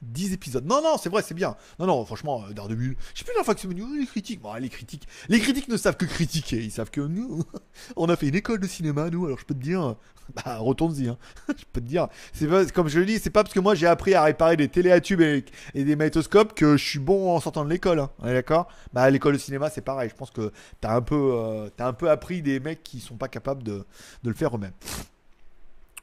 10 0.02 0.32
épisodes. 0.32 0.66
Non, 0.66 0.82
non, 0.82 0.96
c'est 0.98 1.08
vrai, 1.08 1.22
c'est 1.22 1.34
bien. 1.34 1.56
Non, 1.78 1.86
non, 1.86 2.04
franchement, 2.04 2.44
euh, 2.48 2.52
Daredevil. 2.52 2.96
Je 3.14 3.18
sais 3.18 3.24
plus 3.24 3.34
la 3.36 3.44
fois 3.44 3.54
que 3.54 3.60
c'est 3.60 3.68
venu. 3.68 3.98
Les 3.98 4.06
critiques. 4.06 4.40
Bon, 4.40 4.54
les 4.54 4.68
critiques. 4.68 5.06
Les 5.28 5.40
critiques 5.40 5.68
ne 5.68 5.76
savent 5.76 5.96
que 5.96 6.06
critiquer. 6.06 6.58
Ils 6.62 6.70
savent 6.70 6.90
que 6.90 7.00
nous, 7.00 7.44
on 7.96 8.08
a 8.08 8.16
fait 8.16 8.28
une 8.28 8.34
école 8.34 8.60
de 8.60 8.66
cinéma, 8.66 9.10
nous. 9.10 9.26
Alors 9.26 9.38
je 9.38 9.44
peux 9.44 9.54
te 9.54 9.60
dire, 9.60 9.96
bah, 10.34 10.58
retourne-y. 10.58 11.08
Hein. 11.08 11.18
je 11.48 11.64
peux 11.72 11.80
te 11.80 11.86
dire. 11.86 12.08
C'est 12.32 12.46
pas, 12.46 12.64
comme 12.66 12.88
je 12.88 12.98
le 12.98 13.06
dis, 13.06 13.18
c'est 13.18 13.30
pas 13.30 13.42
parce 13.42 13.54
que 13.54 13.60
moi 13.60 13.74
j'ai 13.74 13.86
appris 13.86 14.14
à 14.14 14.22
réparer 14.22 14.56
des 14.56 14.68
téléatubes 14.68 15.20
et, 15.20 15.44
et 15.74 15.84
des 15.84 15.96
magnétoscopes 15.96 16.54
que 16.54 16.76
je 16.76 16.84
suis 16.84 16.98
bon 16.98 17.34
en 17.34 17.40
sortant 17.40 17.64
de 17.64 17.70
l'école. 17.70 18.00
Hein. 18.00 18.10
On 18.20 18.28
est 18.28 18.34
d'accord? 18.34 18.68
Bah, 18.92 19.08
l'école 19.10 19.34
de 19.34 19.38
cinéma, 19.38 19.70
c'est 19.70 19.82
pareil. 19.82 20.08
Je 20.08 20.14
pense 20.14 20.30
que 20.30 20.52
t'as 20.80 20.94
un 20.94 21.02
peu, 21.02 21.32
euh, 21.34 21.68
as 21.78 21.86
un 21.86 21.92
peu 21.92 22.10
appris 22.10 22.42
des 22.42 22.60
mecs 22.60 22.82
qui 22.82 23.00
sont 23.00 23.16
pas 23.16 23.28
capables 23.28 23.62
de, 23.62 23.84
de 24.22 24.28
le 24.30 24.34
faire 24.34 24.54
eux-mêmes. 24.56 24.72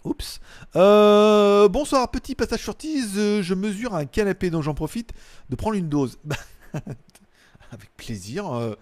Oups. 0.08 0.39
Euh, 0.78 1.67
bonsoir, 1.67 2.10
petit 2.10 2.34
passage 2.34 2.62
sur 2.62 2.76
tease. 2.76 3.41
Je 3.41 3.54
mesure 3.54 3.93
un 3.93 4.06
canapé 4.06 4.50
dont 4.50 4.62
j'en 4.62 4.74
profite 4.74 5.12
de 5.50 5.56
prendre 5.58 5.76
une 5.76 5.89
dose. 5.89 6.17
Avec 7.72 7.93
plaisir. 7.98 8.48
Euh, 8.56 8.76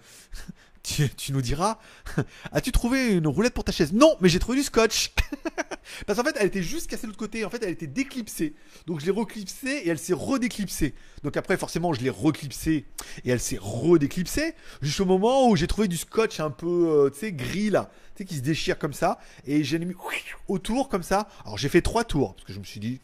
tu, 0.86 1.32
nous 1.32 1.42
diras 1.42 1.78
As-tu 2.52 2.70
trouvé 2.70 3.12
une 3.12 3.26
roulette 3.26 3.54
pour 3.54 3.64
ta 3.64 3.72
chaise? 3.72 3.92
Non, 3.92 4.16
mais 4.20 4.28
j'ai 4.28 4.38
trouvé 4.38 4.58
du 4.58 4.64
scotch. 4.64 5.12
Parce 6.06 6.18
qu'en 6.18 6.24
fait, 6.24 6.36
elle 6.38 6.46
était 6.46 6.62
juste 6.62 6.88
cassée 6.88 7.02
de 7.02 7.08
l'autre 7.08 7.18
côté. 7.18 7.44
En 7.44 7.50
fait, 7.50 7.62
elle 7.62 7.70
était 7.70 7.86
déclipsée. 7.86 8.54
Donc, 8.86 9.00
je 9.00 9.06
l'ai 9.06 9.10
reclipsée 9.10 9.82
et 9.84 9.88
elle 9.88 9.98
s'est 9.98 10.14
redéclipsée. 10.14 10.94
Donc, 11.24 11.36
après, 11.36 11.56
forcément, 11.56 11.92
je 11.92 12.00
l'ai 12.00 12.10
reclipsée 12.10 12.86
et 13.24 13.30
elle 13.30 13.40
s'est 13.40 13.58
redéclipsée. 13.60 14.54
Juste 14.80 15.00
au 15.00 15.06
moment 15.06 15.48
où 15.48 15.56
j'ai 15.56 15.66
trouvé 15.66 15.88
du 15.88 15.96
scotch 15.96 16.38
un 16.40 16.50
peu, 16.50 17.06
euh, 17.06 17.10
tu 17.10 17.20
sais, 17.20 17.32
gris 17.32 17.70
là. 17.70 17.90
Tu 18.14 18.22
sais, 18.22 18.24
qui 18.24 18.36
se 18.36 18.42
déchire 18.42 18.78
comme 18.78 18.92
ça. 18.92 19.18
Et 19.44 19.64
j'ai 19.64 19.78
mis 19.78 19.94
autour 20.48 20.88
comme 20.88 21.02
ça. 21.02 21.28
Alors, 21.44 21.58
j'ai 21.58 21.68
fait 21.68 21.82
trois 21.82 22.04
tours. 22.04 22.34
Parce 22.34 22.46
que 22.46 22.52
je 22.52 22.58
me 22.60 22.64
suis 22.64 22.80
dit, 22.80 23.00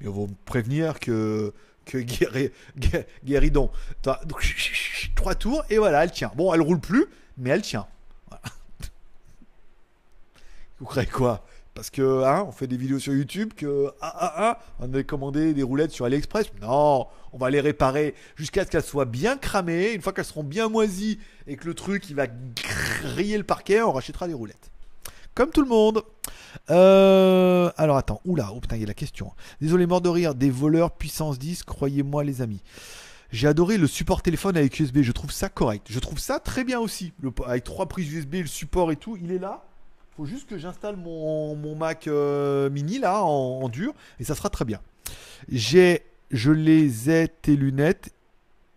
mais 0.00 0.08
on 0.08 0.12
va 0.12 0.26
me 0.28 0.34
prévenir 0.44 1.00
que 1.00 1.52
Guéridon. 3.24 3.70
Trois 5.14 5.34
tours 5.34 5.64
et 5.70 5.78
voilà, 5.78 6.04
elle 6.04 6.10
tient. 6.10 6.32
Bon, 6.36 6.52
elle 6.52 6.60
roule 6.60 6.80
plus, 6.80 7.06
mais 7.36 7.50
elle 7.50 7.62
tient. 7.62 7.86
Vous 10.78 10.86
croyez 10.86 11.08
quoi? 11.08 11.44
Parce 11.78 11.90
que 11.90 12.24
hein, 12.24 12.44
on 12.48 12.50
fait 12.50 12.66
des 12.66 12.76
vidéos 12.76 12.98
sur 12.98 13.12
YouTube 13.12 13.52
que 13.56 13.92
ah, 14.00 14.12
ah, 14.18 14.34
ah, 14.36 14.58
on 14.80 14.92
a 14.94 15.02
commandé 15.04 15.54
des 15.54 15.62
roulettes 15.62 15.92
sur 15.92 16.06
AliExpress. 16.06 16.46
Non, 16.60 17.06
on 17.32 17.38
va 17.38 17.50
les 17.50 17.60
réparer 17.60 18.16
jusqu'à 18.34 18.64
ce 18.64 18.70
qu'elles 18.70 18.82
soient 18.82 19.04
bien 19.04 19.36
cramées. 19.36 19.92
Une 19.92 20.02
fois 20.02 20.12
qu'elles 20.12 20.24
seront 20.24 20.42
bien 20.42 20.68
moisies 20.68 21.20
et 21.46 21.54
que 21.54 21.66
le 21.66 21.74
truc 21.74 22.10
il 22.10 22.16
va 22.16 22.26
griller 22.26 23.38
le 23.38 23.44
parquet, 23.44 23.80
on 23.80 23.92
rachètera 23.92 24.26
des 24.26 24.34
roulettes. 24.34 24.72
Comme 25.36 25.50
tout 25.50 25.62
le 25.62 25.68
monde. 25.68 26.02
Euh, 26.70 27.70
alors 27.76 27.96
attends, 27.96 28.20
oula, 28.24 28.50
oh 28.54 28.60
putain, 28.60 28.76
il 28.76 28.80
y 28.80 28.84
a 28.84 28.88
la 28.88 28.94
question. 28.94 29.32
Désolé, 29.60 29.86
mort 29.86 30.00
de 30.00 30.08
rire, 30.08 30.34
des 30.34 30.50
voleurs 30.50 30.92
puissance 30.92 31.38
10, 31.38 31.62
croyez-moi 31.64 32.24
les 32.24 32.42
amis. 32.42 32.62
J'ai 33.30 33.46
adoré 33.46 33.76
le 33.76 33.86
support 33.86 34.22
téléphone 34.22 34.56
avec 34.56 34.78
USB, 34.80 35.02
je 35.02 35.12
trouve 35.12 35.30
ça 35.30 35.48
correct. 35.48 35.86
Je 35.90 35.98
trouve 35.98 36.18
ça 36.18 36.40
très 36.40 36.64
bien 36.64 36.80
aussi. 36.80 37.12
avec 37.46 37.64
trois 37.64 37.86
prises 37.86 38.10
USB, 38.12 38.36
le 38.36 38.46
support 38.46 38.90
et 38.90 38.96
tout, 38.96 39.18
il 39.22 39.32
est 39.32 39.38
là. 39.38 39.62
Faut 40.16 40.24
juste 40.24 40.48
que 40.48 40.58
j'installe 40.58 40.96
mon, 40.96 41.76
Mac 41.76 42.08
euh, 42.08 42.70
mini 42.70 42.98
là 42.98 43.22
en, 43.22 43.68
dur 43.68 43.94
et 44.18 44.24
ça 44.24 44.34
sera 44.34 44.48
très 44.48 44.64
bien. 44.64 44.80
J'ai, 45.48 46.02
je 46.30 46.50
les 46.50 47.10
ai 47.10 47.28
tes 47.28 47.54
lunettes 47.54 48.12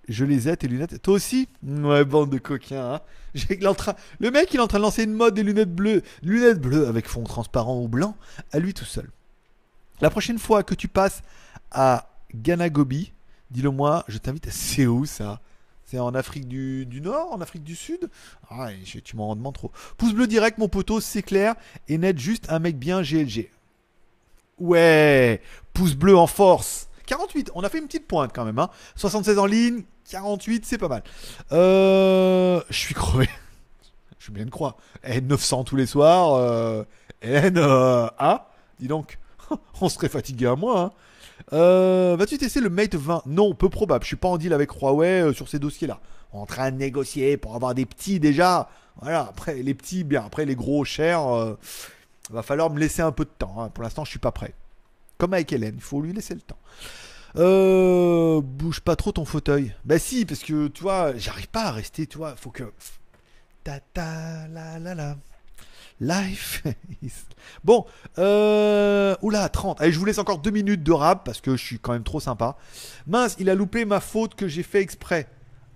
je 0.08 0.26
les 0.26 0.50
ai 0.50 0.58
tes 0.58 0.68
lunettes. 0.68 1.02
Toi 1.02 1.16
aussi 1.16 1.48
Ouais, 1.64 2.04
bande 2.04 2.30
de 2.30 2.38
coquins. 2.38 2.96
Hein. 2.96 3.02
Le 4.20 4.32
mec, 4.32 4.54
il 4.54 4.58
est 4.58 4.64
en 4.64 4.68
train 4.68 4.80
de 4.80 4.84
lancer 4.84 5.04
une 5.04 5.14
mode 5.14 5.34
des 5.34 5.44
lunettes 5.44 5.74
bleues. 5.74 6.02
Lunettes 6.22 6.60
bleues 6.60 6.88
avec 6.88 7.08
fond 7.08 7.24
transparent 7.24 7.80
ou 7.80 7.88
blanc, 7.88 8.16
à 8.52 8.60
lui 8.60 8.74
tout 8.74 8.86
seul. 8.86 9.10
La 10.02 10.10
prochaine 10.10 10.40
fois 10.40 10.64
que 10.64 10.74
tu 10.74 10.88
passes 10.88 11.22
à 11.72 12.10
Ganagobi, 12.34 13.14
dis-le 13.52 13.70
moi, 13.70 14.04
je 14.08 14.18
t'invite 14.18 14.48
à. 14.48 14.52
C'est 14.52 14.88
où 14.88 15.06
ça? 15.06 15.40
C'est 15.86 16.00
en 16.00 16.16
Afrique 16.16 16.48
du, 16.48 16.88
Nord 17.02 17.34
En 17.34 17.42
Afrique 17.42 17.64
du 17.64 17.76
Sud? 17.76 18.10
Ah, 18.50 18.70
Tu 19.04 19.16
m'en 19.18 19.36
demandes 19.36 19.56
trop. 19.56 19.72
Pouce 19.98 20.14
bleu 20.14 20.26
direct, 20.26 20.58
mon 20.58 20.70
poteau, 20.70 21.02
c'est 21.02 21.22
clair. 21.22 21.56
Et 21.90 21.98
net, 21.98 22.18
juste 22.18 22.50
un 22.50 22.60
mec 22.60 22.80
bien 22.80 23.02
GLG. 23.02 23.50
Ouais 24.58 25.42
Pouce 25.74 25.96
bleu 25.96 26.16
en 26.16 26.28
force 26.28 26.88
48, 27.12 27.52
on 27.56 27.62
a 27.62 27.68
fait 27.68 27.80
une 27.80 27.88
petite 27.88 28.08
pointe 28.08 28.32
quand 28.34 28.46
même. 28.46 28.58
Hein. 28.58 28.70
76 28.96 29.38
en 29.38 29.46
ligne, 29.46 29.84
48, 30.10 30.66
c'est 30.66 30.78
pas 30.78 30.88
mal. 30.88 31.04
Euh, 31.52 32.62
je 32.70 32.78
suis 32.78 32.94
crevé. 32.94 33.28
je 34.18 34.24
suis 34.24 34.32
bien 34.32 34.46
de 34.46 34.50
croire. 34.50 34.78
N900 35.04 35.66
tous 35.66 35.76
les 35.76 35.86
soirs. 35.86 36.36
Euh, 36.36 36.86
N 37.22 37.58
euh, 37.58 38.08
dis 38.80 38.88
donc. 38.88 39.20
on 39.82 39.90
serait 39.90 40.08
fatigué 40.08 40.46
à 40.46 40.56
moi. 40.56 40.80
Hein. 40.80 40.92
Euh, 41.52 42.16
vas-tu 42.18 42.38
tester 42.38 42.62
le 42.62 42.70
Mate 42.70 42.96
20 42.96 43.24
Non, 43.26 43.54
peu 43.56 43.68
probable. 43.68 44.06
Je 44.06 44.08
suis 44.08 44.16
pas 44.16 44.30
en 44.30 44.38
deal 44.38 44.54
avec 44.54 44.72
Huawei 44.72 45.34
sur 45.34 45.50
ces 45.50 45.60
dossiers-là. 45.60 46.00
En 46.32 46.46
train 46.46 46.72
de 46.72 46.78
négocier 46.78 47.36
pour 47.36 47.56
avoir 47.56 47.76
des 47.76 47.86
petits 47.86 48.22
déjà. 48.22 48.70
Voilà, 49.02 49.28
après 49.30 49.56
les 49.56 49.74
petits, 49.74 50.06
bien. 50.06 50.24
Après 50.26 50.46
les 50.46 50.56
gros, 50.56 50.86
chers. 50.86 51.24
va 52.30 52.42
falloir 52.42 52.70
me 52.70 52.80
laisser 52.80 53.02
un 53.02 53.12
peu 53.12 53.26
de 53.26 53.32
temps. 53.38 53.56
Hein. 53.58 53.68
Pour 53.68 53.84
l'instant, 53.84 54.06
je 54.06 54.12
suis 54.12 54.20
pas 54.20 54.32
prêt. 54.32 54.54
Comme 55.18 55.34
avec 55.34 55.52
Hélène, 55.52 55.76
il 55.76 55.84
faut 55.84 56.02
lui 56.02 56.14
laisser 56.14 56.36
le 56.36 56.42
temps. 56.42 56.58
Euh, 57.38 58.42
bouge 58.42 58.82
pas 58.82 58.96
trop 58.96 59.12
ton 59.12 59.26
fauteuil. 59.26 59.74
Bah 59.86 60.00
si, 60.00 60.26
parce 60.26 60.42
que 60.42 60.68
tu 60.68 60.82
vois, 60.82 61.16
j'arrive 61.18 61.50
pas 61.50 61.66
à 61.66 61.72
rester, 61.72 62.08
tu 62.08 62.18
vois, 62.18 62.36
faut 62.36 62.52
que. 62.52 62.72
Ta 63.64 63.80
ta 63.80 64.48
la 64.48 64.80
la 64.80 64.96
la. 64.96 65.16
Life 66.02 66.64
Bon, 67.64 67.86
euh... 68.18 69.16
Oula, 69.22 69.48
30. 69.50 69.82
Allez, 69.82 69.92
je 69.92 70.00
vous 70.00 70.06
laisse 70.06 70.18
encore 70.18 70.40
deux 70.40 70.50
minutes 70.50 70.82
de 70.82 70.92
rap 70.92 71.24
parce 71.24 71.42
que 71.42 71.56
je 71.56 71.64
suis 71.64 71.78
quand 71.78 71.94
même 71.94 72.04
trop 72.04 72.20
sympa. 72.20 72.58
Mince, 73.06 73.36
il 73.40 73.52
a 73.52 73.56
loupé 73.56 73.86
ma 73.86 74.00
faute 74.00 74.34
que 74.34 74.48
j'ai 74.48 74.64
fait 74.64 74.82
exprès. 74.82 75.28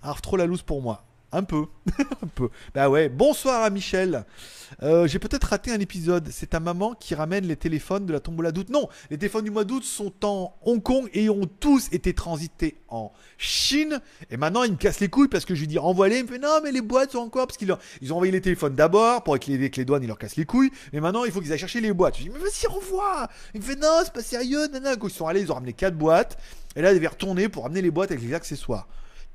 Alors, 0.02 0.20
trop 0.20 0.36
la 0.36 0.46
loose 0.46 0.62
pour 0.62 0.82
moi. 0.82 1.05
Un 1.32 1.42
peu. 1.42 1.66
un 2.22 2.26
peu. 2.34 2.48
Bah 2.74 2.88
ouais. 2.88 3.08
Bonsoir 3.08 3.62
à 3.62 3.70
Michel. 3.70 4.24
Euh, 4.82 5.06
j'ai 5.06 5.18
peut-être 5.18 5.44
raté 5.44 5.72
un 5.72 5.80
épisode. 5.80 6.28
C'est 6.30 6.50
ta 6.50 6.60
maman 6.60 6.94
qui 6.94 7.14
ramène 7.14 7.46
les 7.46 7.56
téléphones 7.56 8.06
de 8.06 8.12
la 8.12 8.20
tombola 8.20 8.52
d'août. 8.52 8.68
Non, 8.70 8.88
les 9.10 9.18
téléphones 9.18 9.44
du 9.44 9.50
mois 9.50 9.64
d'août 9.64 9.82
sont 9.82 10.12
en 10.24 10.56
Hong 10.62 10.82
Kong 10.82 11.08
et 11.12 11.28
ont 11.28 11.46
tous 11.46 11.88
été 11.92 12.14
transités 12.14 12.78
en 12.88 13.12
Chine. 13.38 14.00
Et 14.30 14.36
maintenant, 14.36 14.62
il 14.62 14.72
me 14.72 14.76
casse 14.76 15.00
les 15.00 15.08
couilles 15.08 15.28
parce 15.28 15.44
que 15.44 15.54
je 15.54 15.60
lui 15.60 15.66
dis 15.66 15.78
envoie-les. 15.78 16.18
Il 16.18 16.24
me 16.24 16.28
fait 16.28 16.38
non, 16.38 16.60
mais 16.62 16.70
les 16.70 16.80
boîtes 16.80 17.12
sont 17.12 17.18
encore. 17.18 17.48
Parce 17.48 17.56
qu'ils 17.56 17.72
ont, 17.72 17.78
ils 18.00 18.12
ont 18.12 18.16
envoyé 18.16 18.32
les 18.32 18.40
téléphones 18.40 18.74
d'abord 18.74 19.24
pour 19.24 19.38
que 19.38 19.50
les, 19.50 19.68
les 19.68 19.84
douanes, 19.84 20.04
ils 20.04 20.08
leur 20.08 20.18
cassent 20.18 20.36
les 20.36 20.46
couilles. 20.46 20.70
Mais 20.92 21.00
maintenant, 21.00 21.24
il 21.24 21.32
faut 21.32 21.40
qu'ils 21.40 21.52
aillent 21.52 21.58
chercher 21.58 21.80
les 21.80 21.92
boîtes. 21.92 22.16
Je 22.16 22.22
lui 22.22 22.30
dis 22.30 22.34
mais 22.34 22.40
vas-y, 22.40 22.66
renvoie. 22.66 23.28
Il 23.52 23.60
me 23.60 23.66
fait 23.66 23.76
non, 23.76 24.00
c'est 24.04 24.12
pas 24.12 24.22
sérieux. 24.22 24.68
Ils 24.72 25.10
sont 25.10 25.26
allés, 25.26 25.40
ils 25.40 25.50
ont 25.50 25.54
ramené 25.54 25.72
quatre 25.72 25.96
boîtes. 25.96 26.38
Et 26.76 26.82
là, 26.82 26.92
ils 26.92 26.96
devaient 26.96 27.08
retourner 27.08 27.48
pour 27.48 27.64
ramener 27.64 27.82
les 27.82 27.90
boîtes 27.90 28.12
avec 28.12 28.22
les 28.22 28.34
accessoires. 28.34 28.86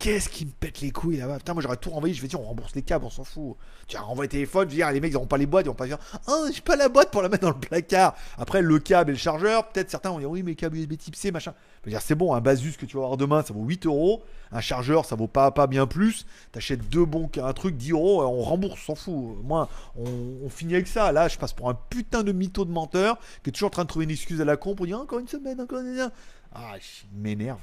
Qu'est-ce 0.02 0.30
qui 0.30 0.48
me 0.48 0.52
pète 0.52 0.82
les 0.82 0.90
couilles 0.90 1.18
là-bas 1.18 1.38
Putain, 1.38 1.54
moi 1.54 1.62
j'aurais 1.62 1.78
tout 1.78 1.92
renvoyé. 1.92 2.16
Je 2.16 2.24
vais 2.24 2.28
dire, 2.28 2.42
on 2.42 2.46
rembourse 2.46 2.74
les 2.74 2.82
câbles, 2.82 3.06
on 3.06 3.12
s'en 3.12 3.24
fout. 3.24 3.56
Tu 3.86 3.98
as 3.98 4.02
renvoyé 4.02 4.28
téléphone, 4.28 4.64
je 4.68 4.72
veux 4.72 4.78
dire, 4.78 4.92
les 4.92 5.00
mecs 5.00 5.12
ils 5.12 5.14
n'auront 5.14 5.28
pas 5.28 5.38
les 5.38 5.46
boîtes, 5.46 5.68
ils 5.68 5.70
vont 5.70 5.76
pas 5.76 5.86
dire, 5.86 6.00
oh, 6.28 6.48
j'ai 6.52 6.62
pas 6.62 6.76
la 6.76 6.90
boîte 6.90 7.12
pour 7.12 7.22
la 7.22 7.30
mettre 7.30 7.44
dans 7.44 7.54
le 7.54 7.60
placard. 7.60 8.16
Après, 8.40 8.64
le 8.64 8.80
câble 8.80 9.12
et 9.12 9.14
le 9.14 9.20
chargeur, 9.20 9.70
peut-être 9.70 9.92
certains 9.92 10.10
vont 10.10 10.18
dire, 10.18 10.28
oui, 10.28 10.42
mais 10.42 10.56
câble 10.56 10.78
USB 10.78 10.98
type 10.98 11.16
C, 11.16 11.32
machin. 11.32 11.54
Je 11.82 11.86
veux 11.86 11.92
dire, 11.92 12.02
c'est 12.02 12.16
bon, 12.16 12.34
un 12.34 12.42
Basus 12.42 12.78
que 12.78 12.88
tu 12.88 12.98
vas 12.98 13.04
avoir 13.04 13.16
demain, 13.16 13.44
ça 13.44 13.54
vaut 13.54 13.64
8 13.64 13.86
euros. 13.86 14.24
Un 14.52 14.60
chargeur, 14.60 15.06
ça 15.06 15.16
vaut 15.16 15.28
pas, 15.28 15.52
pas 15.52 15.68
bien 15.68 15.86
plus. 15.86 16.26
T'achètes 16.52 16.90
deux 16.90 17.06
bons, 17.06 17.30
un 17.38 17.54
truc 17.54 17.78
10 17.78 17.92
euros, 17.92 18.24
on 18.24 18.42
rembourse, 18.42 18.82
on 18.90 18.96
s'en 18.96 19.04
fout. 19.04 19.38
Moi, 19.44 19.70
on, 19.96 20.50
finit 20.50 20.74
avec 20.74 20.88
ça. 20.88 21.12
Là, 21.12 21.28
je 21.28 21.38
passe 21.38 21.54
pour 21.54 21.70
un 21.70 21.76
putain 21.76 22.24
de 22.24 22.32
mytho 22.32 22.66
de 22.66 22.72
menteur 22.72 23.20
qui 23.44 23.52
est 23.52 23.54
toujours 23.54 23.68
en 23.68 23.70
train 23.70 23.84
de 23.84 23.88
trouver 23.88 24.06
une 24.06 24.12
excuse 24.12 24.42
à 24.42 24.46
la 24.46 24.58
con 24.58 24.74
pour 24.74 24.88
dire, 24.88 25.00
encore 25.00 25.20
une 25.20 25.28
semaine, 25.28 25.62
encore 25.62 25.82
une 25.82 25.94
semaine. 25.94 26.12
Ah, 26.56 26.74
il 26.78 27.20
m'énerve. 27.22 27.62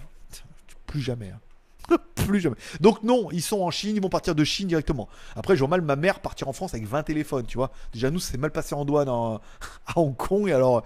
Plus 0.87 1.01
jamais. 1.01 1.30
Hein. 1.30 1.41
plus 2.14 2.41
jamais. 2.41 2.57
Donc 2.80 3.03
non, 3.03 3.28
ils 3.32 3.43
sont 3.43 3.61
en 3.61 3.70
Chine, 3.70 3.97
ils 3.97 4.03
vont 4.03 4.09
partir 4.09 4.34
de 4.34 4.45
Chine 4.45 4.68
directement. 4.68 5.09
Après, 5.36 5.55
je 5.55 5.61
vois 5.61 5.68
mal 5.68 5.82
ma 5.82 5.97
mère 5.97 6.20
partir 6.20 6.49
en 6.49 6.53
France 6.53 6.74
avec 6.74 6.86
20 6.86 7.03
téléphones, 7.03 7.47
tu 7.47 7.59
vois. 7.59 7.70
Déjà, 7.93 8.11
nous, 8.11 8.18
c'est 8.18 8.39
mal 8.39 8.51
passé 8.51 8.74
en 8.74 8.84
douane 8.84 9.09
à 9.86 9.99
Hong 9.99 10.16
Kong. 10.16 10.49
Et 10.49 10.53
alors, 10.53 10.82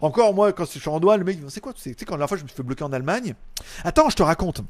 encore 0.00 0.34
moi, 0.34 0.52
quand 0.52 0.64
je 0.64 0.78
suis 0.78 0.88
en 0.88 1.00
douane, 1.00 1.20
le 1.20 1.24
mec, 1.24 1.38
c'est 1.48 1.60
quoi 1.60 1.72
Tu 1.72 1.82
sais, 1.82 1.94
quand 1.94 2.14
la 2.14 2.18
dernière 2.18 2.28
fois, 2.28 2.38
je 2.38 2.42
me 2.42 2.48
suis 2.48 2.56
fait 2.56 2.62
bloquer 2.62 2.84
en 2.84 2.92
Allemagne? 2.92 3.34
Attends, 3.84 4.08
je 4.10 4.16
te 4.16 4.22
raconte. 4.22 4.62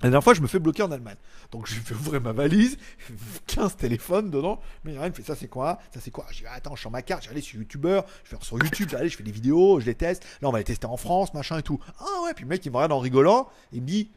La 0.00 0.10
dernière 0.10 0.22
fois, 0.22 0.34
je 0.34 0.40
me 0.40 0.46
fais 0.46 0.60
bloquer 0.60 0.84
en 0.84 0.92
Allemagne. 0.92 1.16
Donc, 1.50 1.66
je 1.66 1.74
fais 1.74 1.94
ouvrir 1.94 2.20
ma 2.20 2.32
valise, 2.32 2.78
15 3.48 3.76
téléphones 3.76 4.30
dedans. 4.30 4.60
Mais 4.84 4.92
rien, 4.92 5.06
il 5.06 5.10
me 5.10 5.14
fait 5.14 5.24
ça, 5.24 5.34
c'est 5.34 5.48
quoi? 5.48 5.80
Ça, 5.92 5.98
c'est 6.00 6.12
quoi? 6.12 6.24
Je 6.30 6.38
dis, 6.38 6.46
attends, 6.46 6.76
je 6.76 6.86
en 6.86 6.92
ma 6.92 7.02
carte, 7.02 7.24
j'allais 7.24 7.40
sur 7.40 7.58
YouTubeur, 7.58 8.04
je 8.22 8.36
fais 8.36 8.44
sur 8.44 8.62
YouTube, 8.62 8.88
j'allais, 8.90 9.08
je 9.08 9.16
fais 9.16 9.24
des 9.24 9.32
vidéos, 9.32 9.80
je 9.80 9.86
les 9.86 9.96
teste. 9.96 10.24
Là, 10.40 10.48
on 10.48 10.52
va 10.52 10.58
les 10.58 10.64
tester 10.64 10.86
en 10.86 10.96
France, 10.96 11.34
machin 11.34 11.58
et 11.58 11.62
tout. 11.62 11.80
Ah 11.98 12.22
ouais, 12.22 12.32
puis 12.32 12.44
le 12.44 12.48
mec, 12.48 12.64
il 12.64 12.70
me 12.70 12.76
regarde 12.76 12.92
en 12.92 13.00
rigolant, 13.00 13.48
il 13.72 13.82
me 13.82 13.88
dit, 13.88 14.12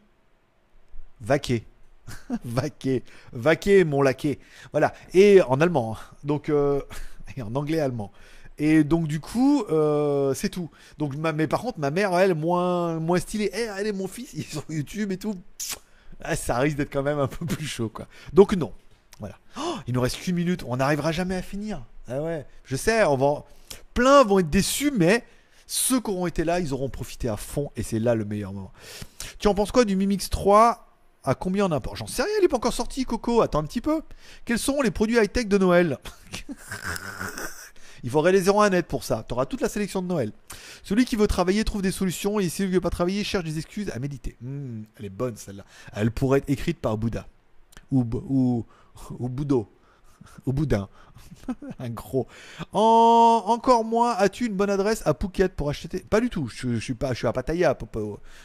vaquer. 1.21 1.63
vaquer, 2.43 3.03
vaquer 3.31 3.83
mon 3.83 4.01
laquais. 4.01 4.39
Voilà. 4.71 4.93
Et 5.13 5.41
en 5.41 5.61
allemand. 5.61 5.95
hein. 5.95 6.15
Donc, 6.23 6.49
euh, 6.49 6.81
et 7.37 7.41
en 7.41 7.53
anglais 7.55 7.79
allemand. 7.79 8.11
Et 8.57 8.83
donc 8.83 9.07
du 9.07 9.19
coup, 9.19 9.63
euh, 9.71 10.33
c'est 10.33 10.49
tout. 10.49 10.69
Donc, 10.97 11.15
ma- 11.15 11.31
mais 11.33 11.47
par 11.47 11.61
contre, 11.61 11.79
ma 11.79 11.89
mère, 11.89 12.17
elle, 12.17 12.35
moins, 12.35 12.99
moins 12.99 13.19
stylée. 13.19 13.49
Eh, 13.53 13.67
elle 13.79 13.87
est 13.87 13.93
mon 13.93 14.07
fils, 14.07 14.33
il 14.33 14.41
est 14.41 14.51
sur 14.51 14.63
YouTube 14.69 15.11
et 15.11 15.17
tout. 15.17 15.35
Ah, 16.23 16.35
ça 16.35 16.57
risque 16.59 16.77
d'être 16.77 16.91
quand 16.93 17.01
même 17.01 17.17
un 17.17 17.27
peu 17.27 17.45
plus 17.45 17.65
chaud, 17.65 17.89
quoi. 17.89 18.07
Donc 18.33 18.53
non. 18.53 18.71
Voilà. 19.19 19.37
Oh, 19.57 19.75
il 19.87 19.93
nous 19.93 20.01
reste 20.01 20.17
qu'une 20.17 20.35
minute. 20.35 20.63
On 20.67 20.77
n'arrivera 20.77 21.11
jamais 21.11 21.35
à 21.35 21.41
finir. 21.41 21.83
Ah 22.07 22.21
ouais. 22.21 22.45
Je 22.65 22.75
sais, 22.75 23.03
on 23.05 23.17
va... 23.17 23.45
plein 23.93 24.23
vont 24.23 24.39
être 24.39 24.49
déçus, 24.49 24.91
mais 24.91 25.23
ceux 25.65 25.99
qui 26.01 26.11
auront 26.11 26.27
été 26.27 26.43
là, 26.43 26.59
ils 26.59 26.73
auront 26.73 26.89
profité 26.89 27.29
à 27.29 27.37
fond. 27.37 27.71
Et 27.75 27.83
c'est 27.83 27.99
là 27.99 28.13
le 28.15 28.25
meilleur 28.25 28.53
moment. 28.53 28.71
Tu 29.39 29.47
en 29.47 29.55
penses 29.55 29.71
quoi 29.71 29.85
du 29.85 29.95
Mi 29.95 30.05
Mix 30.05 30.29
3 30.29 30.90
À 31.23 31.35
combien 31.35 31.65
on 31.65 31.71
importe 31.71 31.97
J'en 31.97 32.07
sais 32.07 32.23
rien, 32.23 32.31
il 32.39 32.41
n'est 32.41 32.47
pas 32.47 32.57
encore 32.57 32.73
sorti, 32.73 33.05
Coco. 33.05 33.41
Attends 33.41 33.59
un 33.59 33.65
petit 33.65 33.81
peu. 33.81 34.01
Quels 34.45 34.59
sont 34.59 34.81
les 34.81 34.91
produits 34.91 35.17
high-tech 35.17 35.47
de 35.47 35.57
Noël? 35.57 35.97
Il 38.03 38.09
faudrait 38.09 38.31
les 38.31 38.49
01 38.49 38.71
net 38.71 38.87
pour 38.87 39.03
ça. 39.03 39.23
Tu 39.27 39.33
auras 39.33 39.45
toute 39.45 39.61
la 39.61 39.69
sélection 39.69 40.01
de 40.01 40.07
Noël. 40.07 40.31
Celui 40.83 41.05
qui 41.05 41.15
veut 41.15 41.27
travailler 41.27 41.63
trouve 41.63 41.83
des 41.83 41.91
solutions 41.91 42.39
et 42.39 42.49
celui 42.49 42.69
qui 42.69 42.71
ne 42.71 42.77
veut 42.77 42.81
pas 42.81 42.89
travailler 42.89 43.23
cherche 43.23 43.43
des 43.43 43.59
excuses 43.59 43.91
à 43.91 43.99
méditer. 43.99 44.35
Hmm, 44.41 44.83
elle 44.97 45.05
est 45.05 45.09
bonne 45.09 45.37
celle-là. 45.37 45.63
Elle 45.93 46.09
pourrait 46.09 46.39
être 46.39 46.49
écrite 46.49 46.79
par 46.79 46.97
Bouddha. 46.97 47.27
Ou, 47.91 48.03
ou, 48.27 48.65
ou 49.11 49.29
Bouddha. 49.29 49.67
Au 50.45 50.53
boudin. 50.53 50.89
Un 51.79 51.89
gros. 51.89 52.27
En, 52.73 53.43
encore 53.47 53.83
moins, 53.83 54.13
as-tu 54.13 54.45
une 54.45 54.53
bonne 54.55 54.69
adresse 54.69 55.01
à 55.05 55.13
Phuket 55.13 55.55
pour 55.55 55.69
acheter 55.69 55.99
Pas 55.99 56.21
du 56.21 56.29
tout. 56.29 56.47
Je, 56.47 56.77
suis 56.79 56.93
pas, 56.93 57.13
je 57.13 57.19
suis 57.19 57.27
à 57.27 57.33
Pattaya. 57.33 57.77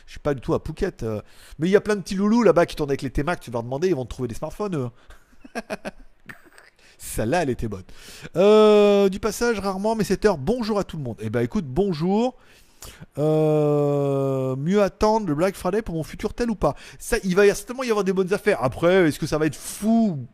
Je 0.06 0.10
suis 0.10 0.20
pas 0.20 0.34
du 0.34 0.40
tout 0.40 0.54
à 0.54 0.60
Phuket. 0.60 1.02
euh. 1.02 1.20
Mais 1.58 1.68
il 1.68 1.70
y 1.70 1.76
a 1.76 1.80
plein 1.80 1.96
de 1.96 2.00
petits 2.02 2.14
loulous 2.14 2.42
là-bas 2.42 2.66
qui 2.66 2.76
tournent 2.76 2.90
avec 2.90 3.02
les 3.02 3.10
T-Mac. 3.10 3.40
Tu 3.40 3.50
vas 3.50 3.56
leur 3.56 3.64
demander, 3.64 3.88
ils 3.88 3.94
vont 3.94 4.04
te 4.04 4.10
trouver 4.10 4.28
des 4.28 4.34
smartphones. 4.34 4.76
eux. 4.76 4.90
Celle-là, 6.98 7.42
elle 7.42 7.50
était 7.50 7.68
bonne. 7.68 7.84
Euh, 8.36 9.08
du 9.08 9.20
passage, 9.20 9.58
rarement, 9.60 9.94
mais 9.94 10.04
cette 10.04 10.24
heure, 10.24 10.38
bonjour 10.38 10.78
à 10.78 10.84
tout 10.84 10.96
le 10.96 11.02
monde. 11.02 11.16
Eh 11.20 11.30
ben 11.30 11.40
écoute, 11.40 11.66
bonjour. 11.66 12.36
Euh, 13.18 14.54
mieux 14.56 14.82
attendre 14.82 15.26
le 15.26 15.34
Black 15.34 15.56
Friday 15.56 15.82
pour 15.82 15.94
mon 15.94 16.02
futur 16.02 16.34
tel 16.34 16.50
ou 16.50 16.54
pas? 16.54 16.74
Ça, 16.98 17.16
il 17.24 17.34
va 17.34 17.44
certainement 17.54 17.82
y 17.82 17.90
avoir 17.90 18.04
des 18.04 18.12
bonnes 18.12 18.32
affaires. 18.32 18.62
Après, 18.62 19.08
est-ce 19.08 19.18
que 19.18 19.26
ça 19.26 19.38
va 19.38 19.46
être 19.46 19.56
fou? 19.56 20.26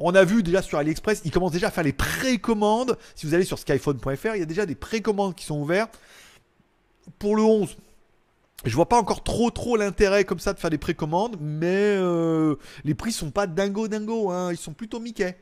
On 0.00 0.14
a 0.14 0.24
vu 0.24 0.42
déjà 0.42 0.62
sur 0.62 0.78
AliExpress, 0.78 1.22
ils 1.24 1.30
commencent 1.30 1.52
déjà 1.52 1.68
à 1.68 1.70
faire 1.70 1.84
les 1.84 1.92
précommandes. 1.92 2.96
Si 3.14 3.26
vous 3.26 3.34
allez 3.34 3.44
sur 3.44 3.58
skyphone.fr, 3.58 4.34
il 4.34 4.38
y 4.38 4.42
a 4.42 4.46
déjà 4.46 4.64
des 4.64 4.74
précommandes 4.74 5.34
qui 5.34 5.44
sont 5.44 5.60
ouvertes 5.60 5.98
pour 7.18 7.36
le 7.36 7.42
11. 7.42 7.76
Je 8.64 8.74
vois 8.74 8.88
pas 8.88 8.98
encore 8.98 9.22
trop 9.22 9.76
l'intérêt 9.76 10.24
comme 10.24 10.40
ça 10.40 10.52
de 10.52 10.58
faire 10.58 10.70
des 10.70 10.78
précommandes, 10.78 11.36
mais 11.40 11.96
euh, 11.96 12.56
les 12.84 12.94
prix 12.94 13.12
sont 13.12 13.30
pas 13.30 13.46
dingo 13.46 13.86
dingo, 13.86 14.30
hein. 14.30 14.50
ils 14.50 14.56
sont 14.56 14.72
plutôt 14.72 14.98
Mickey. 14.98 15.36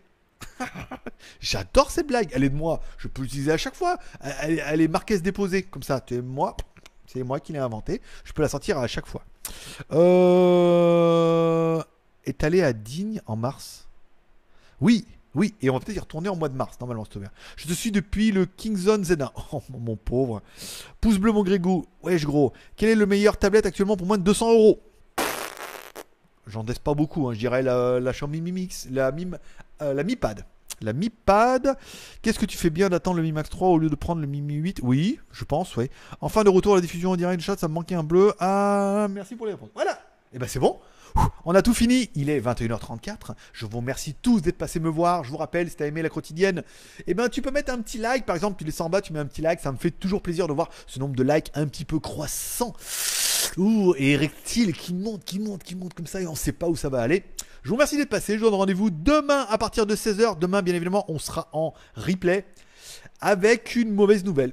J'adore 1.40 1.90
cette 1.90 2.08
blague, 2.08 2.28
elle 2.32 2.44
est 2.44 2.50
de 2.50 2.54
moi, 2.56 2.82
je 2.98 3.08
peux 3.08 3.22
l'utiliser 3.22 3.52
à 3.52 3.56
chaque 3.56 3.74
fois. 3.74 3.96
Elle, 4.20 4.82
est 4.82 4.88
marquée 4.88 5.18
déposée 5.18 5.62
comme 5.62 5.82
ça, 5.82 6.04
c'est 6.06 6.20
moi, 6.20 6.56
c'est 7.06 7.22
moi 7.22 7.40
qui 7.40 7.54
l'ai 7.54 7.58
inventé. 7.58 8.02
Je 8.24 8.34
peux 8.34 8.42
la 8.42 8.48
sortir 8.48 8.78
à 8.78 8.86
chaque 8.86 9.06
fois. 9.06 9.22
Euh... 9.92 11.82
Est 12.26 12.44
allé 12.44 12.62
à 12.62 12.72
Digne 12.74 13.22
en 13.26 13.36
mars? 13.36 13.85
Oui, 14.80 15.06
oui, 15.36 15.54
et 15.60 15.68
on 15.68 15.74
va 15.74 15.80
peut-être 15.80 15.96
y 15.96 16.00
retourner 16.00 16.30
en 16.30 16.36
mois 16.36 16.48
de 16.48 16.56
mars, 16.56 16.80
normalement, 16.80 17.04
bien. 17.16 17.30
Je 17.56 17.68
te 17.68 17.74
suis 17.74 17.92
depuis 17.92 18.32
le 18.32 18.46
Kingzone 18.46 19.02
Z1. 19.02 19.28
Oh, 19.52 19.62
mon 19.70 19.96
pauvre. 19.96 20.40
Pouce 21.00 21.18
bleu, 21.18 21.30
mon 21.30 21.42
Grégou. 21.42 21.84
Wesh, 22.02 22.24
gros. 22.24 22.54
Quelle 22.76 22.88
est 22.88 22.94
le 22.94 23.04
meilleur 23.04 23.36
tablette 23.36 23.66
actuellement 23.66 23.98
pour 23.98 24.06
moins 24.06 24.16
de 24.16 24.22
200 24.22 24.52
euros? 24.52 24.80
J'en 26.46 26.62
laisse 26.62 26.78
pas 26.78 26.94
beaucoup, 26.94 27.28
hein. 27.28 27.34
je 27.34 27.38
dirais 27.38 27.62
la, 27.62 28.00
la 28.00 28.12
Xiaomi 28.12 28.40
Mi 28.40 28.52
Mix, 28.52 28.88
la, 28.90 29.12
Mi, 29.12 29.26
euh, 29.82 29.92
la 29.92 30.04
Mi 30.04 30.16
Pad. 30.16 30.46
La 30.80 30.94
Mi 30.94 31.10
Pad. 31.10 31.76
Qu'est-ce 32.22 32.38
que 32.38 32.46
tu 32.46 32.56
fais 32.56 32.70
bien 32.70 32.88
d'attendre 32.88 33.18
le 33.18 33.22
Mi 33.22 33.32
Max 33.32 33.50
3 33.50 33.68
au 33.68 33.78
lieu 33.78 33.90
de 33.90 33.94
prendre 33.94 34.22
le 34.22 34.26
Mi 34.26 34.40
Mi 34.40 34.54
8 34.54 34.80
Oui, 34.82 35.20
je 35.32 35.44
pense, 35.44 35.76
oui. 35.76 35.90
Enfin, 36.22 36.44
de 36.44 36.50
retour 36.50 36.72
à 36.72 36.76
la 36.76 36.82
diffusion 36.82 37.10
en 37.10 37.16
direct 37.16 37.42
chat, 37.42 37.58
ça 37.58 37.68
me 37.68 37.74
manquait 37.74 37.94
un 37.94 38.04
bleu. 38.04 38.32
Ah, 38.38 39.06
merci 39.10 39.34
pour 39.34 39.44
les 39.46 39.52
réponses. 39.52 39.70
Voilà. 39.74 39.98
Et 40.32 40.38
ben 40.38 40.48
c'est 40.48 40.60
bon. 40.60 40.78
On 41.44 41.54
a 41.54 41.62
tout 41.62 41.74
fini, 41.74 42.10
il 42.14 42.28
est 42.28 42.40
21h34. 42.40 43.34
Je 43.52 43.66
vous 43.66 43.78
remercie 43.78 44.14
tous 44.20 44.40
d'être 44.40 44.58
passés 44.58 44.80
me 44.80 44.88
voir. 44.88 45.22
Je 45.22 45.30
vous 45.30 45.36
rappelle, 45.36 45.70
si 45.70 45.76
t'as 45.76 45.86
aimé 45.86 46.02
la 46.02 46.08
quotidienne, 46.08 46.62
eh 47.06 47.14
ben 47.14 47.28
tu 47.28 47.40
peux 47.40 47.50
mettre 47.50 47.72
un 47.72 47.80
petit 47.80 47.98
like. 47.98 48.26
Par 48.26 48.34
exemple, 48.34 48.58
tu 48.58 48.64
descends 48.64 48.86
en 48.86 48.90
bas, 48.90 49.00
tu 49.00 49.12
mets 49.12 49.20
un 49.20 49.26
petit 49.26 49.42
like. 49.42 49.60
Ça 49.60 49.70
me 49.70 49.76
fait 49.76 49.92
toujours 49.92 50.22
plaisir 50.22 50.48
de 50.48 50.52
voir 50.52 50.70
ce 50.86 50.98
nombre 50.98 51.14
de 51.14 51.22
likes 51.22 51.50
un 51.54 51.66
petit 51.66 51.84
peu 51.84 52.00
croissant. 52.00 52.72
Ouh, 53.56 53.94
et 53.96 54.12
érectile 54.12 54.72
qui 54.72 54.92
monte, 54.92 55.24
qui 55.24 55.38
monte, 55.38 55.62
qui 55.62 55.76
monte 55.76 55.94
comme 55.94 56.06
ça 56.06 56.20
et 56.20 56.26
on 56.26 56.34
sait 56.34 56.52
pas 56.52 56.68
où 56.68 56.76
ça 56.76 56.88
va 56.88 57.00
aller. 57.00 57.24
Je 57.62 57.68
vous 57.68 57.76
remercie 57.76 57.96
d'être 57.96 58.10
passé. 58.10 58.34
Je 58.34 58.38
vous 58.40 58.46
donne 58.46 58.54
rendez-vous 58.54 58.90
demain 58.90 59.46
à 59.48 59.56
partir 59.56 59.86
de 59.86 59.94
16h. 59.94 60.38
Demain, 60.38 60.62
bien 60.62 60.74
évidemment, 60.74 61.04
on 61.08 61.18
sera 61.18 61.48
en 61.52 61.72
replay 61.94 62.44
avec 63.20 63.76
une 63.76 63.92
mauvaise 63.92 64.24
nouvelle. 64.24 64.52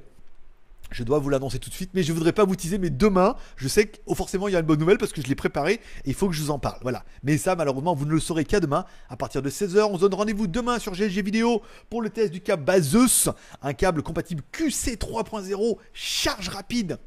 Je 0.94 1.02
dois 1.02 1.18
vous 1.18 1.28
l'annoncer 1.28 1.58
tout 1.58 1.70
de 1.70 1.74
suite, 1.74 1.90
mais 1.92 2.04
je 2.04 2.12
voudrais 2.12 2.32
pas 2.32 2.44
vous 2.44 2.54
teaser. 2.54 2.78
Mais 2.78 2.88
demain, 2.88 3.34
je 3.56 3.66
sais 3.66 3.86
que 3.86 3.98
oh, 4.06 4.14
forcément 4.14 4.46
il 4.46 4.52
y 4.52 4.56
a 4.56 4.60
une 4.60 4.66
bonne 4.66 4.78
nouvelle 4.78 4.96
parce 4.96 5.12
que 5.12 5.20
je 5.20 5.26
l'ai 5.26 5.34
préparé 5.34 5.74
et 5.74 5.80
il 6.06 6.14
faut 6.14 6.28
que 6.28 6.34
je 6.34 6.40
vous 6.40 6.52
en 6.52 6.60
parle. 6.60 6.78
Voilà. 6.82 7.04
Mais 7.24 7.36
ça, 7.36 7.56
malheureusement, 7.56 7.96
vous 7.96 8.06
ne 8.06 8.12
le 8.12 8.20
saurez 8.20 8.44
qu'à 8.44 8.60
demain 8.60 8.84
à 9.08 9.16
partir 9.16 9.42
de 9.42 9.50
16h. 9.50 9.82
On 9.90 9.96
se 9.96 10.02
donne 10.02 10.14
rendez-vous 10.14 10.46
demain 10.46 10.78
sur 10.78 10.92
GLG 10.92 11.24
Vidéo 11.24 11.62
pour 11.90 12.00
le 12.00 12.10
test 12.10 12.32
du 12.32 12.40
câble 12.40 12.64
Bazeus, 12.64 13.28
un 13.60 13.72
câble 13.72 14.04
compatible 14.04 14.44
QC 14.52 14.94
3.0, 14.94 15.78
charge 15.92 16.48
rapide. 16.48 16.98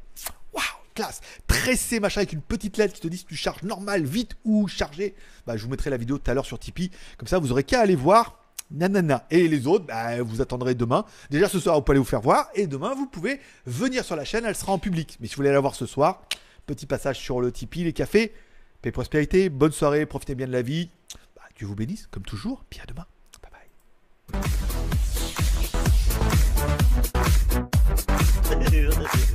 Waouh, 0.52 0.62
classe. 0.94 1.22
Tressé 1.46 1.98
machin 1.98 2.20
avec 2.20 2.34
une 2.34 2.42
petite 2.42 2.76
lettre 2.76 2.92
qui 2.92 3.00
te 3.00 3.08
dit 3.08 3.16
si 3.16 3.24
tu 3.24 3.36
charges 3.36 3.62
normal, 3.62 4.04
vite 4.04 4.36
ou 4.44 4.68
chargé. 4.68 5.14
Bah, 5.46 5.56
je 5.56 5.64
vous 5.64 5.70
mettrai 5.70 5.88
la 5.88 5.96
vidéo 5.96 6.18
tout 6.18 6.30
à 6.30 6.34
l'heure 6.34 6.44
sur 6.44 6.58
Tipeee. 6.58 6.90
Comme 7.16 7.28
ça, 7.28 7.38
vous 7.38 7.52
aurez 7.52 7.64
qu'à 7.64 7.80
aller 7.80 7.96
voir 7.96 8.38
nanana. 8.70 9.26
Et 9.30 9.48
les 9.48 9.66
autres, 9.66 9.86
bah, 9.86 10.22
vous 10.22 10.40
attendrez 10.40 10.74
demain. 10.74 11.04
Déjà 11.30 11.48
ce 11.48 11.58
soir, 11.58 11.76
vous 11.76 11.82
pouvez 11.82 11.94
aller 11.94 12.00
vous 12.00 12.04
faire 12.04 12.20
voir. 12.20 12.48
Et 12.54 12.66
demain, 12.66 12.94
vous 12.94 13.06
pouvez 13.06 13.40
venir 13.66 14.04
sur 14.04 14.16
la 14.16 14.24
chaîne, 14.24 14.44
elle 14.44 14.54
sera 14.54 14.72
en 14.72 14.78
public. 14.78 15.16
Mais 15.20 15.26
si 15.26 15.34
vous 15.34 15.38
voulez 15.38 15.52
la 15.52 15.60
voir 15.60 15.74
ce 15.74 15.86
soir, 15.86 16.22
petit 16.66 16.86
passage 16.86 17.18
sur 17.18 17.40
le 17.40 17.52
Tipeee, 17.52 17.84
les 17.84 17.92
cafés. 17.92 18.32
Paix, 18.82 18.92
prospérité, 18.92 19.48
bonne 19.48 19.72
soirée, 19.72 20.06
profitez 20.06 20.34
bien 20.34 20.46
de 20.46 20.52
la 20.52 20.62
vie. 20.62 20.90
Bah, 21.34 21.42
Dieu 21.56 21.66
vous 21.66 21.74
bénisse, 21.74 22.06
comme 22.10 22.22
toujours, 22.22 22.64
puis 22.70 22.80
à 22.80 22.86
demain. 22.86 23.06
Bye 23.42 23.50
bye. 24.32 24.40